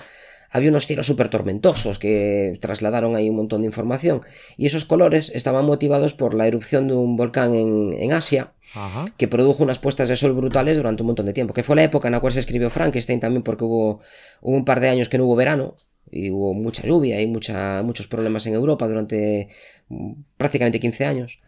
había 0.49 0.69
unos 0.69 0.87
cielos 0.87 1.07
súper 1.07 1.29
tormentosos 1.29 1.99
que 1.99 2.57
trasladaron 2.61 3.15
ahí 3.15 3.29
un 3.29 3.35
montón 3.35 3.61
de 3.61 3.67
información. 3.67 4.21
Y 4.57 4.65
esos 4.65 4.85
colores 4.85 5.31
estaban 5.33 5.65
motivados 5.65 6.13
por 6.13 6.33
la 6.33 6.47
erupción 6.47 6.87
de 6.87 6.95
un 6.95 7.15
volcán 7.15 7.53
en, 7.53 7.93
en 7.93 8.13
Asia, 8.13 8.53
Ajá. 8.73 9.05
que 9.17 9.27
produjo 9.27 9.63
unas 9.63 9.79
puestas 9.79 10.09
de 10.09 10.15
sol 10.15 10.33
brutales 10.33 10.77
durante 10.77 11.03
un 11.03 11.07
montón 11.07 11.25
de 11.25 11.33
tiempo, 11.33 11.53
que 11.53 11.63
fue 11.63 11.75
la 11.75 11.83
época 11.83 12.07
en 12.07 12.13
la 12.13 12.19
cual 12.19 12.33
se 12.33 12.39
escribió 12.39 12.69
Frankenstein 12.69 13.19
también 13.19 13.43
porque 13.43 13.63
hubo, 13.63 13.99
hubo 14.41 14.55
un 14.55 14.65
par 14.65 14.79
de 14.79 14.89
años 14.89 15.09
que 15.09 15.17
no 15.17 15.25
hubo 15.25 15.35
verano 15.35 15.75
y 16.11 16.31
hubo 16.31 16.53
mucha 16.53 16.85
lluvia 16.85 17.21
y 17.21 17.27
mucha, 17.27 17.81
muchos 17.83 18.07
problemas 18.07 18.45
en 18.47 18.53
Europa 18.53 18.87
durante 18.87 19.49
mm, 19.89 20.13
prácticamente 20.37 20.79
15 20.79 21.05
años. 21.05 21.39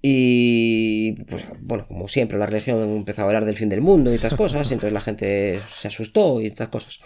Y 0.00 1.24
pues 1.24 1.44
bueno, 1.60 1.86
como 1.88 2.06
siempre, 2.06 2.38
la 2.38 2.46
religión 2.46 2.80
empezó 2.82 3.22
a 3.22 3.24
hablar 3.24 3.44
del 3.44 3.56
fin 3.56 3.68
del 3.68 3.80
mundo 3.80 4.12
y 4.12 4.14
estas 4.14 4.34
cosas, 4.34 4.70
y 4.70 4.74
entonces 4.74 4.92
la 4.92 5.00
gente 5.00 5.60
se 5.68 5.88
asustó 5.88 6.40
y 6.40 6.46
estas 6.46 6.68
cosas. 6.68 7.00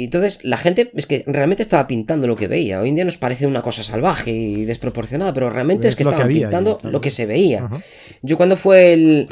Y 0.00 0.04
entonces 0.04 0.38
la 0.44 0.56
gente 0.56 0.90
es 0.94 1.06
que 1.06 1.24
realmente 1.26 1.62
estaba 1.62 1.86
pintando 1.88 2.26
lo 2.28 2.36
que 2.36 2.46
veía. 2.46 2.80
Hoy 2.80 2.88
en 2.88 2.94
día 2.94 3.04
nos 3.04 3.18
parece 3.18 3.46
una 3.48 3.62
cosa 3.62 3.82
salvaje 3.82 4.30
y 4.30 4.64
desproporcionada, 4.64 5.34
pero 5.34 5.50
realmente 5.50 5.88
es, 5.88 5.92
Es 5.92 5.96
que 5.96 6.04
lo 6.04 6.10
que 6.10 6.14
estaban 6.14 6.30
había, 6.32 6.46
pintando 6.46 6.78
claro. 6.78 6.92
lo 6.92 7.00
que 7.00 7.10
se 7.10 7.26
veía. 7.26 7.64
Ajá. 7.64 7.80
Yo 8.22 8.36
cuando 8.36 8.56
fue 8.56 8.92
el- 8.92 9.28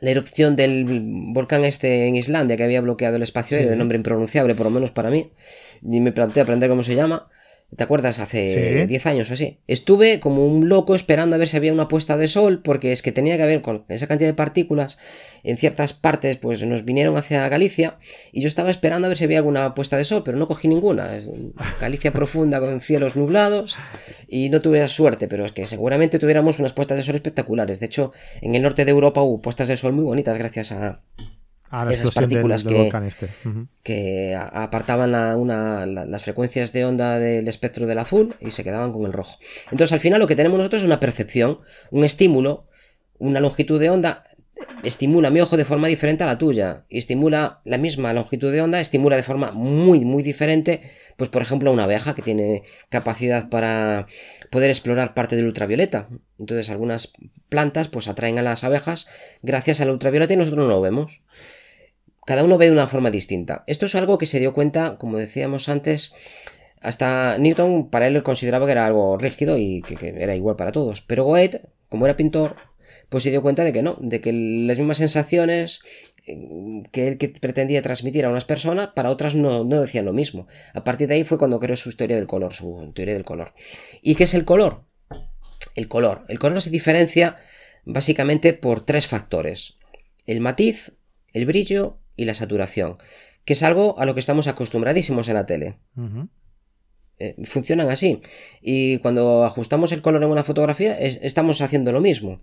la 0.00 0.10
erupción 0.12 0.54
del 0.56 0.86
volcán 1.34 1.64
este 1.64 2.06
en 2.06 2.14
Islandia 2.16 2.56
que 2.56 2.62
había 2.64 2.80
bloqueado 2.80 3.16
el 3.16 3.22
espacio 3.22 3.48
Sí. 3.48 3.54
aéreo 3.56 3.70
de 3.72 3.76
nombre 3.76 3.96
impronunciable, 3.96 4.54
por 4.54 4.66
lo 4.66 4.70
menos 4.70 4.92
para 4.92 5.10
mí, 5.10 5.32
y 5.82 6.00
me 6.00 6.12
planteé 6.12 6.42
aprender 6.44 6.70
cómo 6.70 6.84
se 6.84 6.94
llama. 6.94 7.28
¿Te 7.76 7.84
acuerdas? 7.84 8.18
Hace 8.18 8.48
Sí. 8.48 8.86
10 8.86 9.06
años 9.06 9.30
o 9.30 9.34
así. 9.34 9.58
Estuve 9.68 10.18
como 10.18 10.44
un 10.44 10.68
loco 10.68 10.96
esperando 10.96 11.36
a 11.36 11.38
ver 11.38 11.46
si 11.46 11.56
había 11.56 11.72
una 11.72 11.86
puesta 11.86 12.16
de 12.16 12.26
sol, 12.26 12.62
porque 12.64 12.90
es 12.90 13.00
que 13.02 13.12
tenía 13.12 13.36
que 13.36 13.44
haber 13.44 13.62
con 13.62 13.84
esa 13.88 14.08
cantidad 14.08 14.28
de 14.28 14.34
partículas 14.34 14.98
en 15.44 15.56
ciertas 15.56 15.92
partes, 15.92 16.36
pues 16.36 16.62
nos 16.66 16.84
vinieron 16.84 17.16
hacia 17.16 17.48
Galicia, 17.48 17.98
y 18.32 18.42
yo 18.42 18.48
estaba 18.48 18.70
esperando 18.70 19.06
a 19.06 19.08
ver 19.08 19.16
si 19.16 19.24
había 19.24 19.38
alguna 19.38 19.74
puesta 19.74 19.96
de 19.96 20.04
sol, 20.04 20.22
pero 20.24 20.36
no 20.36 20.48
cogí 20.48 20.66
ninguna. 20.66 21.16
Es 21.16 21.28
Galicia 21.80 22.12
profunda 22.12 22.58
con 22.60 22.80
cielos 22.80 23.14
nublados, 23.14 23.78
y 24.28 24.48
no 24.50 24.60
tuve 24.60 24.86
suerte, 24.88 25.28
pero 25.28 25.44
es 25.46 25.52
que 25.52 25.64
seguramente 25.64 26.18
tuviéramos 26.18 26.58
unas 26.58 26.72
puestas 26.72 26.96
de 26.96 27.04
sol 27.04 27.14
espectaculares. 27.14 27.78
De 27.78 27.86
hecho, 27.86 28.12
en 28.40 28.54
el 28.54 28.62
norte 28.62 28.84
de 28.84 28.90
Europa 28.90 29.22
hubo 29.22 29.40
puestas 29.40 29.68
de 29.68 29.76
sol 29.76 29.92
muy 29.92 30.04
bonitas 30.04 30.36
gracias 30.36 30.72
a, 30.72 31.02
Ah, 31.70 31.84
la 31.84 31.92
Esas 31.92 32.06
del, 32.06 32.14
partículas 32.14 32.64
del 32.64 32.74
que- 32.90 33.06
este. 33.06 33.28
Que 33.82 34.34
apartaban 34.34 35.12
la- 35.12 35.36
una- 35.36 35.86
la- 35.86 36.04
las 36.04 36.22
frecuencias 36.24 36.72
de 36.72 36.84
onda 36.84 37.18
del 37.18 37.46
espectro 37.48 37.86
del 37.86 37.98
azul 37.98 38.34
y 38.40 38.50
se 38.50 38.64
quedaban 38.64 38.92
con 38.92 39.04
el 39.06 39.12
rojo. 39.12 39.38
Entonces, 39.70 39.92
al 39.92 40.00
final, 40.00 40.18
lo 40.20 40.26
que 40.26 40.36
tenemos 40.36 40.58
nosotros 40.58 40.82
es 40.82 40.86
una 40.86 40.98
percepción, 41.00 41.60
un 41.90 42.04
estímulo, 42.04 42.66
una 43.18 43.38
longitud 43.40 43.78
de 43.80 43.90
onda. 43.90 44.24
Estimula 44.82 45.30
mi 45.30 45.40
ojo 45.40 45.56
de 45.56 45.64
forma 45.64 45.88
diferente 45.88 46.22
a 46.22 46.26
la 46.26 46.36
tuya 46.36 46.84
y 46.90 46.98
estimula 46.98 47.60
la 47.64 47.78
misma 47.78 48.12
longitud 48.12 48.52
de 48.52 48.60
onda, 48.60 48.78
estimula 48.80 49.16
de 49.16 49.22
forma 49.22 49.52
muy, 49.52 50.04
muy 50.04 50.22
diferente, 50.22 50.82
pues 51.16 51.30
por 51.30 51.40
ejemplo, 51.40 51.70
a 51.70 51.72
una 51.72 51.84
abeja 51.84 52.14
que 52.14 52.20
tiene 52.20 52.62
capacidad 52.90 53.48
para 53.48 54.06
poder 54.50 54.68
explorar 54.68 55.14
parte 55.14 55.34
del 55.36 55.46
ultravioleta. 55.46 56.08
Entonces, 56.38 56.68
algunas 56.68 57.12
plantas 57.48 57.88
pues 57.88 58.06
atraen 58.08 58.38
a 58.38 58.42
las 58.42 58.62
abejas 58.62 59.06
gracias 59.42 59.80
al 59.80 59.90
ultravioleta 59.90 60.34
y 60.34 60.36
nosotros 60.36 60.66
no 60.66 60.70
lo 60.70 60.80
vemos 60.82 61.22
cada 62.26 62.44
uno 62.44 62.58
ve 62.58 62.66
de 62.66 62.72
una 62.72 62.86
forma 62.86 63.10
distinta. 63.10 63.64
Esto 63.66 63.86
es 63.86 63.94
algo 63.94 64.18
que 64.18 64.26
se 64.26 64.38
dio 64.38 64.52
cuenta, 64.52 64.98
como 64.98 65.18
decíamos 65.18 65.68
antes, 65.68 66.12
hasta 66.80 67.38
Newton, 67.38 67.90
para 67.90 68.06
él 68.06 68.22
consideraba 68.22 68.66
que 68.66 68.72
era 68.72 68.86
algo 68.86 69.18
rígido 69.18 69.58
y 69.58 69.82
que, 69.82 70.14
era 70.18 70.34
igual 70.34 70.56
para 70.56 70.72
todos. 70.72 71.02
Pero 71.02 71.24
Goethe, 71.24 71.62
como 71.88 72.06
era 72.06 72.16
pintor, 72.16 72.56
pues 73.08 73.24
se 73.24 73.30
dio 73.30 73.42
cuenta 73.42 73.64
de 73.64 73.72
que 73.72 73.82
no, 73.82 73.96
de 74.00 74.20
que 74.20 74.32
las 74.32 74.78
mismas 74.78 74.98
sensaciones 74.98 75.80
eh, 76.26 76.82
que 76.92 77.08
él 77.08 77.18
que 77.18 77.28
pretendía 77.28 77.82
transmitir 77.82 78.24
a 78.24 78.30
unas 78.30 78.44
personas, 78.44 78.88
para 78.88 79.10
otras 79.10 79.34
no, 79.34 79.64
no 79.64 79.80
decían 79.80 80.04
lo 80.04 80.12
mismo. 80.12 80.46
A 80.74 80.84
partir 80.84 81.08
de 81.08 81.14
ahí 81.14 81.24
fue 81.24 81.38
cuando 81.38 81.60
creó 81.60 81.76
su 81.76 81.92
teoría 81.92 82.16
del 82.16 82.26
color, 82.26 82.54
su 82.54 82.92
teoría 82.94 83.14
del 83.14 83.24
color. 83.24 83.54
¿Y 84.02 84.14
qué 84.14 84.24
es 84.24 84.34
el 84.34 84.44
color? 84.44 84.84
El 85.74 85.88
color. 85.88 86.24
El 86.28 86.38
color 86.38 86.60
se 86.62 86.70
diferencia 86.70 87.36
básicamente 87.84 88.52
por 88.52 88.84
tres 88.84 89.06
factores. 89.06 89.78
El 90.26 90.40
matiz, 90.40 90.92
el 91.32 91.46
brillo 91.46 91.99
y 92.20 92.24
la 92.26 92.34
saturación, 92.34 92.98
que 93.44 93.54
es 93.54 93.62
algo 93.62 93.98
a 93.98 94.04
lo 94.04 94.14
que 94.14 94.20
estamos 94.20 94.46
acostumbradísimos 94.46 95.28
en 95.28 95.34
la 95.34 95.46
tele. 95.46 95.78
Eh, 97.18 97.36
funcionan 97.44 97.88
así. 97.90 98.20
Y 98.62 98.98
cuando 98.98 99.44
ajustamos 99.44 99.92
el 99.92 100.00
color 100.02 100.22
en 100.22 100.30
una 100.30 100.44
fotografía, 100.44 100.98
es- 100.98 101.18
estamos 101.22 101.60
haciendo 101.60 101.92
lo 101.92 102.00
mismo. 102.00 102.40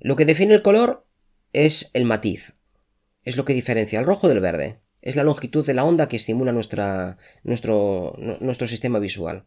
Lo 0.00 0.16
que 0.16 0.24
define 0.24 0.54
el 0.54 0.62
color 0.62 1.06
es 1.52 1.90
el 1.94 2.04
matiz. 2.04 2.52
Es 3.24 3.36
lo 3.36 3.44
que 3.44 3.54
diferencia 3.54 3.98
el 4.00 4.06
rojo 4.06 4.28
del 4.28 4.40
verde. 4.40 4.78
Es 5.02 5.16
la 5.16 5.24
longitud 5.24 5.64
de 5.66 5.74
la 5.74 5.84
onda 5.84 6.08
que 6.08 6.16
estimula 6.16 6.52
nuestra, 6.52 7.18
nuestro, 7.44 8.14
nu- 8.18 8.36
nuestro 8.40 8.66
sistema 8.66 8.98
visual. 8.98 9.44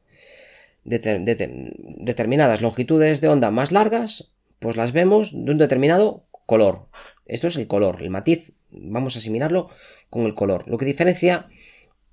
Deter- 0.86 1.24
deter- 1.24 1.74
determinadas 1.99 2.61
longitudes 2.61 3.22
de 3.22 3.28
onda 3.30 3.51
más 3.51 3.72
largas, 3.72 4.34
pues 4.59 4.76
las 4.78 4.91
vemos 4.93 5.32
de 5.34 5.51
un 5.51 5.57
determinado 5.57 6.26
color. 6.45 6.88
Esto 7.26 7.47
es 7.47 7.55
el 7.57 7.68
color, 7.68 8.01
el 8.01 8.09
matiz. 8.09 8.53
Vamos 8.76 9.15
a 9.15 9.19
asimilarlo 9.19 9.69
con 10.09 10.24
el 10.26 10.36
color. 10.36 10.65
Lo 10.67 10.78
que 10.78 10.86
diferencia 10.86 11.49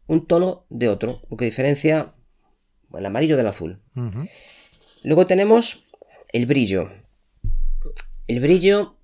un 0.07 0.27
tono 0.27 0.67
de 0.69 0.89
otro. 0.89 1.21
Lo 1.31 1.37
que 1.37 1.45
diferencia 1.45 2.15
el 2.99 3.07
amarillo 3.07 3.37
del 3.37 3.47
azul. 3.47 3.81
Luego 5.03 5.27
tenemos 5.27 5.85
el 6.33 6.47
brillo. 6.47 6.91
El 8.27 8.41
brillo, 8.41 8.97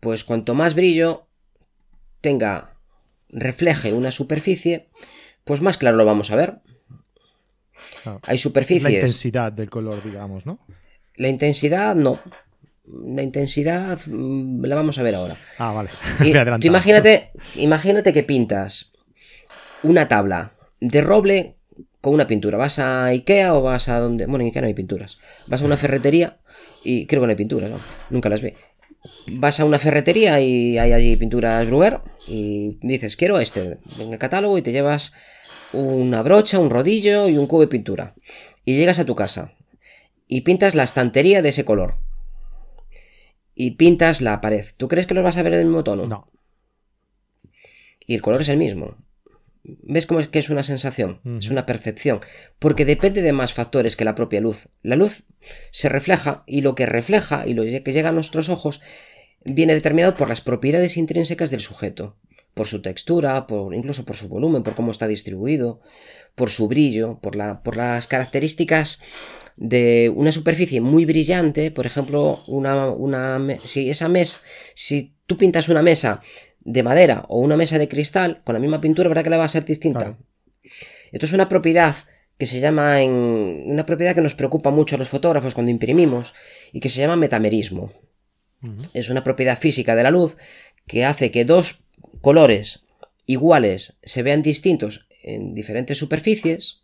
pues 0.00 0.24
cuanto 0.24 0.54
más 0.54 0.74
brillo 0.74 1.26
tenga, 2.20 2.74
refleje 3.28 3.92
una 3.92 4.12
superficie, 4.12 4.88
pues 5.44 5.60
más 5.60 5.78
claro 5.78 5.96
lo 5.96 6.04
vamos 6.04 6.30
a 6.30 6.36
ver. 6.36 6.60
Claro. 8.02 8.20
Hay 8.24 8.36
Es 8.36 8.42
superficies. 8.42 8.82
la 8.92 8.98
intensidad 8.98 9.52
del 9.52 9.70
color, 9.70 10.02
digamos, 10.02 10.46
¿no? 10.46 10.58
La 11.16 11.28
intensidad 11.28 11.94
no. 11.94 12.20
La 12.88 13.22
intensidad 13.22 13.98
mm, 14.06 14.64
la 14.64 14.76
vamos 14.76 14.98
a 14.98 15.02
ver 15.02 15.14
ahora. 15.14 15.36
Ah, 15.58 15.72
vale. 15.72 15.90
Y 16.20 16.32
tú 16.60 16.66
imagínate, 16.66 17.30
imagínate 17.56 18.12
que 18.12 18.22
pintas 18.22 18.92
una 19.82 20.08
tabla 20.08 20.52
de 20.80 21.00
roble 21.00 21.56
con 22.00 22.14
una 22.14 22.26
pintura. 22.26 22.58
¿Vas 22.58 22.78
a 22.78 23.06
Ikea 23.06 23.54
o 23.54 23.62
vas 23.62 23.88
a 23.88 23.98
donde? 23.98 24.26
Bueno, 24.26 24.42
en 24.42 24.48
Ikea 24.48 24.62
no 24.62 24.68
hay 24.68 24.74
pinturas. 24.74 25.18
Vas 25.46 25.62
a 25.62 25.64
una 25.64 25.76
ferretería 25.76 26.38
y 26.84 27.06
creo 27.06 27.22
que 27.22 27.26
no 27.26 27.30
hay 27.30 27.36
pinturas, 27.36 27.70
¿no? 27.70 27.80
Nunca 28.10 28.28
las 28.28 28.40
vi. 28.40 28.54
Vas 29.32 29.60
a 29.60 29.64
una 29.64 29.78
ferretería 29.78 30.40
y 30.40 30.78
hay 30.78 30.92
allí 30.92 31.16
pinturas 31.16 31.66
Bruguer 31.66 32.00
y 32.26 32.78
dices, 32.82 33.16
quiero 33.16 33.38
este 33.38 33.78
en 33.98 34.12
el 34.12 34.18
catálogo 34.18 34.58
y 34.58 34.62
te 34.62 34.72
llevas 34.72 35.14
una 35.72 36.22
brocha, 36.22 36.58
un 36.58 36.70
rodillo 36.70 37.28
y 37.28 37.36
un 37.36 37.46
cubo 37.46 37.60
de 37.60 37.68
pintura. 37.68 38.14
Y 38.64 38.76
llegas 38.76 38.98
a 38.98 39.04
tu 39.04 39.14
casa 39.14 39.52
y 40.28 40.42
pintas 40.42 40.74
la 40.74 40.84
estantería 40.84 41.42
de 41.42 41.50
ese 41.50 41.64
color. 41.64 41.98
Y 43.58 43.72
pintas 43.72 44.20
la 44.20 44.40
pared. 44.42 44.66
¿Tú 44.76 44.86
crees 44.86 45.06
que 45.06 45.14
los 45.14 45.24
vas 45.24 45.38
a 45.38 45.42
ver 45.42 45.56
del 45.56 45.64
mismo 45.64 45.82
tono? 45.82 46.04
No. 46.04 46.30
Y 48.06 48.14
el 48.14 48.22
color 48.22 48.42
es 48.42 48.50
el 48.50 48.58
mismo. 48.58 48.98
¿Ves 49.64 50.06
cómo 50.06 50.20
es 50.20 50.28
que 50.28 50.38
es 50.38 50.50
una 50.50 50.62
sensación? 50.62 51.20
Es 51.38 51.48
una 51.48 51.66
percepción. 51.66 52.20
Porque 52.58 52.84
depende 52.84 53.22
de 53.22 53.32
más 53.32 53.54
factores 53.54 53.96
que 53.96 54.04
la 54.04 54.14
propia 54.14 54.42
luz. 54.42 54.68
La 54.82 54.94
luz 54.94 55.24
se 55.72 55.88
refleja 55.88 56.44
y 56.46 56.60
lo 56.60 56.74
que 56.74 56.86
refleja 56.86 57.46
y 57.46 57.54
lo 57.54 57.64
que 57.64 57.92
llega 57.92 58.10
a 58.10 58.12
nuestros 58.12 58.50
ojos 58.50 58.80
viene 59.44 59.74
determinado 59.74 60.16
por 60.16 60.28
las 60.28 60.42
propiedades 60.42 60.98
intrínsecas 60.98 61.50
del 61.50 61.62
sujeto. 61.62 62.16
Por 62.54 62.68
su 62.68 62.80
textura, 62.82 63.46
por, 63.46 63.74
incluso 63.74 64.04
por 64.04 64.16
su 64.16 64.28
volumen, 64.28 64.62
por 64.62 64.76
cómo 64.76 64.92
está 64.92 65.06
distribuido, 65.06 65.80
por 66.34 66.50
su 66.50 66.68
brillo, 66.68 67.18
por, 67.20 67.36
la, 67.36 67.62
por 67.62 67.76
las 67.76 68.06
características 68.06 69.00
de 69.56 70.12
una 70.14 70.32
superficie 70.32 70.80
muy 70.80 71.04
brillante, 71.04 71.70
por 71.70 71.86
ejemplo, 71.86 72.42
una, 72.46 72.90
una 72.90 73.40
si 73.64 73.88
esa 73.88 74.08
mesa, 74.08 74.40
si 74.74 75.14
tú 75.26 75.38
pintas 75.38 75.68
una 75.68 75.82
mesa 75.82 76.20
de 76.60 76.82
madera 76.82 77.24
o 77.28 77.40
una 77.40 77.56
mesa 77.56 77.78
de 77.78 77.88
cristal 77.88 78.42
con 78.44 78.54
la 78.54 78.60
misma 78.60 78.80
pintura, 78.80 79.08
¿verdad 79.08 79.24
que 79.24 79.30
la 79.30 79.38
va 79.38 79.44
a 79.44 79.48
ser 79.48 79.64
distinta? 79.64 80.18
Esto 81.12 81.26
es 81.26 81.32
una 81.32 81.48
propiedad 81.48 81.96
que 82.38 82.46
se 82.46 82.60
llama 82.60 83.02
en 83.02 83.12
una 83.66 83.86
propiedad 83.86 84.14
que 84.14 84.20
nos 84.20 84.34
preocupa 84.34 84.70
mucho 84.70 84.96
a 84.96 84.98
los 84.98 85.08
fotógrafos 85.08 85.54
cuando 85.54 85.70
imprimimos 85.70 86.34
y 86.72 86.80
que 86.80 86.90
se 86.90 87.00
llama 87.00 87.16
metamerismo. 87.16 87.92
Es 88.94 89.08
una 89.10 89.22
propiedad 89.22 89.58
física 89.58 89.94
de 89.94 90.02
la 90.02 90.10
luz 90.10 90.36
que 90.86 91.04
hace 91.04 91.30
que 91.30 91.44
dos 91.44 91.84
colores 92.20 92.86
iguales 93.26 93.98
se 94.02 94.22
vean 94.22 94.42
distintos 94.42 95.06
en 95.22 95.54
diferentes 95.54 95.98
superficies 95.98 96.82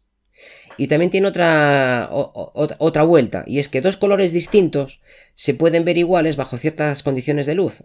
y 0.76 0.86
también 0.86 1.10
tiene 1.10 1.28
otra, 1.28 2.08
otra 2.10 3.02
vuelta, 3.02 3.44
y 3.46 3.58
es 3.58 3.68
que 3.68 3.80
dos 3.80 3.96
colores 3.96 4.32
distintos 4.32 5.00
se 5.34 5.54
pueden 5.54 5.84
ver 5.84 5.98
iguales 5.98 6.36
bajo 6.36 6.58
ciertas 6.58 7.02
condiciones 7.02 7.46
de 7.46 7.54
luz. 7.54 7.84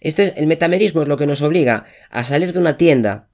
Esto 0.00 0.22
es, 0.22 0.34
el 0.36 0.46
metamerismo 0.46 1.02
es 1.02 1.08
lo 1.08 1.16
que 1.16 1.26
nos 1.26 1.42
obliga 1.42 1.84
a 2.10 2.24
salir 2.24 2.52
de 2.52 2.58
una 2.58 2.76
tienda 2.76 3.28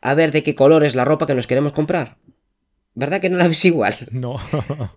a 0.00 0.14
ver 0.14 0.32
de 0.32 0.42
qué 0.42 0.54
color 0.54 0.84
es 0.84 0.94
la 0.94 1.04
ropa 1.04 1.26
que 1.26 1.34
nos 1.34 1.46
queremos 1.46 1.72
comprar. 1.72 2.18
¿Verdad 2.96 3.20
que 3.20 3.28
no 3.28 3.38
la 3.38 3.48
ves 3.48 3.64
igual? 3.64 3.94
No. 4.12 4.36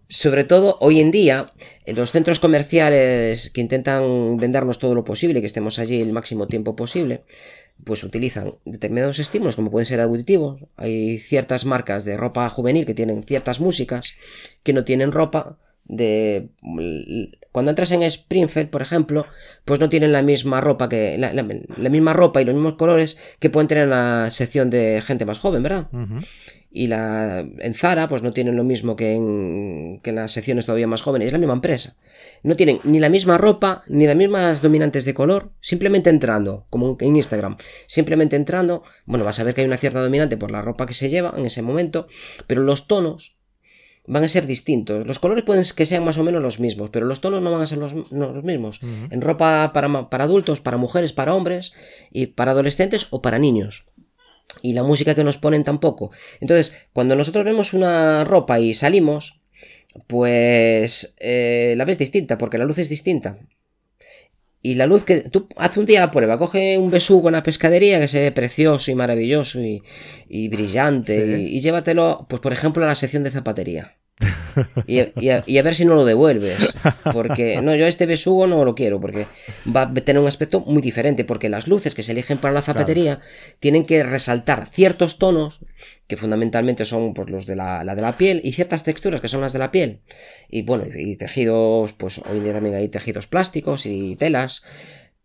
Sobre 0.08 0.44
todo 0.44 0.78
hoy 0.82 1.00
en 1.00 1.12
día, 1.12 1.48
en 1.86 1.96
los 1.96 2.12
centros 2.12 2.40
comerciales 2.40 3.50
que 3.50 3.62
intentan 3.62 4.38
vendernos 4.38 4.78
todo 4.78 4.94
lo 4.94 5.04
posible, 5.04 5.40
que 5.40 5.48
estemos 5.48 5.80
allí 5.80 6.02
el 6.02 6.14
máximo 6.14 6.48
tiempo 6.48 6.76
posible, 6.76 7.24
pues 7.84 8.04
utilizan 8.04 8.56
determinados 8.66 9.20
estímulos 9.20 9.56
como 9.56 9.72
pueden 9.72 9.86
ser 9.86 10.02
auditivos. 10.02 10.62
Hay 10.76 11.20
ciertas 11.20 11.66
marcas 11.66 12.06
de 12.06 12.18
ropa 12.18 12.50
juvenil 12.50 12.86
que 12.86 12.94
tienen 12.94 13.24
ciertas 13.24 13.60
músicas 13.60 14.14
que 14.64 14.74
no 14.74 14.84
tienen 14.84 15.12
ropa 15.12 15.58
de 15.86 16.50
cuando 17.52 17.72
entras 17.72 17.92
en 17.92 18.04
Springfield, 18.04 18.70
por 18.70 18.82
ejemplo, 18.82 19.26
pues 19.66 19.80
no 19.80 19.90
tienen 19.90 20.12
la 20.12 20.22
misma 20.22 20.62
ropa 20.62 20.90
que 20.90 21.18
la, 21.18 21.32
misma 21.90 22.14
ropa 22.14 22.42
y 22.42 22.46
los 22.46 22.54
mismos 22.54 22.76
colores 22.76 23.18
que 23.40 23.50
pueden 23.50 23.68
tener 23.68 23.86
en 23.86 23.92
la 23.92 24.30
sección 24.32 24.70
de 24.70 25.02
gente 25.04 25.26
más 25.26 25.40
joven, 25.40 25.64
¿verdad? 25.64 25.88
Y 26.70 26.88
la, 26.88 27.40
en 27.40 27.74
Zara 27.74 28.08
pues 28.08 28.22
no 28.22 28.34
tienen 28.34 28.56
lo 28.56 28.64
mismo 28.64 28.96
que 28.96 29.14
en, 29.14 30.00
que 30.04 30.12
las 30.12 30.32
secciones 30.32 30.66
todavía 30.66 30.88
más 30.88 31.02
jóvenes, 31.02 31.28
es 31.28 31.32
la 31.32 31.40
misma 31.40 31.54
empresa. 31.54 31.96
No 32.44 32.56
tienen 32.56 32.80
ni 32.84 33.00
la 33.00 33.10
misma 33.10 33.38
ropa, 33.38 33.84
ni 33.88 34.06
las 34.06 34.16
mismas 34.16 34.62
dominantes 34.62 35.06
de 35.06 35.14
color, 35.14 35.52
simplemente 35.62 36.10
entrando, 36.10 36.66
como 36.70 36.98
en 37.00 37.16
Instagram, 37.16 37.58
simplemente 37.86 38.36
entrando, 38.36 38.84
bueno, 39.06 39.26
vas 39.26 39.40
a 39.40 39.44
ver 39.44 39.56
que 39.56 39.62
hay 39.62 39.68
una 39.68 39.78
cierta 39.78 40.02
dominante 40.02 40.38
por 40.38 40.52
la 40.52 40.62
ropa 40.62 40.86
que 40.86 40.94
se 40.94 41.10
lleva 41.10 41.34
en 41.38 41.46
ese 41.46 41.62
momento, 41.62 42.08
pero 42.48 42.62
los 42.62 42.88
tonos 42.88 43.38
van 44.06 44.24
a 44.24 44.28
ser 44.28 44.46
distintos. 44.46 45.06
Los 45.06 45.20
colores 45.20 45.44
pueden 45.44 45.64
que 45.76 45.86
sean 45.86 46.04
más 46.04 46.18
o 46.18 46.24
menos 46.24 46.42
los 46.42 46.60
mismos, 46.60 46.90
pero 46.92 47.06
los 47.06 47.22
tonos 47.22 47.42
no 47.42 47.52
van 47.52 47.62
a 47.62 47.68
ser 47.68 47.78
los, 47.78 47.94
mismos. 48.44 48.82
En 49.10 49.22
ropa 49.22 49.72
para, 49.74 50.10
para 50.10 50.24
adultos, 50.26 50.62
para 50.62 50.78
mujeres, 50.78 51.12
para 51.12 51.34
hombres, 51.34 51.74
y 52.12 52.28
para 52.28 52.52
adolescentes 52.52 53.08
o 53.10 53.22
para 53.22 53.40
niños 53.40 53.87
y 54.62 54.74
la 54.74 54.84
música 54.84 55.16
que 55.16 55.24
nos 55.24 55.38
ponen 55.38 55.64
tampoco. 55.64 56.12
Entonces, 56.40 56.74
cuando 56.94 57.16
nosotros 57.16 57.46
vemos 57.46 57.74
una 57.74 58.24
ropa 58.24 58.60
y 58.60 58.74
salimos, 58.74 59.40
pues 60.08 61.16
eh, 61.20 61.74
la 61.78 61.86
ves 61.86 61.98
distinta, 61.98 62.38
porque 62.38 62.58
la 62.58 62.66
luz 62.66 62.78
es 62.78 62.90
distinta. 62.90 63.40
Y 64.62 64.76
la 64.76 64.88
luz 64.88 65.04
que 65.04 65.22
tú 65.22 65.48
hace 65.56 65.80
un 65.80 65.86
día 65.86 66.02
la 66.02 66.12
prueba, 66.12 66.38
coge 66.38 66.78
un 66.78 66.92
besugo 66.92 67.30
en 67.30 67.34
la 67.34 67.44
pescadería 67.44 68.00
que 68.00 68.08
se 68.08 68.20
ve 68.20 68.32
precioso 68.32 68.92
y 68.92 68.96
maravilloso 68.96 69.60
y, 69.62 69.82
brillante 70.50 71.40
y, 71.40 71.56
y, 71.56 71.62
llévatelo, 71.62 72.26
pues 72.28 72.42
por 72.42 72.54
ejemplo, 72.54 72.84
a 72.84 72.88
la 72.88 72.96
sección 72.96 73.24
de 73.24 73.32
zapatería. 73.32 73.98
Y, 74.88 75.00
a, 75.30 75.62
ver 75.62 75.76
si 75.76 75.86
no 75.86 75.96
lo 75.96 76.06
devuelves. 76.06 76.76
Porque 77.14 77.62
no, 77.62 77.76
yo 77.76 77.86
este 77.86 78.06
besugo 78.06 78.48
no 78.48 78.66
lo 78.66 78.76
quiero, 78.76 79.00
porque 79.00 79.28
va 79.74 79.84
a 79.84 79.94
tener 79.94 80.20
un 80.22 80.28
aspecto 80.28 80.62
muy 80.62 80.82
diferente. 80.82 81.26
Porque 81.26 81.50
las 81.50 81.68
luces 81.68 81.94
que 81.94 82.04
se 82.04 82.14
eligen 82.14 82.40
para 82.40 82.54
la 82.54 82.62
zapatería 82.62 83.22
tienen 83.60 83.86
que 83.86 84.04
resaltar 84.04 84.68
ciertos 84.68 85.18
tonos, 85.20 85.60
que 86.08 86.18
fundamentalmente 86.18 86.86
son 86.86 87.14
pues, 87.14 87.30
los 87.30 87.46
de 87.46 87.56
la, 87.56 87.84
de 87.84 88.02
la 88.02 88.18
piel, 88.18 88.42
y 88.44 88.54
ciertas 88.54 88.84
texturas 88.84 89.22
que 89.22 89.28
son 89.28 89.42
las 89.42 89.54
de 89.54 89.60
la 89.60 89.72
piel. 89.72 90.02
Y 90.50 90.64
bueno, 90.64 90.86
y 90.96 91.16
tejidos, 91.16 91.94
pues 91.94 92.20
hoy 92.20 92.38
en 92.38 92.44
día 92.44 92.54
también 92.54 92.76
hay 92.76 92.90
tejidos 92.90 93.28
plásticos 93.28 93.86
y 93.86 94.16
telas. 94.16 94.64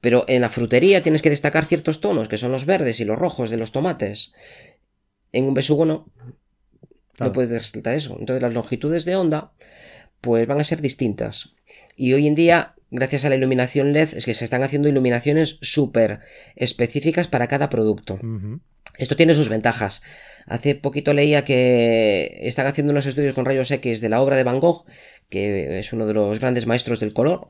Pero 0.00 0.24
en 0.26 0.40
la 0.42 0.50
frutería 0.50 1.02
tienes 1.02 1.22
que 1.22 1.30
destacar 1.30 1.64
ciertos 1.64 2.00
tonos, 2.00 2.28
que 2.28 2.36
son 2.36 2.50
los 2.50 2.66
verdes 2.66 2.98
y 2.98 3.04
los 3.04 3.18
rojos 3.18 3.50
de 3.50 3.56
los 3.56 3.70
tomates. 3.70 4.32
En 5.30 5.44
un 5.44 5.54
besugo 5.54 5.86
no. 5.86 6.12
No 7.22 7.32
puedes 7.32 7.50
resaltar 7.50 7.94
eso. 7.94 8.16
Entonces 8.18 8.42
las 8.42 8.52
longitudes 8.52 9.04
de 9.04 9.16
onda 9.16 9.52
pues 10.20 10.46
van 10.46 10.60
a 10.60 10.64
ser 10.64 10.80
distintas. 10.80 11.54
Y 11.96 12.12
hoy 12.12 12.26
en 12.26 12.34
día, 12.34 12.74
gracias 12.90 13.24
a 13.24 13.28
la 13.28 13.34
iluminación 13.34 13.92
LED, 13.92 14.14
es 14.14 14.24
que 14.24 14.34
se 14.34 14.44
están 14.44 14.62
haciendo 14.62 14.88
iluminaciones 14.88 15.58
súper 15.60 16.20
específicas 16.54 17.28
para 17.28 17.48
cada 17.48 17.68
producto. 17.68 18.18
Esto 18.98 19.16
tiene 19.16 19.34
sus 19.34 19.48
ventajas. 19.48 20.02
Hace 20.46 20.74
poquito 20.74 21.12
leía 21.14 21.44
que 21.44 22.38
están 22.42 22.66
haciendo 22.66 22.92
unos 22.92 23.06
estudios 23.06 23.34
con 23.34 23.44
rayos 23.44 23.70
X 23.70 24.00
de 24.00 24.08
la 24.08 24.20
obra 24.20 24.36
de 24.36 24.44
Van 24.44 24.60
Gogh, 24.60 24.84
que 25.28 25.78
es 25.78 25.92
uno 25.92 26.06
de 26.06 26.14
los 26.14 26.38
grandes 26.40 26.66
maestros 26.66 27.00
del 27.00 27.12
color. 27.12 27.48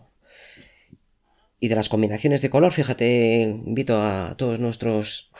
Y 1.59 1.68
de 1.68 1.77
las 1.77 1.89
combinaciones 1.89 2.43
de 2.43 2.51
color, 2.51 2.73
fíjate, 2.73 3.43
invito 3.43 4.01
a 4.01 4.35
todos 4.37 4.59
nuestros 4.61 5.32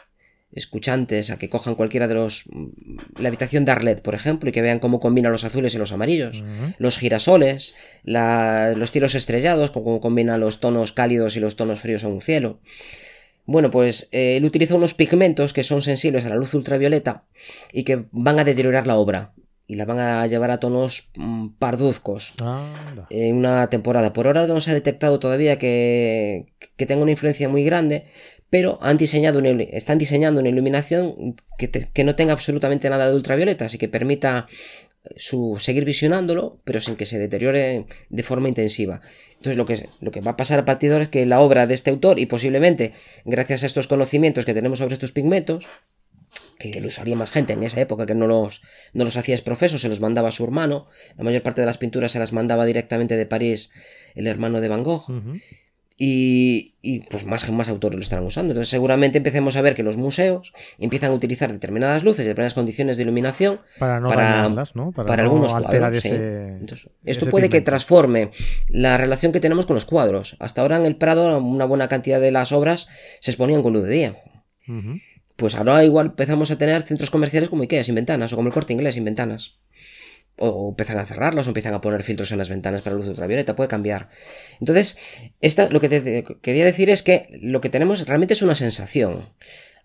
escuchantes 0.53 1.30
a 1.30 1.38
que 1.38 1.48
cojan 1.48 1.74
cualquiera 1.74 2.09
de 2.09 2.14
los 2.14 2.44
la 3.18 3.28
habitación 3.28 3.64
de 3.64 3.72
Arlet, 3.72 4.03
por 4.03 4.14
ejemplo, 4.14 4.48
y 4.48 4.53
que 4.53 4.62
vean 4.62 4.78
cómo 4.78 5.00
combina 5.00 5.30
los 5.30 5.44
azules 5.44 5.74
y 5.74 5.78
los 5.78 5.92
amarillos, 5.92 6.42
los 6.78 6.98
girasoles, 6.98 7.74
los 8.05 8.90
cielos 8.90 9.14
estrellados, 9.14 9.70
cómo 9.70 10.00
combina 10.00 10.38
los 10.38 10.61
tonos 10.61 10.92
cálidos 10.92 11.36
y 11.36 11.40
los 11.40 11.57
tonos 11.57 11.80
fríos 11.80 12.05
en 12.05 12.12
un 12.12 12.20
cielo. 12.20 12.61
Bueno, 13.44 13.70
pues 13.70 14.09
eh, 14.12 14.36
él 14.36 14.44
utiliza 14.44 14.76
unos 14.76 14.94
pigmentos 14.94 15.53
que 15.53 15.64
son 15.64 15.82
sensibles 15.82 16.24
a 16.24 16.28
la 16.28 16.36
luz 16.36 16.55
ultravioleta 16.55 17.24
y 17.72 17.82
que 17.82 18.05
van 18.12 18.38
a 18.38 18.44
deteriorar 18.44 18.86
la 18.86 18.96
obra 18.96 19.32
y 19.66 19.74
la 19.74 19.84
van 19.84 19.98
a 19.98 20.26
llevar 20.26 20.50
a 20.50 20.61
tonos 20.61 21.11
mm, 21.16 21.48
parduzcos 21.59 22.34
en 23.11 23.36
una 23.36 23.68
temporada. 23.68 24.12
Por 24.12 24.26
ahora 24.26 24.46
no 24.46 24.61
se 24.61 24.70
ha 24.70 24.74
detectado 24.74 25.18
todavía 25.18 25.59
que, 25.59 26.53
que 26.76 26.86
tenga 26.86 27.03
una 27.03 27.12
influencia 27.12 27.48
muy 27.48 27.64
grande, 27.64 28.07
pero 28.53 28.78
han 28.82 28.98
diseñado 28.98 29.40
están 29.70 29.96
diseñando 29.96 30.40
una 30.40 30.50
iluminación 30.50 31.36
que, 31.57 32.05
no 32.05 32.14
tenga 32.16 32.34
absolutamente 32.34 32.90
nada 32.90 33.09
de 33.09 33.14
ultravioleta, 33.14 33.64
así 33.64 33.78
que 33.78 33.88
permita 33.88 34.46
eh, 35.05 35.14
su, 35.16 35.57
seguir 35.59 35.86
visionándolo, 35.86 36.61
pero 36.62 36.82
sin 36.82 36.96
que 36.96 37.07
se 37.07 37.18
deteriore 37.18 37.86
de 38.11 38.22
forma 38.22 38.50
intensiva. 38.50 39.00
Entonces 39.36 39.57
lo 39.57 39.64
que, 39.64 39.88
lo 40.03 40.11
que 40.11 40.20
va 40.20 40.32
a 40.32 40.36
pasar 40.36 40.59
a 40.59 40.66
partir 40.66 40.90
de 40.90 40.96
ahora 40.96 41.05
es 41.05 41.09
que 41.09 41.24
la 41.24 41.40
obra 41.40 41.66
de 41.66 41.72
este 41.72 41.88
autor, 41.88 42.18
y 42.18 42.26
posiblemente 42.26 42.92
gracias 43.24 43.62
a 43.62 43.66
estos 43.66 43.88
conocimientos 43.88 44.44
que 44.44 44.53
tenemos 44.53 44.80
sobre 44.80 44.92
estos 44.92 45.12
pigmentos, 45.12 45.64
que 46.59 46.78
lo 46.78 46.88
usaría 46.88 47.16
más 47.16 47.30
gente 47.30 47.55
en 47.55 47.62
esa 47.62 47.80
época 47.80 48.05
que 48.05 48.14
no 48.14 48.26
los, 48.26 48.61
no 48.92 49.05
los 49.05 49.16
hacía 49.16 49.34
profeso, 49.38 49.78
se 49.78 49.88
los 49.88 50.00
mandaba 50.00 50.28
a 50.28 50.32
su 50.32 50.44
hermano, 50.44 50.88
la 51.16 51.24
mayor 51.24 51.42
parte 51.42 51.62
de 51.62 51.66
las 51.66 51.78
pinturas 51.78 52.12
se 52.12 52.18
las 52.18 52.34
mandaba 52.34 52.66
directamente 52.66 53.16
de 53.16 53.24
París 53.24 53.70
el 54.14 54.26
hermano 54.26 54.61
de 54.61 54.68
Van 54.68 54.82
Gogh, 54.82 55.07
y, 56.05 57.00
pues 57.11 57.24
más, 57.24 57.48
más 57.53 57.68
autores 57.68 57.96
lo 57.96 58.03
estarán 58.03 58.24
usando. 58.24 58.50
Entonces 58.50 58.70
seguramente 58.70 59.18
empecemos 59.18 59.55
a 59.55 59.62
ver 59.62 59.76
que 59.76 59.84
los 59.84 59.96
museos 59.96 60.53
empiezan 60.80 61.12
a 61.12 61.14
utilizar 61.14 61.53
determinadas 61.53 62.03
luces, 62.03 62.24
determinadas 62.24 62.55
condiciones 62.55 62.96
de 62.96 63.05
iluminación 63.05 63.61
para 63.78 64.00
no 64.00 64.09
para, 64.09 64.48
¿no? 64.48 64.90
Para, 64.90 65.22
algunos 65.22 65.55
alterar 65.55 65.94
ese, 65.94 66.59
esto 67.05 67.30
puede 67.30 67.48
que 67.48 67.61
transforme 67.61 68.32
la 68.68 68.98
relación 68.98 69.30
que 69.30 69.38
tenemos 69.38 69.64
con 69.64 69.76
los 69.76 69.84
cuadros. 69.84 70.34
Hasta 70.40 70.62
ahora 70.62 70.76
en 70.76 70.86
el 70.86 70.96
Prado 70.96 71.38
una 71.38 71.66
buena 71.66 71.86
cantidad 71.86 72.20
de 72.20 72.32
las 72.32 72.50
obras 72.50 72.88
se 73.20 73.30
exponían 73.30 73.62
con 73.62 73.72
luz 73.72 73.84
de 73.84 73.90
día. 73.90 74.16
Pues 75.36 75.55
ahora 75.55 75.84
igual 75.84 76.07
empezamos 76.07 76.50
a 76.50 76.59
tener 76.59 76.82
centros 76.82 77.11
comerciales 77.11 77.48
como 77.48 77.62
Ikea 77.62 77.84
sin 77.84 77.94
ventanas 77.94 78.32
o 78.32 78.36
como 78.36 78.48
el 78.48 78.55
Corte 78.55 78.72
Inglés 78.72 78.96
sin 78.96 79.05
ventanas 79.05 79.61
o 80.39 80.70
empiezan 80.70 80.99
a 80.99 81.07
cerrarlos, 81.07 81.47
o 81.47 81.51
empiezan 81.51 81.74
a 81.74 81.80
poner 81.80 82.03
filtros 82.03 82.33
en 82.33 82.39
las 82.39 82.49
ventanas 82.49 82.83
para 82.83 82.97
luz 82.97 83.07
ultravioleta, 83.07 83.57
puede 83.57 83.68
cambiar. 83.68 84.09
Entonces, 84.61 84.99
esta, 85.41 85.68
lo 85.68 85.80
que 85.80 85.89
te, 85.89 86.24
quería 86.41 86.64
decir 86.64 86.91
es 86.91 87.03
que 87.03 87.39
lo 87.41 87.61
que 87.61 87.68
tenemos 87.68 88.07
realmente 88.07 88.35
es 88.35 88.43
una 88.43 88.55
sensación. 88.55 89.28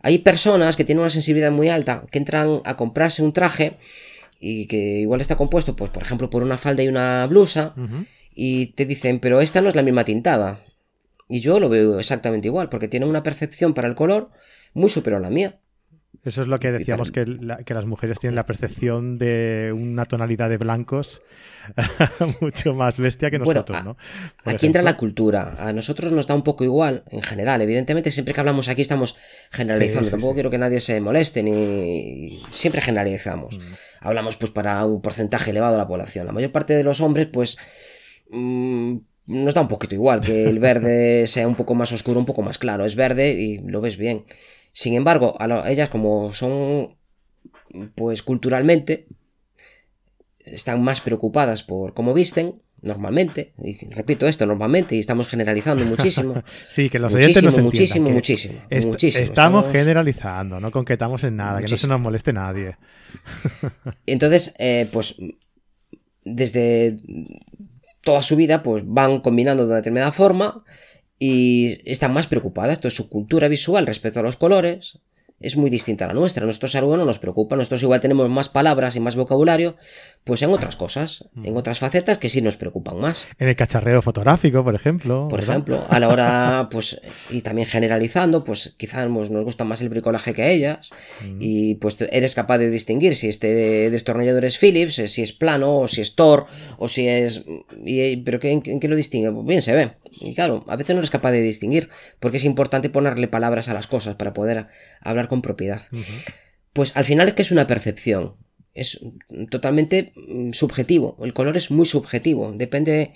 Hay 0.01 0.19
personas 0.19 0.75
que 0.75 0.83
tienen 0.83 1.01
una 1.01 1.09
sensibilidad 1.09 1.51
muy 1.51 1.69
alta, 1.69 2.05
que 2.11 2.19
entran 2.19 2.61
a 2.63 2.77
comprarse 2.77 3.23
un 3.23 3.33
traje 3.33 3.77
y 4.39 4.67
que 4.67 4.99
igual 4.99 5.21
está 5.21 5.35
compuesto, 5.35 5.75
pues, 5.75 5.91
por 5.91 6.03
ejemplo, 6.03 6.29
por 6.29 6.43
una 6.43 6.57
falda 6.57 6.83
y 6.83 6.87
una 6.87 7.25
blusa, 7.27 7.73
y 8.33 8.67
te 8.67 8.85
dicen, 8.85 9.19
pero 9.19 9.41
esta 9.41 9.61
no 9.61 9.69
es 9.69 9.75
la 9.75 9.81
misma 9.81 10.05
tintada. 10.05 10.63
Y 11.27 11.41
yo 11.41 11.59
lo 11.59 11.69
veo 11.69 11.99
exactamente 11.99 12.47
igual, 12.47 12.69
porque 12.69 12.87
tiene 12.87 13.05
una 13.05 13.23
percepción 13.23 13.73
para 13.73 13.87
el 13.87 13.95
color 13.95 14.29
muy 14.73 14.89
superior 14.89 15.19
a 15.19 15.23
la 15.23 15.29
mía. 15.29 15.59
Eso 16.27 16.41
es 16.41 16.49
lo 16.49 16.59
que 16.59 16.73
decíamos, 16.73 17.13
que, 17.13 17.25
que, 17.65 17.73
las 17.73 17.85
mujeres 17.85 18.19
tienen 18.19 18.35
la 18.35 18.45
percepción 18.45 19.17
de 19.17 19.73
una 19.73 20.03
tonalidad 20.03 20.49
de 20.49 20.57
blancos 20.57 21.21
mucho 22.41 22.73
más 22.73 22.99
bestia 22.99 23.31
que 23.31 23.39
nosotros, 23.39 23.81
¿no? 23.81 23.95
aquí 24.43 24.65
entra 24.65 24.81
la 24.81 24.97
cultura. 24.97 25.55
A 25.57 25.71
nosotros 25.71 26.11
nos 26.11 26.27
da 26.27 26.35
un 26.35 26.43
poco 26.43 26.65
igual, 26.65 27.05
en 27.11 27.21
general. 27.21 27.61
Evidentemente, 27.61 28.11
siempre 28.11 28.33
que 28.33 28.41
hablamos 28.41 28.67
aquí 28.67 28.81
estamos 28.81 29.15
generalizando. 29.51 30.09
Tampoco 30.09 30.33
quiero 30.33 30.49
que 30.49 30.57
nadie 30.57 30.81
se 30.81 30.99
moleste, 30.99 31.43
ni 31.43 32.43
siempre 32.51 32.81
generalizamos. 32.81 33.57
Mm. 33.57 33.61
Hablamos 34.01 34.35
pues 34.35 34.51
para 34.51 34.83
un 34.85 35.01
porcentaje 35.01 35.51
elevado 35.51 35.75
de 35.75 35.79
la 35.79 35.87
población. 35.87 36.27
La 36.27 36.33
mayor 36.33 36.51
parte 36.51 36.75
de 36.75 36.83
los 36.83 36.99
hombres, 36.99 37.27
pues... 37.31 37.57
Mm, 38.31 38.97
nos 39.27 39.53
da 39.53 39.61
un 39.61 39.67
poquito 39.67 39.93
igual 39.93 40.21
que 40.21 40.49
el 40.49 40.59
verde 40.59 41.27
sea 41.27 41.47
un 41.47 41.55
poco 41.55 41.75
más 41.75 41.91
oscuro, 41.91 42.19
un 42.19 42.25
poco 42.25 42.41
más 42.41 42.57
claro. 42.57 42.85
Es 42.85 42.95
verde 42.95 43.31
y 43.31 43.59
lo 43.59 43.79
ves 43.79 43.97
bien. 43.97 44.25
Sin 44.77 44.93
embargo, 44.93 45.35
a 45.39 45.71
ellas 45.71 45.89
como 45.89 46.31
son, 46.33 46.97
pues 47.95 48.21
culturalmente, 48.21 49.07
están 50.45 50.83
más 50.83 51.01
preocupadas 51.01 51.63
por 51.63 51.95
cómo 51.95 52.13
visten, 52.13 52.61
normalmente, 52.83 53.53
y 53.63 53.73
repito 53.89 54.27
esto 54.27 54.45
normalmente, 54.45 54.95
y 54.95 54.99
estamos 54.99 55.29
generalizando 55.29 55.83
muchísimo. 55.83 56.43
sí, 56.69 56.91
que 56.91 56.99
los 56.99 57.11
oyentes 57.15 57.41
nos 57.41 57.57
muchísimo, 57.57 58.11
muchísimo, 58.11 58.61
muchísimo, 58.69 59.23
Estamos, 59.23 59.65
generalizando, 59.71 60.59
no 60.59 60.69
conquetamos 60.69 61.23
en 61.23 61.37
nada, 61.37 61.59
que 61.59 61.71
no 61.71 61.75
se 61.75 61.87
nos 61.87 61.99
moleste 61.99 62.31
nadie. 62.31 62.77
Entonces, 64.05 64.53
eh, 64.59 64.87
pues 64.91 65.15
desde 66.23 66.97
toda 68.01 68.21
su 68.21 68.35
vida, 68.35 68.61
pues 68.61 68.83
van 68.85 69.21
combinando 69.21 69.63
de 69.63 69.69
una 69.69 69.77
determinada 69.77 70.11
forma 70.11 70.63
y 71.19 71.79
están 71.89 72.13
más 72.13 72.27
preocupadas. 72.27 72.73
Esto 72.73 72.87
es 72.87 72.95
su 72.95 73.09
cultura 73.09 73.47
visual 73.47 73.85
respecto 73.85 74.19
a 74.19 74.23
los 74.23 74.37
colores, 74.37 74.99
es 75.39 75.55
muy 75.55 75.69
distinta 75.69 76.05
a 76.05 76.07
la 76.07 76.13
nuestra. 76.13 76.45
Nosotros 76.45 76.75
algo 76.75 76.97
no 76.97 77.05
nos 77.05 77.19
preocupa. 77.19 77.55
Nosotros 77.55 77.83
igual 77.83 78.01
tenemos 78.01 78.29
más 78.29 78.49
palabras 78.49 78.95
y 78.95 78.99
más 78.99 79.15
vocabulario, 79.15 79.75
pues 80.27 80.41
en 80.41 80.51
otras 80.51 80.75
cosas, 80.75 81.29
en 81.41 81.53
mm. 81.53 81.57
otras 81.57 81.79
facetas 81.79 82.17
que 82.17 82.29
sí 82.29 82.41
nos 82.41 82.57
preocupan 82.57 82.99
más. 82.99 83.25
En 83.39 83.47
el 83.47 83.55
cacharreo 83.55 84.01
fotográfico, 84.01 84.63
por 84.63 84.75
ejemplo. 84.75 85.27
Por 85.29 85.39
ejemplo, 85.39 85.85
a 85.89 85.99
la 85.99 86.09
hora, 86.09 86.67
pues, 86.71 86.99
y 87.29 87.41
también 87.41 87.67
generalizando, 87.67 88.43
pues 88.43 88.75
quizás 88.77 89.09
nos, 89.09 89.29
gusta 89.29 89.63
más 89.63 89.81
el 89.81 89.89
bricolaje 89.89 90.33
que 90.33 90.43
a 90.43 90.49
ellas. 90.49 90.91
Mm. 91.23 91.37
Y 91.39 91.75
pues 91.75 91.97
eres 92.11 92.35
capaz 92.35 92.57
de 92.57 92.69
distinguir 92.69 93.15
si 93.15 93.29
este 93.29 93.89
destornillador 93.89 94.43
es 94.45 94.57
Philips, 94.57 94.95
si 94.95 95.21
es 95.21 95.31
plano, 95.31 95.79
o 95.79 95.87
si 95.87 96.01
es 96.01 96.15
Thor, 96.15 96.45
o 96.77 96.89
si 96.89 97.07
es. 97.07 97.45
pero 98.25 98.39
¿en, 98.43 98.61
qué 98.61 98.87
lo 98.87 98.95
distingue? 98.95 99.31
Pues 99.31 99.45
bien 99.45 99.61
se 99.61 99.73
ve. 99.73 99.93
Y 100.19 100.33
claro, 100.35 100.65
a 100.67 100.75
veces 100.75 100.93
no 100.93 100.99
eres 100.99 101.11
capaz 101.11 101.31
de 101.31 101.41
distinguir, 101.41 101.89
porque 102.19 102.37
es 102.37 102.45
importante 102.45 102.89
ponerle 102.89 103.27
palabras 103.27 103.69
a 103.69 103.73
las 103.73 103.87
cosas 103.87 104.15
para 104.15 104.33
poder 104.33 104.67
hablar 105.01 105.29
con 105.29 105.41
propiedad. 105.41 105.81
Pues 106.73 106.91
al 106.95 107.05
final 107.05 107.27
es 107.29 107.33
que 107.33 107.41
es 107.41 107.51
una 107.51 107.65
percepción, 107.65 108.35
es 108.77 108.99
totalmente 109.49 110.13
mm, 110.15 110.51
subjetivo, 110.53 111.17
el 111.21 111.33
color 111.33 111.57
es 111.57 111.71
muy 111.71 111.85
subjetivo, 111.85 112.53
depende 112.53 113.13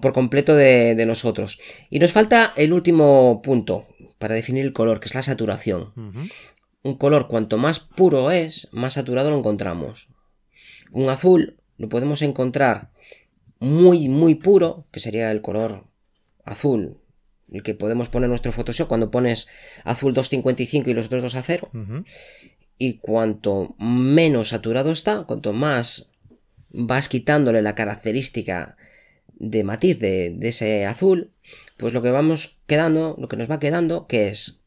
por 0.00 0.12
completo 0.12 0.54
de, 0.54 1.02
nosotros. 1.06 1.60
Y 1.90 1.98
nos 1.98 2.12
falta 2.12 2.52
el 2.56 2.72
último 2.72 3.42
punto 3.42 3.86
para 4.18 4.34
definir 4.34 4.64
el 4.64 4.72
color, 4.72 5.00
que 5.00 5.06
es 5.06 5.14
la 5.14 5.22
saturación. 5.22 5.92
Un 6.82 6.94
color 6.96 7.28
cuanto 7.28 7.58
más 7.58 7.80
puro 7.80 8.30
es, 8.30 8.68
más 8.72 8.94
saturado 8.94 9.30
lo 9.30 9.38
encontramos. 9.38 10.08
Un 10.92 11.08
azul 11.08 11.56
lo 11.76 11.88
podemos 11.88 12.22
encontrar 12.22 12.90
muy, 13.58 14.08
muy 14.08 14.34
puro, 14.34 14.86
que 14.90 15.00
sería 15.00 15.30
el 15.30 15.42
color 15.42 15.84
azul, 16.44 16.98
el 17.52 17.62
que 17.62 17.74
podemos 17.74 18.08
poner 18.08 18.26
en 18.26 18.30
nuestro 18.30 18.52
Photoshop 18.52 18.88
cuando 18.88 19.10
pones 19.10 19.48
azul 19.84 20.14
255 20.14 20.90
y 20.90 20.94
los 20.94 21.06
otros 21.06 21.22
dos 21.22 21.34
a 21.34 21.42
cero. 21.42 21.70
Y 22.78 22.94
cuanto 22.98 23.74
menos 23.78 24.48
saturado 24.48 24.90
está, 24.90 25.24
cuanto 25.24 25.52
más 25.52 26.10
vas 26.70 27.08
quitándole 27.08 27.62
la 27.62 27.74
característica 27.74 28.76
de 29.34 29.64
matiz 29.64 29.98
de, 29.98 30.36
ese 30.42 30.86
azul, 30.86 31.30
pues 31.76 31.92
lo 31.92 32.02
que 32.02 32.10
vamos 32.10 32.56
quedando, 32.66 33.16
lo 33.18 33.28
que 33.28 33.36
nos 33.36 33.50
va 33.50 33.60
quedando, 33.60 34.06
que 34.06 34.28
es 34.28 34.60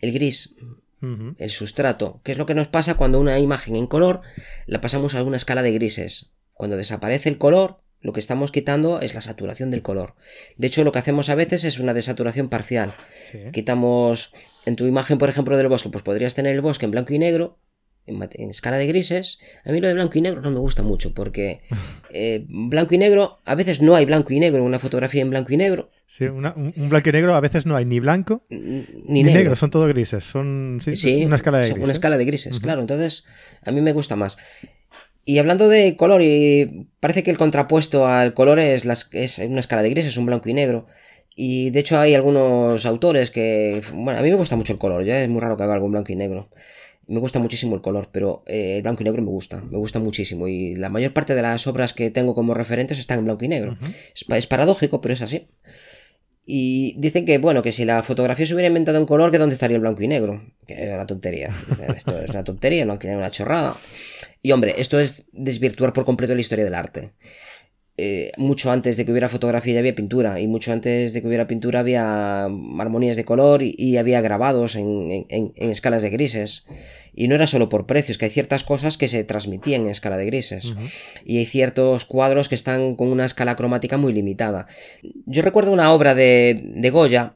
el 0.00 0.12
gris, 0.12 0.56
el 1.00 1.50
sustrato, 1.50 2.20
que 2.24 2.32
es 2.32 2.38
lo 2.38 2.46
que 2.46 2.54
nos 2.54 2.68
pasa 2.68 2.94
cuando 2.94 3.20
una 3.20 3.38
imagen 3.38 3.76
en 3.76 3.86
color 3.86 4.22
la 4.66 4.80
pasamos 4.80 5.14
a 5.14 5.22
una 5.22 5.36
escala 5.36 5.62
de 5.62 5.72
grises. 5.72 6.32
Cuando 6.54 6.76
desaparece 6.76 7.28
el 7.28 7.38
color, 7.38 7.80
lo 8.00 8.12
que 8.12 8.20
estamos 8.20 8.52
quitando 8.52 9.00
es 9.00 9.14
la 9.14 9.20
saturación 9.20 9.70
del 9.70 9.82
color. 9.82 10.14
De 10.56 10.66
hecho, 10.66 10.84
lo 10.84 10.92
que 10.92 10.98
hacemos 10.98 11.28
a 11.28 11.34
veces 11.34 11.64
es 11.64 11.78
una 11.78 11.94
desaturación 11.94 12.48
parcial. 12.48 12.94
Quitamos 13.52 14.32
en 14.68 14.76
tu 14.76 14.86
imagen, 14.86 15.18
por 15.18 15.28
ejemplo, 15.28 15.56
del 15.56 15.68
bosque, 15.68 15.88
pues 15.88 16.04
podrías 16.04 16.34
tener 16.34 16.54
el 16.54 16.60
bosque 16.60 16.84
en 16.84 16.92
blanco 16.92 17.12
y 17.12 17.18
negro, 17.18 17.58
en, 18.06 18.50
escala 18.50 18.78
de 18.78 18.86
grises. 18.86 19.38
A 19.64 19.72
mí 19.72 19.80
lo 19.80 19.88
de 19.88 19.94
blanco 19.94 20.18
y 20.18 20.20
negro 20.20 20.40
no 20.40 20.50
me 20.50 20.60
gusta 20.60 20.82
mucho 20.82 21.14
porque 21.14 21.60
eh, 22.10 22.44
blanco 22.48 22.94
y 22.94 22.98
negro, 22.98 23.40
a 23.44 23.54
veces 23.54 23.82
no 23.82 23.94
hay 23.94 24.04
blanco 24.04 24.32
y 24.32 24.40
negro 24.40 24.60
en 24.60 24.64
una 24.64 24.78
fotografía 24.78 25.22
en 25.22 25.30
blanco 25.30 25.52
y 25.52 25.56
negro. 25.56 25.90
Sí, 26.06 26.24
un, 26.24 26.42
blanco 26.88 27.08
y 27.08 27.12
negro 27.12 27.34
a 27.34 27.40
veces 27.40 27.66
no 27.66 27.76
hay 27.76 27.84
ni 27.84 28.00
blanco 28.00 28.46
ni, 28.48 29.22
negro. 29.22 29.56
son 29.56 29.70
todos 29.70 29.88
grises. 29.88 30.24
Son 30.24 30.78
sí, 30.80 31.24
una 31.24 31.36
escala 31.36 31.58
de 31.58 31.68
grises. 31.68 31.84
Una 31.84 31.92
escala 31.92 32.16
de 32.16 32.24
grises, 32.24 32.60
claro. 32.60 32.80
Entonces, 32.80 33.26
a 33.62 33.72
mí 33.72 33.82
me 33.82 33.92
gusta 33.92 34.16
más. 34.16 34.38
Y 35.26 35.38
hablando 35.38 35.68
de 35.68 35.96
color, 35.96 36.22
y 36.22 36.88
parece 37.00 37.22
que 37.22 37.30
el 37.30 37.36
contrapuesto 37.36 38.06
al 38.06 38.32
color 38.32 38.58
es, 38.58 38.86
es 39.12 39.38
una 39.40 39.60
escala 39.60 39.82
de 39.82 39.90
grises, 39.90 40.16
un 40.16 40.24
blanco 40.24 40.48
y 40.48 40.54
negro. 40.54 40.86
Y 41.40 41.70
de 41.70 41.78
hecho 41.78 42.00
hay 42.00 42.16
algunos 42.16 42.84
autores 42.84 43.30
que... 43.30 43.80
Bueno, 43.94 44.18
a 44.18 44.22
mí 44.24 44.28
me 44.28 44.34
gusta 44.34 44.56
mucho 44.56 44.72
el 44.72 44.78
color, 44.80 45.04
ya 45.04 45.22
es 45.22 45.28
muy 45.28 45.40
raro 45.40 45.56
que 45.56 45.62
haga 45.62 45.74
algo 45.74 45.86
en 45.86 45.92
blanco 45.92 46.10
y 46.10 46.16
negro. 46.16 46.48
Me 47.06 47.20
gusta 47.20 47.38
muchísimo 47.38 47.76
el 47.76 47.80
color, 47.80 48.08
pero 48.10 48.42
eh, 48.48 48.78
el 48.78 48.82
blanco 48.82 49.02
y 49.02 49.04
negro 49.04 49.22
me 49.22 49.28
gusta, 49.28 49.62
me 49.62 49.78
gusta 49.78 50.00
muchísimo. 50.00 50.48
Y 50.48 50.74
la 50.74 50.88
mayor 50.88 51.12
parte 51.12 51.36
de 51.36 51.42
las 51.42 51.68
obras 51.68 51.94
que 51.94 52.10
tengo 52.10 52.34
como 52.34 52.54
referentes 52.54 52.98
están 52.98 53.20
en 53.20 53.26
blanco 53.26 53.44
y 53.44 53.48
negro. 53.48 53.78
es, 54.14 54.46
paradójico, 54.48 55.00
pero 55.00 55.14
es 55.14 55.22
así. 55.22 55.46
Y 56.44 56.96
dicen 56.98 57.24
que, 57.24 57.38
bueno, 57.38 57.62
que 57.62 57.70
si 57.70 57.84
la 57.84 58.02
fotografía 58.02 58.44
se 58.44 58.54
hubiera 58.54 58.66
inventado 58.66 58.98
en 58.98 59.06
color, 59.06 59.30
que 59.30 59.38
dónde 59.38 59.52
estaría 59.52 59.76
el 59.76 59.80
blanco 59.80 60.02
y 60.02 60.08
negro. 60.08 60.42
Que 60.66 60.74
es 60.74 60.92
una 60.92 61.06
tontería. 61.06 61.54
Esto 61.96 62.20
es 62.20 62.30
una 62.30 62.42
tontería, 62.42 62.84
no 62.84 62.98
quiere 62.98 63.16
una 63.16 63.30
chorrada. 63.30 63.76
Y 64.42 64.50
hombre, 64.50 64.74
esto 64.78 65.00
es 65.00 65.24
desvirtuar 65.32 65.92
por 65.92 66.04
completo 66.04 66.34
la 66.34 66.40
historia 66.40 66.64
del 66.64 66.74
arte. 66.74 67.12
Eh, 68.00 68.30
mucho 68.36 68.70
antes 68.70 68.96
de 68.96 69.04
que 69.04 69.10
hubiera 69.10 69.28
fotografía 69.28 69.74
ya 69.74 69.80
había 69.80 69.96
pintura 69.96 70.40
y 70.40 70.46
mucho 70.46 70.72
antes 70.72 71.12
de 71.12 71.20
que 71.20 71.26
hubiera 71.26 71.48
pintura 71.48 71.80
había 71.80 72.44
armonías 72.44 73.16
de 73.16 73.24
color 73.24 73.64
y, 73.64 73.96
había 73.96 74.20
grabados 74.20 74.76
en, 74.76 75.26
escalas 75.56 76.02
de 76.02 76.10
grises. 76.10 76.64
Y 77.12 77.26
no 77.26 77.34
era 77.34 77.48
solo 77.48 77.68
por 77.68 77.86
precios 77.86 78.16
que 78.16 78.26
hay 78.26 78.30
ciertas 78.30 78.62
cosas 78.62 78.96
que 78.98 79.08
se 79.08 79.24
transmitían 79.24 79.82
en 79.82 79.88
escala 79.88 80.16
de 80.16 80.26
grises. 80.26 80.72
Y 81.24 81.38
hay 81.38 81.46
ciertos 81.46 82.04
cuadros 82.04 82.48
que 82.48 82.54
están 82.54 82.94
con 82.94 83.08
una 83.08 83.24
escala 83.24 83.56
cromática 83.56 83.96
muy 83.96 84.12
limitada. 84.12 84.68
Yo 85.26 85.42
recuerdo 85.42 85.72
una 85.72 85.92
obra 85.92 86.14
de, 86.14 86.62
de 86.76 86.90
Goya 86.90 87.34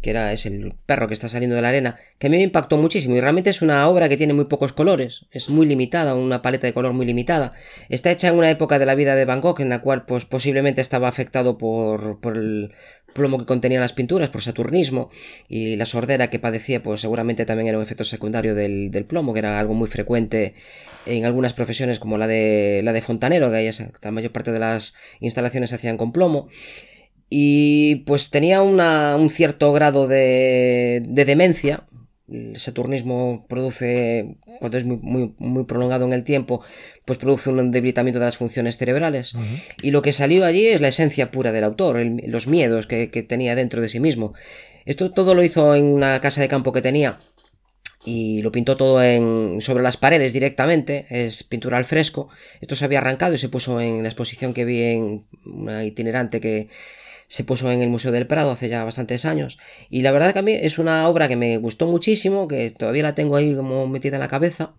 que 0.00 0.10
era, 0.10 0.32
es 0.32 0.46
el 0.46 0.74
perro 0.86 1.08
que 1.08 1.14
está 1.14 1.28
saliendo 1.28 1.56
de 1.56 1.62
la 1.62 1.68
arena, 1.68 1.96
que 2.18 2.26
a 2.26 2.30
mí 2.30 2.36
me 2.36 2.42
impactó 2.42 2.76
muchísimo 2.76 3.16
y 3.16 3.20
realmente 3.20 3.50
es 3.50 3.62
una 3.62 3.86
obra 3.88 4.08
que 4.08 4.16
tiene 4.16 4.32
muy 4.32 4.46
pocos 4.46 4.72
colores, 4.72 5.26
es 5.30 5.48
muy 5.48 5.66
limitada, 5.66 6.14
una 6.14 6.42
paleta 6.42 6.66
de 6.66 6.72
color 6.72 6.92
muy 6.92 7.06
limitada. 7.06 7.52
Está 7.88 8.10
hecha 8.10 8.28
en 8.28 8.36
una 8.36 8.50
época 8.50 8.78
de 8.78 8.86
la 8.86 8.94
vida 8.94 9.14
de 9.14 9.24
Van 9.24 9.40
Gogh 9.40 9.60
en 9.60 9.68
la 9.68 9.80
cual 9.80 10.04
pues 10.06 10.24
posiblemente 10.24 10.80
estaba 10.80 11.08
afectado 11.08 11.58
por, 11.58 12.20
por 12.20 12.36
el 12.36 12.72
plomo 13.12 13.38
que 13.38 13.44
contenían 13.44 13.80
las 13.80 13.92
pinturas, 13.92 14.28
por 14.28 14.42
saturnismo 14.42 15.10
y 15.48 15.76
la 15.76 15.84
sordera 15.84 16.30
que 16.30 16.38
padecía 16.38 16.82
pues 16.82 17.00
seguramente 17.00 17.44
también 17.44 17.68
era 17.68 17.78
un 17.78 17.84
efecto 17.84 18.04
secundario 18.04 18.54
del, 18.54 18.90
del 18.90 19.04
plomo, 19.04 19.32
que 19.32 19.40
era 19.40 19.58
algo 19.58 19.74
muy 19.74 19.88
frecuente 19.88 20.54
en 21.06 21.24
algunas 21.24 21.54
profesiones 21.54 21.98
como 21.98 22.18
la 22.18 22.26
de, 22.26 22.82
la 22.84 22.92
de 22.92 23.02
fontanero, 23.02 23.50
que 23.50 23.72
la 24.02 24.10
mayor 24.10 24.32
parte 24.32 24.52
de 24.52 24.58
las 24.58 24.94
instalaciones 25.20 25.70
se 25.70 25.76
hacían 25.76 25.96
con 25.96 26.12
plomo 26.12 26.48
y 27.32 27.96
pues 28.06 28.30
tenía 28.30 28.60
un 28.60 29.30
cierto 29.30 29.72
grado 29.72 30.08
de, 30.08 31.00
demencia. 31.06 31.86
El 32.28 32.56
saturnismo 32.58 33.46
produce, 33.48 34.36
cuando 34.58 34.76
es 34.78 34.84
muy, 34.84 35.34
muy, 35.38 35.64
prolongado 35.64 36.04
en 36.06 36.12
el 36.12 36.24
tiempo, 36.24 36.62
pues 37.04 37.18
produce 37.18 37.50
un 37.50 37.70
debilitamiento 37.70 38.18
de 38.18 38.24
las 38.24 38.36
funciones 38.36 38.78
cerebrales. 38.78 39.34
Y 39.80 39.92
lo 39.92 40.02
que 40.02 40.12
salió 40.12 40.44
allí 40.44 40.66
es 40.66 40.80
la 40.80 40.88
esencia 40.88 41.30
pura 41.30 41.52
del 41.52 41.64
autor, 41.64 42.04
los 42.26 42.48
miedos 42.48 42.88
que, 42.88 43.06
tenía 43.28 43.54
dentro 43.54 43.80
de 43.80 43.88
sí 43.88 44.00
mismo. 44.00 44.34
Esto 44.84 45.12
todo 45.12 45.36
lo 45.36 45.44
hizo 45.44 45.76
en 45.76 45.84
una 45.84 46.20
casa 46.20 46.40
de 46.40 46.48
campo 46.48 46.72
que 46.72 46.82
tenía 46.82 47.20
y 48.04 48.42
lo 48.42 48.50
pintó 48.50 48.76
todo 48.76 49.02
en, 49.02 49.60
sobre 49.60 49.82
las 49.84 49.98
paredes 49.98 50.32
directamente, 50.32 51.06
es 51.10 51.44
pintura 51.44 51.76
al 51.76 51.84
fresco. 51.84 52.28
Esto 52.60 52.74
se 52.74 52.86
había 52.86 52.98
arrancado 52.98 53.34
y 53.34 53.38
se 53.38 53.50
puso 53.50 53.80
en 53.80 54.02
la 54.02 54.08
exposición 54.08 54.54
que 54.54 54.64
vi 54.64 54.82
en 54.82 55.26
una 55.44 55.84
itinerante 55.84 56.40
que, 56.40 56.68
se 57.30 57.44
puso 57.44 57.70
en 57.70 57.80
el 57.80 57.88
Museo 57.88 58.10
del 58.10 58.26
Prado 58.26 58.50
hace 58.50 58.68
ya 58.68 58.82
bastantes 58.82 59.24
años. 59.24 59.56
Y 59.88 60.02
la 60.02 60.10
verdad 60.10 60.32
que 60.32 60.40
a 60.40 60.42
mí 60.42 60.52
es 60.52 60.78
una 60.78 61.08
obra 61.08 61.28
que 61.28 61.36
me 61.36 61.58
gustó 61.58 61.86
muchísimo, 61.86 62.48
que 62.48 62.72
todavía 62.72 63.04
la 63.04 63.14
tengo 63.14 63.36
ahí 63.36 63.54
como 63.54 63.86
metida 63.86 64.16
en 64.16 64.20
la 64.20 64.28
cabeza. 64.28 64.74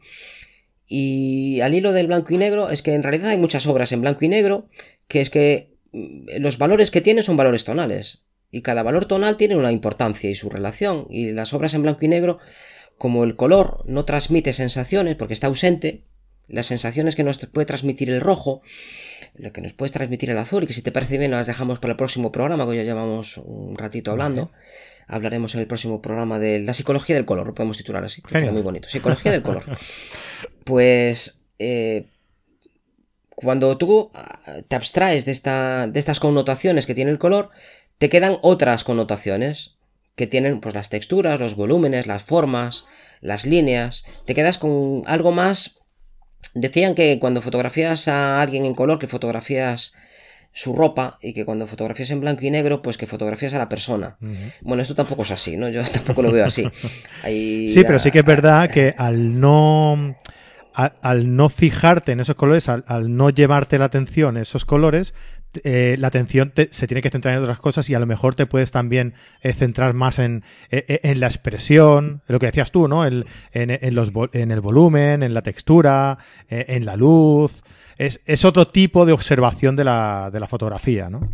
Y 0.86 1.62
al 1.62 1.74
hilo 1.74 1.94
del 1.94 2.08
blanco 2.08 2.34
y 2.34 2.38
negro 2.38 2.70
es 2.70 2.82
que 2.82 2.94
en 2.94 3.04
realidad 3.04 3.30
hay 3.30 3.38
muchas 3.38 3.68
obras 3.68 3.94
en 3.94 4.02
blanco 4.02 4.26
y 4.26 4.28
negro, 4.28 4.68
que 5.08 5.22
es 5.22 5.30
que 5.30 5.78
mm, 5.94 6.42
los 6.42 6.58
valores 6.58 6.92
que 6.92 7.00
tienen 7.00 7.24
son 7.24 7.38
valores 7.38 7.64
tonales. 7.64 8.26
Y 8.52 8.64
cada 8.64 8.84
valor 8.84 9.06
tonal 9.06 9.38
tiene 9.38 9.56
una 9.56 9.72
importancia 9.72 10.30
y 10.30 10.36
su 10.36 10.50
relación. 10.50 11.08
Y 11.10 11.32
las 11.32 11.54
obras 11.54 11.74
en 11.74 11.84
blanco 11.84 12.04
y 12.04 12.10
negro 12.10 12.40
como 12.98 13.24
el 13.24 13.38
color 13.38 13.82
no 13.86 14.04
transmite 14.04 14.52
sensaciones 14.52 15.16
porque 15.16 15.34
está 15.34 15.48
ausente, 15.48 16.04
las 16.52 16.68
sensaciones 16.68 17.16
que 17.16 17.24
nos 17.24 17.38
puede 17.48 17.66
transmitir 17.66 18.10
el 18.10 18.22
rojo, 18.22 18.62
lo 19.36 19.52
que 19.52 19.62
nos 19.62 19.74
puede 19.74 19.92
transmitir 19.92 20.30
el 20.30 20.38
azul, 20.38 20.64
y 20.64 20.68
que 20.68 20.74
si 20.74 20.82
te 20.82 20.92
parece 20.92 21.18
bien 21.18 21.32
las 21.32 21.48
dejamos 21.48 21.80
para 21.80 21.92
el 21.92 21.98
próximo 21.98 22.32
programa, 22.32 22.68
que 22.70 22.76
ya 22.76 22.84
llevamos 22.84 23.38
un 23.38 23.78
ratito 23.78 24.12
hablando. 24.12 24.52
Hablaremos 25.08 25.56
en 25.56 25.62
el 25.62 25.68
próximo 25.68 26.02
programa 26.02 26.40
de 26.40 26.60
la 26.60 26.74
psicología 26.74 27.16
del 27.16 27.26
color, 27.26 27.48
lo 27.48 27.54
podemos 27.54 27.78
titular 27.78 28.04
así, 28.04 28.22
muy 28.52 28.62
bonito. 28.62 28.88
Psicología 28.88 29.32
del 29.32 29.42
color. 29.42 29.64
Pues 30.64 31.42
eh, 31.58 32.06
cuando 33.36 33.76
tú 33.78 34.12
ah, 34.14 34.62
te 34.68 34.76
abstraes 34.76 35.26
de, 35.26 35.32
esta, 35.32 35.88
de 35.88 36.00
estas 36.00 36.20
connotaciones 36.20 36.86
que 36.86 36.94
tiene 36.94 37.10
el 37.10 37.18
color, 37.18 37.50
te 37.98 38.10
quedan 38.10 38.38
otras 38.42 38.84
connotaciones 38.84 39.78
que 40.16 40.28
tienen 40.28 40.62
pues 40.62 40.76
las 40.76 40.90
texturas, 40.90 41.40
los 41.40 41.56
volúmenes, 41.56 42.06
las 42.06 42.22
formas, 42.22 42.86
las 43.22 43.46
líneas. 43.46 44.06
Te 44.26 44.36
quedas 44.36 44.60
con 44.60 45.04
algo 45.08 45.32
más 45.32 45.81
Decían 46.54 46.96
que 46.96 47.20
cuando 47.20 47.42
fotografías 47.42 48.08
a 48.08 48.42
alguien 48.42 48.66
en 48.66 48.74
color, 48.74 49.00
que 49.00 49.08
fotografías 49.08 49.94
su 50.54 50.74
ropa 50.74 51.18
y 51.22 51.34
que 51.34 51.46
cuando 51.46 51.66
fotografías 51.66 52.12
en 52.12 52.20
blanco 52.20 52.46
y 52.46 52.52
negro, 52.52 52.82
pues 52.82 52.98
que 52.98 53.08
fotografías 53.08 53.54
a 53.54 53.58
la 53.58 53.70
persona. 53.70 54.18
Bueno, 54.62 54.84
esto 54.84 54.96
tampoco 54.96 55.22
es 55.22 55.32
así, 55.32 55.56
¿no? 55.56 55.70
Yo 55.70 55.82
tampoco 55.94 56.22
lo 56.22 56.32
veo 56.32 56.46
así. 56.46 56.70
sí, 57.24 57.84
pero 57.86 58.00
sí 58.00 58.12
que 58.12 58.20
es 58.20 58.26
verdad 58.26 58.70
que 58.74 58.94
al 58.98 59.40
no 59.40 60.16
al, 60.74 61.36
no 61.36 61.50
fijarte 61.50 62.12
en 62.12 62.20
esos 62.20 62.36
colores, 62.36 62.70
al, 62.70 62.84
no 63.16 63.30
llevarte 63.30 63.78
la 63.78 63.86
atención 63.86 64.38
esos 64.38 64.66
colores, 64.66 65.14
eh, 65.64 65.96
la 66.00 66.08
atención 66.08 66.54
se 66.70 66.88
tiene 66.88 67.02
que 67.02 67.10
centrar 67.10 67.36
en 67.36 67.44
otras 67.44 67.60
cosas 67.60 67.90
y 67.90 67.94
a 67.94 68.00
lo 68.00 68.06
mejor 68.06 68.36
te 68.36 68.46
puedes 68.46 68.72
también 68.72 69.14
eh, 69.42 69.52
centrar 69.52 69.94
más 69.94 70.20
en, 70.20 70.44
eh, 70.70 71.00
en, 71.04 71.20
la 71.20 71.28
expresión, 71.28 72.22
lo 72.28 72.40
que 72.40 72.46
decías 72.46 72.72
tú, 72.72 72.88
¿no? 72.88 73.06
En, 73.06 73.26
los, 73.54 74.12
en 74.34 74.52
el 74.52 74.62
volumen, 74.62 75.24
en 75.24 75.34
la 75.34 75.42
textura, 75.42 76.18
en 76.50 76.86
la 76.86 76.96
luz. 76.96 77.64
Es, 77.98 78.22
es, 78.26 78.46
otro 78.46 78.68
tipo 78.68 79.06
de 79.06 79.12
observación 79.12 79.76
de 79.76 79.84
la, 79.84 80.30
de 80.32 80.40
la 80.40 80.48
fotografía, 80.48 81.10
¿no? 81.10 81.30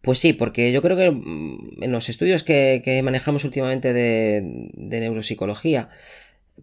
Pues 0.00 0.18
sí, 0.18 0.32
porque 0.32 0.72
yo 0.72 0.82
creo 0.82 0.96
que 0.96 1.10
mm, 1.10 1.82
en 1.82 1.92
los 1.92 2.08
estudios 2.08 2.44
que, 2.44 2.80
que 2.84 3.02
manejamos 3.02 3.44
últimamente 3.44 3.92
de 3.92 4.70
neuropsicología, 4.74 5.90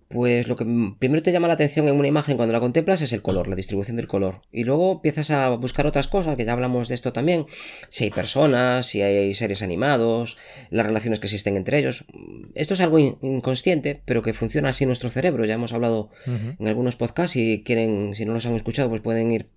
pues 0.08 0.48
lo 0.48 0.56
que 0.56 0.66
primero 1.00 1.24
te 1.24 1.32
llama 1.32 1.48
la 1.48 1.56
atención 1.56 1.88
en 1.88 1.96
una 1.96 2.08
imagen 2.08 2.38
cuando 2.38 2.54
la 2.54 2.60
contemplas 2.60 3.02
es 3.02 3.14
el 3.14 3.22
color, 3.22 3.48
la 3.48 3.56
distribución 3.56 3.98
del 3.98 4.08
color. 4.08 4.42
Y 4.52 4.64
luego 4.64 4.94
empiezas 4.94 5.32
a 5.32 5.50
buscar 5.50 5.88
otras 5.88 6.08
cosas, 6.08 6.36
que 6.36 6.46
ya 6.46 6.54
hablamos 6.54 6.88
de 6.88 6.96
esto 6.96 7.14
también. 7.14 7.48
Si 7.90 8.04
hay 8.04 8.10
personas, 8.12 8.86
si 8.86 9.02
hay 9.02 9.34
seres 9.34 9.62
animados, 9.62 10.38
las 10.70 10.86
relaciones 10.86 11.20
que 11.20 11.28
existen 11.28 11.58
entre 11.58 11.80
ellos. 11.80 12.06
Esto 12.54 12.76
es 12.76 12.82
algo 12.82 13.00
inconsciente, 13.00 14.02
pero 14.06 14.22
que 14.22 14.34
funciona 14.34 14.70
así 14.70 14.84
en 14.84 14.90
nuestro 14.90 15.10
cerebro. 15.10 15.46
Ya 15.46 15.56
hemos 15.56 15.74
hablado 15.74 16.10
en 16.28 16.68
algunos 16.68 16.96
podcasts 16.96 17.36
y 17.36 17.64
quieren, 17.64 18.14
si 18.14 18.26
no 18.26 18.34
los 18.34 18.46
han 18.46 18.56
escuchado, 18.56 18.90
pues 18.90 19.02
pueden 19.02 19.32
ir 19.32 19.48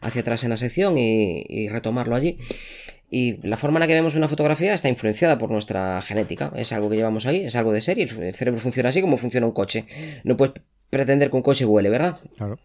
hacia 0.00 0.20
atrás 0.20 0.44
en 0.44 0.50
la 0.50 0.56
sección 0.56 0.96
y 0.96 1.68
retomarlo 1.68 2.14
allí. 2.14 2.38
Y 3.10 3.46
la 3.46 3.56
forma 3.56 3.78
en 3.78 3.80
la 3.80 3.86
que 3.86 3.94
vemos 3.94 4.14
una 4.14 4.28
fotografía 4.28 4.74
está 4.74 4.88
influenciada 4.88 5.38
por 5.38 5.50
nuestra 5.50 6.00
genética. 6.02 6.52
Es 6.56 6.72
algo 6.72 6.90
que 6.90 6.96
llevamos 6.96 7.26
ahí, 7.26 7.44
es 7.44 7.54
algo 7.56 7.72
de 7.72 7.80
serie. 7.80 8.04
El 8.04 8.34
cerebro 8.34 8.60
funciona 8.60 8.88
así 8.88 9.00
como 9.00 9.18
funciona 9.18 9.46
un 9.46 9.52
coche. 9.52 9.86
No 10.24 10.36
puedes 10.36 10.54
pretender 10.90 11.30
que 11.30 11.36
un 11.36 11.42
coche 11.42 11.64
huele, 11.64 11.90
¿verdad? 11.90 12.18
Claro. 12.36 12.58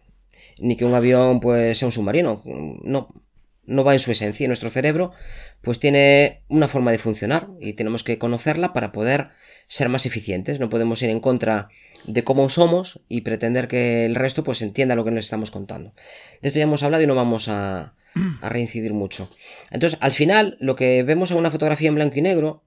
Ni 0.58 0.76
que 0.76 0.84
un 0.84 0.94
avión 0.94 1.40
pues 1.40 1.78
sea 1.78 1.86
un 1.86 1.92
submarino. 1.92 2.42
No, 2.44 3.08
no 3.64 3.84
va 3.84 3.92
en 3.94 4.00
su 4.00 4.10
esencia. 4.10 4.46
Nuestro 4.48 4.70
cerebro 4.70 5.12
pues 5.60 5.78
tiene 5.78 6.42
una 6.48 6.68
forma 6.68 6.90
de 6.90 6.98
funcionar 6.98 7.48
y 7.60 7.74
tenemos 7.74 8.02
que 8.02 8.18
conocerla 8.18 8.72
para 8.72 8.92
poder 8.92 9.28
ser 9.68 9.88
más 9.88 10.06
eficientes. 10.06 10.58
No 10.58 10.68
podemos 10.68 11.00
ir 11.02 11.10
en 11.10 11.20
contra 11.20 11.68
de 12.06 12.24
cómo 12.24 12.48
somos 12.48 13.00
y 13.08 13.20
pretender 13.20 13.68
que 13.68 14.06
el 14.06 14.14
resto 14.14 14.42
pues 14.42 14.62
entienda 14.62 14.96
lo 14.96 15.04
que 15.04 15.10
nos 15.10 15.24
estamos 15.24 15.50
contando. 15.50 15.92
De 16.42 16.48
esto 16.48 16.58
ya 16.58 16.64
hemos 16.64 16.82
hablado 16.82 17.04
y 17.04 17.06
no 17.06 17.14
vamos 17.14 17.48
a, 17.48 17.94
a 18.40 18.48
reincidir 18.48 18.92
mucho. 18.92 19.30
Entonces, 19.70 19.98
al 20.02 20.12
final, 20.12 20.56
lo 20.60 20.76
que 20.76 21.02
vemos 21.02 21.30
en 21.30 21.38
una 21.38 21.50
fotografía 21.50 21.88
en 21.88 21.94
blanco 21.94 22.18
y 22.18 22.22
negro 22.22 22.64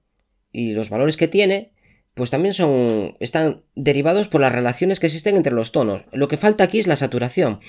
y 0.52 0.72
los 0.72 0.90
valores 0.90 1.16
que 1.16 1.28
tiene, 1.28 1.72
pues 2.14 2.30
también 2.30 2.54
son 2.54 3.16
están 3.20 3.64
derivados 3.74 4.28
por 4.28 4.40
las 4.40 4.52
relaciones 4.52 5.00
que 5.00 5.06
existen 5.06 5.36
entre 5.36 5.52
los 5.52 5.72
tonos. 5.72 6.02
Lo 6.12 6.28
que 6.28 6.36
falta 6.36 6.64
aquí 6.64 6.78
es 6.78 6.86
la 6.86 6.96
saturación. 6.96 7.60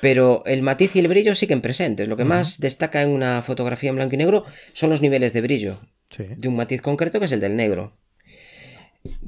Pero 0.00 0.42
el 0.44 0.62
matiz 0.62 0.94
y 0.94 0.98
el 0.98 1.08
brillo 1.08 1.34
siguen 1.34 1.62
presentes. 1.62 2.06
Lo 2.06 2.16
que 2.16 2.24
más 2.24 2.60
destaca 2.60 3.02
en 3.02 3.10
una 3.10 3.42
fotografía 3.42 3.90
en 3.90 3.96
blanco 3.96 4.14
y 4.14 4.18
negro 4.18 4.44
son 4.74 4.90
los 4.90 5.00
niveles 5.00 5.32
de 5.32 5.40
brillo 5.40 5.80
de 6.18 6.48
un 6.48 6.56
matiz 6.56 6.80
concreto 6.82 7.18
que 7.18 7.26
es 7.26 7.32
el 7.32 7.40
del 7.40 7.56
negro. 7.56 7.96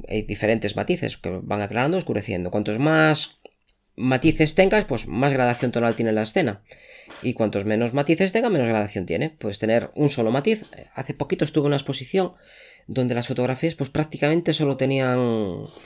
Hay 0.07 0.23
diferentes 0.23 0.75
matices 0.75 1.17
que 1.17 1.39
van 1.41 1.61
aclarando, 1.61 1.97
oscureciendo. 1.97 2.51
Cuantos 2.51 2.79
más 2.79 3.39
matices 3.95 4.55
tengas, 4.55 4.85
pues 4.85 5.07
más 5.07 5.33
gradación 5.33 5.71
tonal 5.71 5.95
tiene 5.95 6.11
la 6.11 6.23
escena. 6.23 6.63
Y 7.21 7.33
cuantos 7.33 7.65
menos 7.65 7.93
matices 7.93 8.31
tenga, 8.31 8.49
menos 8.49 8.67
gradación 8.67 9.05
tiene. 9.05 9.29
Puedes 9.29 9.59
tener 9.59 9.91
un 9.95 10.09
solo 10.09 10.31
matiz. 10.31 10.65
Hace 10.95 11.13
poquito 11.13 11.45
estuve 11.45 11.63
en 11.63 11.67
una 11.67 11.75
exposición 11.77 12.31
donde 12.89 13.13
las 13.13 13.27
fotografías 13.27 13.75
pues 13.75 13.91
prácticamente 13.91 14.51
solo 14.51 14.75
tenían 14.75 15.19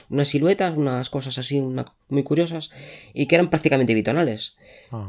unas 0.10 0.28
siluetas, 0.30 0.78
unas 0.78 1.10
cosas 1.10 1.38
así 1.38 1.62
muy 2.08 2.24
curiosas 2.24 2.70
y 3.14 3.26
que 3.26 3.36
eran 3.36 3.50
prácticamente 3.50 3.94
bitonales. 3.94 4.56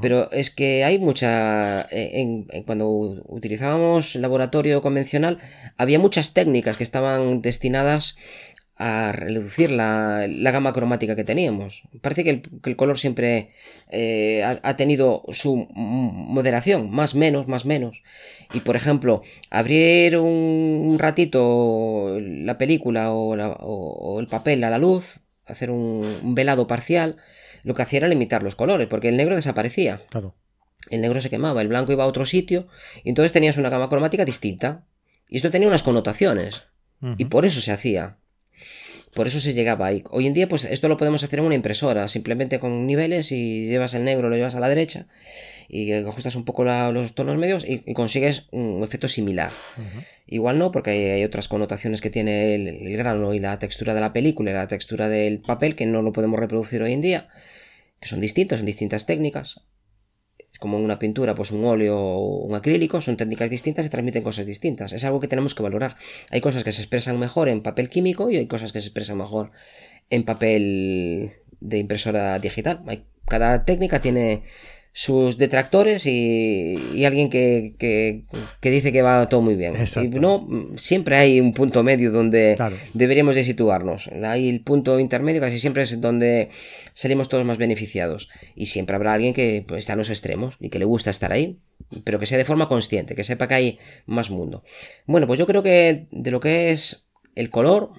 Pero 0.02 0.28
es 0.32 0.50
que 0.50 0.84
hay 0.84 0.98
mucha... 0.98 1.86
En, 1.90 2.48
cuando 2.66 2.88
utilizábamos 2.88 4.16
laboratorio 4.16 4.82
convencional 4.82 5.38
había 5.76 6.00
muchas 6.00 6.34
técnicas 6.34 6.76
que 6.76 6.82
estaban 6.82 7.42
destinadas 7.42 8.16
a 8.76 9.12
reducir 9.12 9.70
la, 9.70 10.26
gama 10.28 10.72
cromática 10.72 11.14
que 11.14 11.24
teníamos. 11.24 11.82
Parece 12.00 12.24
que 12.24 12.42
el, 12.64 12.76
color 12.76 12.98
siempre 12.98 13.50
eh, 13.90 14.42
ha, 14.42 14.76
tenido 14.76 15.22
su 15.30 15.68
moderación, 15.74 16.90
más 16.90 17.14
menos, 17.14 17.46
más 17.46 17.64
menos. 17.64 18.02
Y 18.52 18.60
por 18.60 18.76
ejemplo, 18.76 19.22
abrir 19.50 20.18
un, 20.18 20.96
ratito 20.98 22.18
la 22.20 22.58
película 22.58 23.12
o, 23.12 24.20
el 24.20 24.26
papel 24.26 24.64
a 24.64 24.70
la 24.70 24.78
luz, 24.78 25.20
hacer 25.46 25.70
un, 25.70 26.34
velado 26.34 26.66
parcial, 26.66 27.16
lo 27.62 27.74
que 27.74 27.82
hacía 27.82 27.98
era 27.98 28.08
limitar 28.08 28.42
los 28.42 28.56
colores, 28.56 28.88
porque 28.88 29.08
el 29.08 29.16
negro 29.16 29.36
desaparecía. 29.36 30.02
Claro. 30.10 30.34
El 30.90 31.00
negro 31.00 31.20
se 31.20 31.30
quemaba, 31.30 31.62
el 31.62 31.68
blanco 31.68 31.92
iba 31.92 32.04
a 32.04 32.08
otro 32.08 32.26
sitio, 32.26 32.66
y 33.04 33.08
entonces 33.08 33.32
tenías 33.32 33.56
una 33.56 33.70
gama 33.70 33.88
cromática 33.88 34.24
distinta. 34.24 34.84
Y 35.28 35.38
esto 35.38 35.50
tenía 35.50 35.68
unas 35.68 35.82
connotaciones. 35.82 36.64
Y 37.18 37.26
por 37.26 37.44
eso 37.44 37.60
se 37.60 37.70
hacía. 37.70 38.16
Por 39.14 39.28
eso 39.28 39.40
se 39.40 39.54
llegaba 39.54 39.86
ahí. 39.86 40.02
Hoy 40.10 40.26
en 40.26 40.34
día, 40.34 40.48
pues 40.48 40.64
esto 40.64 40.88
lo 40.88 40.96
podemos 40.96 41.22
hacer 41.22 41.38
en 41.38 41.44
una 41.44 41.54
impresora, 41.54 42.08
simplemente 42.08 42.58
con 42.58 42.86
niveles 42.86 43.30
y 43.32 43.66
llevas 43.66 43.94
el 43.94 44.04
negro, 44.04 44.28
lo 44.28 44.36
llevas 44.36 44.56
a 44.56 44.60
la 44.60 44.68
derecha 44.68 45.06
y 45.68 45.92
ajustas 45.92 46.36
un 46.36 46.44
poco 46.44 46.64
los 46.64 47.14
tonos 47.14 47.36
medios 47.36 47.64
y, 47.66 47.94
consigues 47.94 48.46
un 48.50 48.82
efecto 48.82 49.08
similar. 49.08 49.52
Igual 50.26 50.58
no, 50.58 50.72
porque 50.72 50.90
hay, 50.90 51.24
otras 51.24 51.48
connotaciones 51.48 52.00
que 52.00 52.10
tiene 52.10 52.54
el, 52.54 52.96
grano 52.96 53.34
y 53.34 53.40
la 53.40 53.58
textura 53.58 53.94
de 53.94 54.00
la 54.00 54.12
película 54.12 54.50
y 54.50 54.54
la 54.54 54.68
textura 54.68 55.08
del 55.08 55.40
papel 55.40 55.76
que 55.76 55.86
no 55.86 56.02
lo 56.02 56.12
podemos 56.12 56.40
reproducir 56.40 56.82
hoy 56.82 56.92
en 56.92 57.00
día, 57.00 57.28
que 58.00 58.08
son 58.08 58.20
distintos 58.20 58.60
en 58.60 58.66
distintas 58.66 59.06
técnicas 59.06 59.60
como 60.64 60.78
una 60.78 60.98
pintura, 60.98 61.34
pues 61.34 61.50
un 61.50 61.62
óleo 61.66 61.94
o 61.94 62.38
un 62.46 62.54
acrílico, 62.54 63.02
son 63.02 63.18
técnicas 63.18 63.50
distintas 63.50 63.84
y 63.84 63.90
transmiten 63.90 64.22
cosas 64.22 64.46
distintas. 64.46 64.94
Es 64.94 65.04
algo 65.04 65.20
que 65.20 65.28
tenemos 65.28 65.54
que 65.54 65.62
valorar. 65.62 65.96
Hay 66.30 66.40
cosas 66.40 66.64
que 66.64 66.72
se 66.72 66.80
expresan 66.80 67.18
mejor 67.18 67.50
en 67.50 67.60
papel 67.60 67.90
químico 67.90 68.30
y 68.30 68.38
hay 68.38 68.46
cosas 68.46 68.72
que 68.72 68.80
se 68.80 68.86
expresan 68.86 69.18
mejor 69.18 69.50
en 70.08 70.22
papel 70.22 71.32
de 71.60 71.76
impresora 71.76 72.38
digital. 72.38 72.80
cada 73.26 73.66
técnica 73.66 74.00
tiene 74.00 74.44
sus 74.96 75.38
detractores 75.38 76.06
y, 76.06 77.04
alguien 77.04 77.28
que, 77.28 77.74
dice 78.62 78.92
que 78.92 79.02
va 79.02 79.28
todo 79.28 79.40
muy 79.40 79.56
bien. 79.56 79.74
Y 80.00 80.08
no, 80.08 80.46
siempre 80.76 81.16
hay 81.16 81.40
un 81.40 81.52
punto 81.52 81.82
medio 81.82 82.12
donde 82.12 82.56
deberíamos 82.94 83.34
de 83.34 83.42
situarnos. 83.42 84.08
Hay 84.22 84.48
el 84.48 84.62
punto 84.62 85.00
intermedio 85.00 85.40
casi 85.40 85.58
siempre 85.58 85.82
es 85.82 86.00
donde 86.00 86.50
salimos 86.92 87.28
todos 87.28 87.44
más 87.44 87.58
beneficiados. 87.58 88.28
Y 88.54 88.66
siempre 88.66 88.94
habrá 88.94 89.14
alguien 89.14 89.34
que 89.34 89.64
pues, 89.66 89.80
está 89.80 89.94
en 89.94 89.98
los 89.98 90.10
extremos 90.10 90.54
y 90.60 90.68
que 90.68 90.78
le 90.78 90.84
gusta 90.84 91.10
estar 91.10 91.32
ahí, 91.32 91.58
pero 92.04 92.20
que 92.20 92.26
sea 92.26 92.38
de 92.38 92.44
forma 92.44 92.68
consciente, 92.68 93.16
que 93.16 93.24
sepa 93.24 93.48
que 93.48 93.54
hay 93.54 93.78
más 94.06 94.30
mundo. 94.30 94.62
Bueno, 95.06 95.26
pues 95.26 95.40
yo 95.40 95.48
creo 95.48 95.64
que 95.64 96.06
de 96.12 96.30
lo 96.30 96.38
que 96.38 96.70
es 96.70 97.10
el 97.34 97.50
color, 97.50 97.90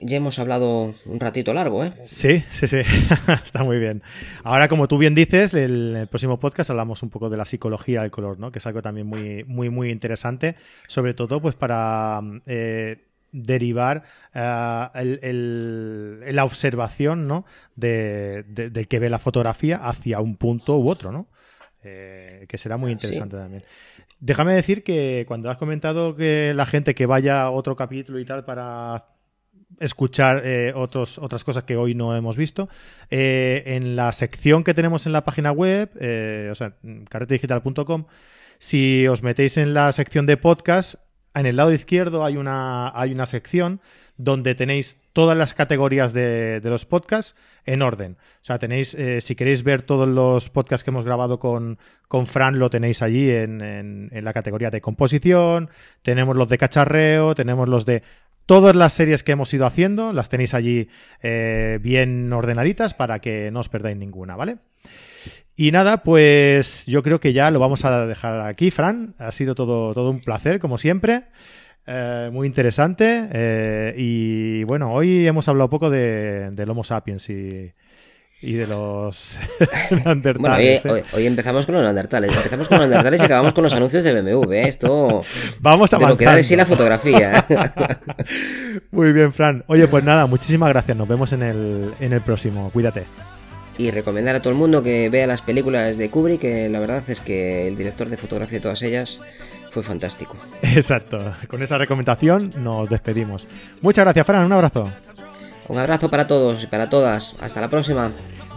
ya 0.00 0.16
hemos 0.16 0.38
hablado 0.38 0.94
un 1.06 1.20
ratito 1.20 1.52
largo, 1.52 1.84
¿eh? 1.84 1.92
Sí, 2.02 2.42
sí, 2.50 2.66
sí, 2.66 2.78
está 3.42 3.64
muy 3.64 3.78
bien. 3.78 4.02
Ahora, 4.44 4.68
como 4.68 4.86
tú 4.88 4.98
bien 4.98 5.14
dices, 5.14 5.54
en 5.54 5.96
el 5.96 6.06
próximo 6.06 6.38
podcast 6.38 6.70
hablamos 6.70 7.02
un 7.02 7.10
poco 7.10 7.28
de 7.28 7.36
la 7.36 7.44
psicología 7.44 8.02
del 8.02 8.10
color, 8.10 8.38
¿no? 8.38 8.52
Que 8.52 8.58
es 8.58 8.66
algo 8.66 8.82
también 8.82 9.06
muy, 9.06 9.44
muy, 9.44 9.70
muy 9.70 9.90
interesante, 9.90 10.54
sobre 10.86 11.14
todo 11.14 11.40
pues 11.40 11.54
para 11.56 12.20
eh, 12.46 13.06
derivar 13.32 14.04
eh, 14.34 16.22
la 16.32 16.44
observación, 16.44 17.26
¿no? 17.26 17.44
De, 17.74 18.44
del 18.48 18.86
que 18.86 18.98
ve 18.98 19.10
la 19.10 19.18
fotografía 19.18 19.78
hacia 19.78 20.20
un 20.20 20.36
punto 20.36 20.78
u 20.78 20.88
otro, 20.88 21.10
¿no? 21.10 21.26
Eh, 21.82 22.46
que 22.48 22.58
será 22.58 22.76
muy 22.76 22.92
interesante 22.92 23.36
también. 23.36 23.64
Déjame 24.20 24.52
decir 24.52 24.82
que 24.82 25.24
cuando 25.28 25.50
has 25.50 25.58
comentado 25.58 26.16
que 26.16 26.52
la 26.54 26.66
gente 26.66 26.94
que 26.94 27.06
vaya 27.06 27.42
a 27.42 27.50
otro 27.50 27.76
capítulo 27.76 28.18
y 28.18 28.24
tal 28.24 28.44
para 28.44 29.06
escuchar 29.80 30.42
eh, 30.44 30.72
otras 30.74 31.44
cosas 31.44 31.64
que 31.64 31.76
hoy 31.76 31.94
no 31.94 32.16
hemos 32.16 32.36
visto. 32.36 32.68
Eh, 33.10 33.62
en 33.66 33.96
la 33.96 34.12
sección 34.12 34.64
que 34.64 34.74
tenemos 34.74 35.06
en 35.06 35.12
la 35.12 35.24
página 35.24 35.52
web, 35.52 35.90
o 36.50 36.54
sea, 36.54 36.74
carretedigital.com, 37.08 38.06
si 38.58 39.06
os 39.06 39.22
metéis 39.22 39.56
en 39.56 39.74
la 39.74 39.92
sección 39.92 40.26
de 40.26 40.36
podcast, 40.36 40.96
en 41.34 41.46
el 41.46 41.56
lado 41.56 41.72
izquierdo 41.72 42.24
hay 42.24 42.36
una, 42.36 42.90
hay 42.98 43.12
una 43.12 43.26
sección 43.26 43.80
donde 44.16 44.56
tenéis 44.56 44.98
todas 45.12 45.38
las 45.38 45.54
categorías 45.54 46.12
de, 46.12 46.60
los 46.64 46.84
podcasts 46.84 47.36
en 47.64 47.82
orden. 47.82 48.16
O 48.20 48.44
sea, 48.44 48.58
tenéis, 48.58 48.94
eh, 48.94 49.20
si 49.20 49.36
queréis 49.36 49.62
ver 49.62 49.82
todos 49.82 50.08
los 50.08 50.50
podcasts 50.50 50.84
que 50.84 50.90
hemos 50.90 51.04
grabado 51.04 51.38
con, 51.38 51.78
con 52.08 52.26
Fran, 52.26 52.58
lo 52.58 52.68
tenéis 52.68 53.02
allí 53.02 53.30
en, 53.30 53.60
en, 53.62 54.24
la 54.24 54.32
categoría 54.32 54.70
de 54.70 54.80
composición, 54.80 55.70
tenemos 56.02 56.36
los 56.36 56.48
de 56.48 56.58
cacharreo, 56.58 57.34
tenemos 57.34 57.68
los 57.68 57.86
de... 57.86 58.02
Todas 58.48 58.74
las 58.74 58.94
series 58.94 59.22
que 59.22 59.32
hemos 59.32 59.52
ido 59.52 59.66
haciendo 59.66 60.14
las 60.14 60.30
tenéis 60.30 60.54
allí 60.54 60.88
eh, 61.22 61.78
bien 61.82 62.32
ordenaditas 62.32 62.94
para 62.94 63.18
que 63.18 63.50
no 63.50 63.60
os 63.60 63.68
perdáis 63.68 63.98
ninguna, 63.98 64.36
¿vale? 64.36 64.56
Y 65.54 65.70
nada, 65.70 66.02
pues 66.02 66.86
yo 66.86 67.02
creo 67.02 67.20
que 67.20 67.34
ya 67.34 67.50
lo 67.50 67.58
vamos 67.58 67.84
a 67.84 68.06
dejar 68.06 68.40
aquí, 68.40 68.70
Fran. 68.70 69.14
Ha 69.18 69.32
sido 69.32 69.54
todo, 69.54 69.92
todo 69.92 70.08
un 70.08 70.20
placer, 70.20 70.60
como 70.60 70.78
siempre. 70.78 71.24
Eh, 71.86 72.30
muy 72.32 72.46
interesante. 72.46 73.28
Eh, 73.30 73.94
y 73.98 74.64
bueno, 74.64 74.94
hoy 74.94 75.26
hemos 75.26 75.46
hablado 75.48 75.68
poco 75.68 75.90
de, 75.90 76.50
del 76.52 76.70
Homo 76.70 76.84
sapiens 76.84 77.28
y, 77.28 77.70
de 78.40 78.66
los 78.66 79.38
neandertales. 79.90 80.84
¿eh? 80.86 81.04
hoy, 81.12 81.26
empezamos 81.26 81.66
con 81.66 81.74
los 81.74 81.82
neandertales. 81.82 82.34
Empezamos 82.36 82.68
con 82.68 82.78
los 82.78 82.88
neandertales 82.88 83.20
y 83.20 83.24
acabamos 83.24 83.52
con 83.52 83.64
los 83.64 83.72
anuncios 83.72 84.04
de 84.04 84.20
BMW. 84.20 84.52
Esto. 84.52 85.22
Vamos 85.60 85.92
a 85.92 85.98
lo 85.98 86.16
que 86.16 86.24
da 86.24 86.36
de 86.36 86.44
sí 86.44 86.54
la 86.54 86.66
fotografía. 86.66 87.44
Muy 88.90 89.12
bien, 89.12 89.32
Fran. 89.32 89.64
Oye, 89.66 89.88
pues 89.88 90.04
nada, 90.04 90.26
muchísimas 90.26 90.68
gracias. 90.68 90.96
Nos 90.96 91.08
vemos 91.08 91.32
en 91.32 91.42
el, 91.42 91.90
en 92.00 92.12
el 92.12 92.20
próximo. 92.20 92.70
Cuídate. 92.70 93.04
Y 93.76 93.90
recomendar 93.90 94.34
a 94.34 94.40
todo 94.40 94.50
el 94.50 94.58
mundo 94.58 94.82
que 94.82 95.08
vea 95.08 95.26
las 95.26 95.42
películas 95.42 95.98
de 95.98 96.10
Kubrick, 96.10 96.40
que 96.40 96.68
la 96.68 96.80
verdad 96.80 97.02
es 97.08 97.20
que 97.20 97.68
el 97.68 97.76
director 97.76 98.08
de 98.08 98.16
fotografía 98.16 98.58
de 98.58 98.62
todas 98.62 98.82
ellas 98.82 99.20
fue 99.70 99.82
fantástico. 99.82 100.36
Exacto. 100.62 101.18
Con 101.48 101.62
esa 101.62 101.78
recomendación 101.78 102.50
nos 102.58 102.88
despedimos. 102.88 103.46
Muchas 103.80 104.04
gracias, 104.04 104.26
Fran. 104.26 104.46
Un 104.46 104.52
abrazo. 104.52 104.88
Un 105.68 105.78
abrazo 105.78 106.10
para 106.10 106.26
todos 106.26 106.62
y 106.62 106.66
para 106.66 106.88
todas. 106.88 107.34
Hasta 107.40 107.60
la 107.60 107.68
próxima. 107.68 108.10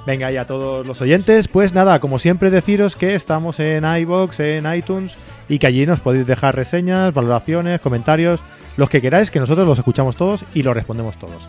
Venga, 0.06 0.32
y 0.32 0.38
a 0.38 0.48
todos 0.48 0.88
los 0.88 1.02
oyentes, 1.02 1.48
pues 1.48 1.74
nada, 1.74 2.00
como 2.00 2.18
siempre 2.18 2.50
deciros 2.50 2.96
que 2.96 3.14
estamos 3.14 3.60
en 3.60 3.86
iBox, 3.86 4.40
en 4.40 4.74
iTunes 4.74 5.14
y 5.48 5.60
que 5.60 5.68
allí 5.68 5.86
nos 5.86 6.00
podéis 6.00 6.26
dejar 6.26 6.56
reseñas, 6.56 7.14
valoraciones, 7.14 7.82
comentarios, 7.82 8.40
los 8.78 8.90
que 8.90 9.02
queráis, 9.02 9.30
que 9.30 9.40
nosotros 9.40 9.68
los 9.68 9.78
escuchamos 9.78 10.16
todos 10.16 10.46
y 10.54 10.64
los 10.64 10.74
respondemos 10.74 11.18
todos. 11.20 11.48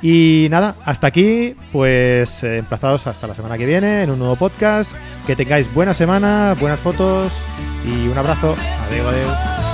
Y 0.00 0.46
nada, 0.50 0.76
hasta 0.84 1.08
aquí, 1.08 1.54
pues 1.72 2.44
eh, 2.44 2.58
emplazados 2.58 3.06
hasta 3.06 3.26
la 3.26 3.34
semana 3.34 3.58
que 3.58 3.66
viene 3.66 4.02
en 4.02 4.10
un 4.10 4.18
nuevo 4.18 4.36
podcast. 4.36 4.92
Que 5.26 5.34
tengáis 5.34 5.72
buena 5.74 5.92
semana, 5.92 6.54
buenas 6.60 6.78
fotos 6.78 7.32
y 7.84 8.06
un 8.06 8.16
abrazo. 8.16 8.54
Adiós, 8.88 9.06
adiós. 9.06 9.67